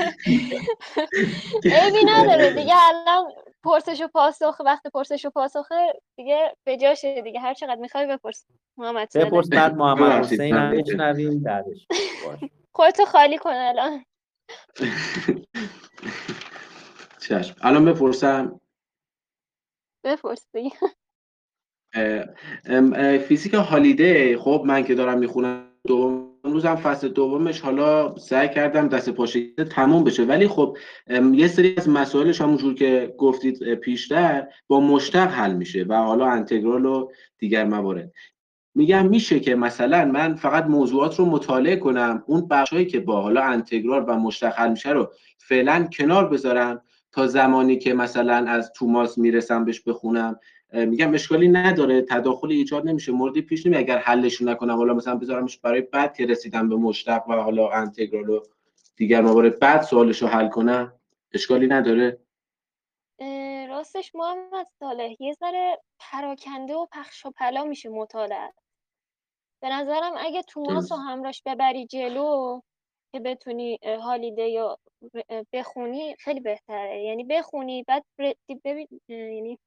[1.66, 3.32] عیبی نداره دیگه الان
[3.64, 7.40] پرسش و پاسخ وقت پرسش و پاسخه دیگه به جاشه دیگه.
[7.40, 8.46] هر چقدر می‌خوای بپرس.
[8.78, 11.88] محمد بپرس بعد محمد حسین هم بشنویم بعدش.
[12.76, 14.06] خودتو خالی کن الان.
[17.28, 17.56] چشم.
[17.62, 18.60] الان بپرسم.
[20.04, 20.72] بپرس دیگه.
[23.28, 29.10] فیزیک هالیدی خب من که دارم می‌خونم دوم روزم فصل دومش حالا سعی کردم دست
[29.10, 30.24] پاشه تموم بشه.
[30.24, 30.78] ولی خب
[31.34, 36.86] یه سری از مسائلش همونجور که گفتید پیشتر با مشتق حل میشه و حالا انتگرال
[36.86, 38.12] و دیگر موارد.
[38.76, 43.44] میگم میشه که مثلا من فقط موضوعات رو مطالعه کنم اون بخشایی که با حالا
[43.44, 46.82] انتگرال و مشتق حل میشه رو فعلا کنار بذارم
[47.12, 50.40] تا زمانی که مثلا از توماس می‌رسم بهش بخونم.
[50.72, 53.82] میگم اشکالی نداره تداخلی ایجاد نمیشه موردی پیش نمیاد.
[53.82, 58.30] اگر حلش نکنم حالا مثلا بذارمش برای بعد که رسیدم به مشتق و حالا انتگرال
[58.30, 58.40] و
[58.96, 61.00] دیگر موارد بعد سوالش رو حل کنم
[61.34, 62.20] اشکالی نداره؟
[63.70, 68.54] راستش محمد صالح یه ذره پراکنده و پخش و پلا میشه مطالعه.
[69.62, 70.98] به نظرم اگه توماس رو.
[70.98, 72.62] همراش ببری جلو
[73.12, 74.78] که بتونی هالیده یا
[75.54, 77.04] بخونی خیلی بهتره.
[77.04, 78.06] یعنی بخونی بعد
[78.66, 79.60] ببین یعنی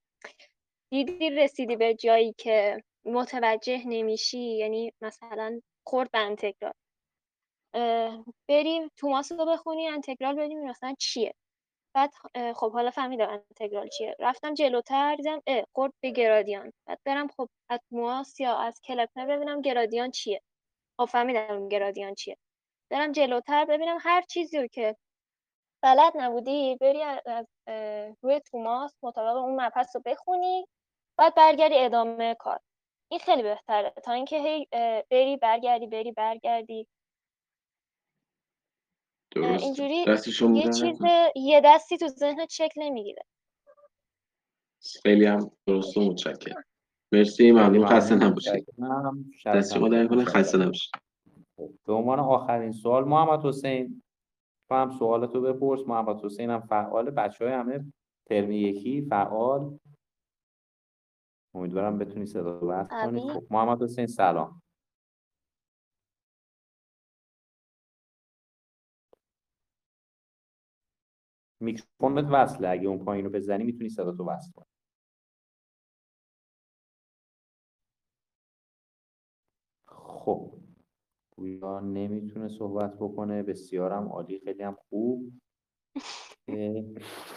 [0.94, 6.72] دیدی رسیدی به جایی که متوجه نمیشی؟ یعنی مثلا خورد به انتگرال.
[8.48, 11.34] بریم توماس رو بخونی انتگرال ببینیم مثلا چیه.
[11.94, 12.10] بعد
[12.56, 14.16] خب حالا فهمیدم انتگرال چیه.
[14.18, 16.72] رفتم جلوتر دیدم اه خورد به گرادیان.
[16.86, 20.40] بعد برم خب از مواس یا از کلپنر ببینم گرادیان چیه.
[20.96, 22.36] خب فهمیدم گرادیان چیه.
[22.90, 24.96] برم جلوتر ببینم هر چیزی رو که
[25.82, 27.46] بلد نبودی بری از
[28.22, 30.66] روی توماس مطابق اون مبحث رو بخونی.
[31.18, 32.60] بعد برگردی ادامه کار.
[33.10, 33.92] این خیلی بهتره.
[34.04, 34.68] تا اینکه هی
[35.10, 36.86] بری برگردی بری برگردی.
[39.30, 40.04] درست اینجوری
[40.54, 40.98] یه چیز.
[41.36, 43.22] یه دستی تو ذهنت شکل نمی‌گیره.
[45.02, 46.64] خیلی هم درست و متشکرم.
[47.12, 47.86] مرسی ممنون.
[47.86, 48.66] خسته نباشید.
[49.46, 50.06] دست شما در.
[50.06, 50.24] کنه.
[50.24, 50.92] خسته نباشید.
[51.56, 54.02] خب، به عنوان آخرین سوال محمد حسین
[54.68, 55.80] تو هم سوالتو بپرس.
[55.86, 57.10] محمد حسین هم فعال.
[57.10, 57.92] بچه های همه
[58.26, 59.78] ترم یکی فعال.
[61.55, 63.20] امیدوارم بتونی صدا رو بست کنی.
[63.35, 64.62] خب محمد حسین سلام.
[71.60, 72.68] میکروفونت وصله.
[72.68, 74.66] اگه اون پایین رو بزنی می‌تونی صدا تو وصل کنی.
[79.89, 80.52] خب
[81.36, 83.43] گویا نمی‌تونه صحبت بکنه.
[83.43, 84.40] بسیارم عالی.
[84.44, 85.32] خیلی هم خوب.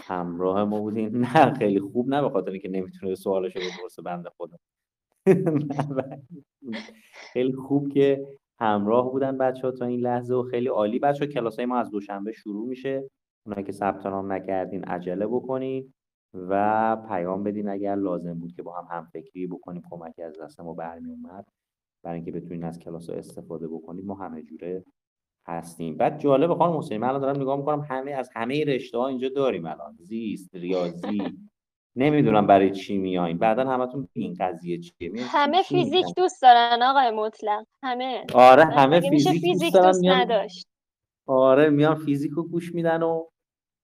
[0.07, 4.57] همراه ما بودین نه خیلی خوب نه به خاطر اینکه نمی‌تونه سوالشو بپرسه بنده خدا.
[7.34, 8.27] خیلی خوب که
[8.59, 10.99] همراه بودن بچه ها تا این لحظه و خیلی عالی.
[10.99, 13.09] بچه ها کلاس های ما از دوشنبه شروع میشه.
[13.45, 15.93] اونایی که ثبت نام نکردین عجله بکنین
[16.34, 20.73] و پیام بدین اگر لازم بود که با هم همفکری بکنیم کمکی از دست ما
[20.73, 21.45] برمی اومد.
[22.03, 24.84] برای اینکه بتونین از کلاس استفاده بکنید ما همه جوره
[25.48, 25.98] هستیم.
[25.98, 29.30] بعد جالب خانم حسین من الان دارم نگاه می‌کنم همه از همه رشته ها اینجا
[29.30, 29.95] داریم الان.
[29.99, 31.38] زیست ریاضی
[31.95, 35.11] نمی‌دونم برای چی میایین بعدا همتون این قضیه چیه.
[35.28, 37.65] همه چی فیزیک می‌خواین؟ دوست دارن آقای مطلق.
[37.84, 38.24] همه.
[38.34, 40.68] آره همه میشه فیزیک فیزیک دوست دوست میان نداشت.
[41.28, 43.26] آره میان فیزیک رو گوش میدن و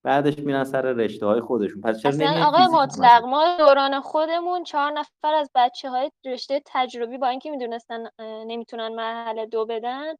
[0.04, 1.82] بعدش میرن سر رشته های خودشون.
[1.82, 7.18] پس چرا اصلا آقای مطلق؟ ما دوران خودمون چهار نفر از بچه های رشته تجربی
[7.18, 10.14] با اینکه می‌دونستن نمی‌تونن مرحله دو بدن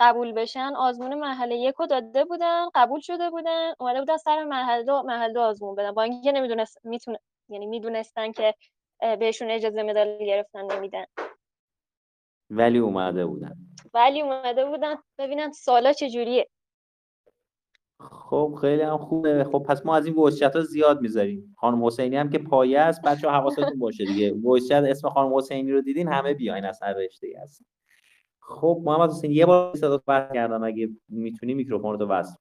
[0.00, 0.72] قبول بشن.
[0.76, 3.72] آزمون مرحله یک رو داده بودن قبول شده بودن.
[3.80, 5.92] اومده بودن سر مرحله دو مرحله دو آزمون بدن.
[5.92, 8.54] با اینکه نمی‌دونست می‌تونه یعنی می‌دونستن که
[9.00, 11.04] بهشون اجازه مدال گرفتن نمیدن.
[12.50, 13.56] ولی اومده بودن.
[13.94, 14.94] ولی اومده بودن.
[15.18, 16.48] ببینن سالا چجوریه.
[18.00, 19.44] خب خیلی هم خوبه.
[19.44, 21.56] خب پس ما از این voice ها زیاد می‌ذاریم.
[21.58, 24.34] خانم حسینی هم که پایه است بچه حواستون باشه دیگه.
[24.42, 27.28] voice chat اسم خانم حسینی رو دیدین همه بیاین از هر رشته
[28.46, 32.36] خب محمد حسین یه بار صدا بس کردم اگه می‌تونی میکروفون رو وصل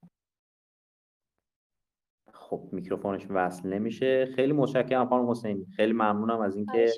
[2.34, 4.26] خب میکروفونش وصل نمیشه.
[4.26, 6.92] خیلی متشکرم خانم حسینی خیلی ممنونم از اینکه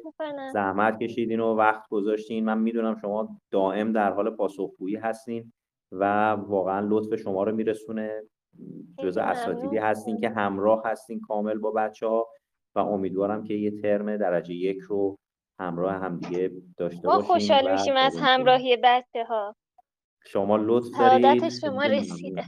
[0.53, 2.45] زحمت کشیدین و وقت گذاشتین.
[2.45, 5.53] من می‌دونم شما دائم در حال پاسخگویی هستین
[5.91, 8.23] و واقعا لطف شما رو میرسونه.
[9.03, 9.77] جز خیلی اساتیدی.
[9.77, 12.27] هستین که همراه هستین کامل با بچه ها
[12.75, 15.17] و امیدوارم که یه ترم درجه یک رو
[15.59, 18.17] همراه همدیگه داشته ما باشیم خوشحال میشیم از.
[18.17, 19.55] همراهی بچه ها
[20.25, 21.49] شما لطف دارید.
[21.49, 22.45] شما رسیده.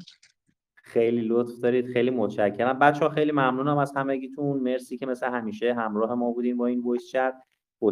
[0.76, 1.88] خیلی لطف دارید.
[1.94, 2.80] خیلی متشکرم.
[2.80, 4.60] بچه ها خیلی ممنونم از همگیتون.
[4.60, 7.44] مرسی که مثل همیشه همراه ما بودین با این وایس چت.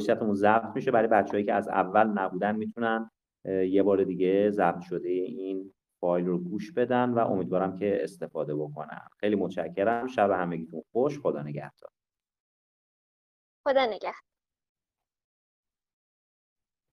[0.06, 0.92] چتمون ضبط میشه.
[0.92, 3.12] برای بچه‌هایی که از اول نبودن می‌تونن
[3.46, 9.08] یه بار دیگه ضبط شده این فایل رو گوش بدن و امیدوارم که استفاده بکنن.
[9.20, 10.08] خیلی متشکرم.
[10.08, 11.20] شب همگیتون خوش.
[11.20, 11.90] خدا نگهدار.
[13.68, 14.35] خدا نگهدار.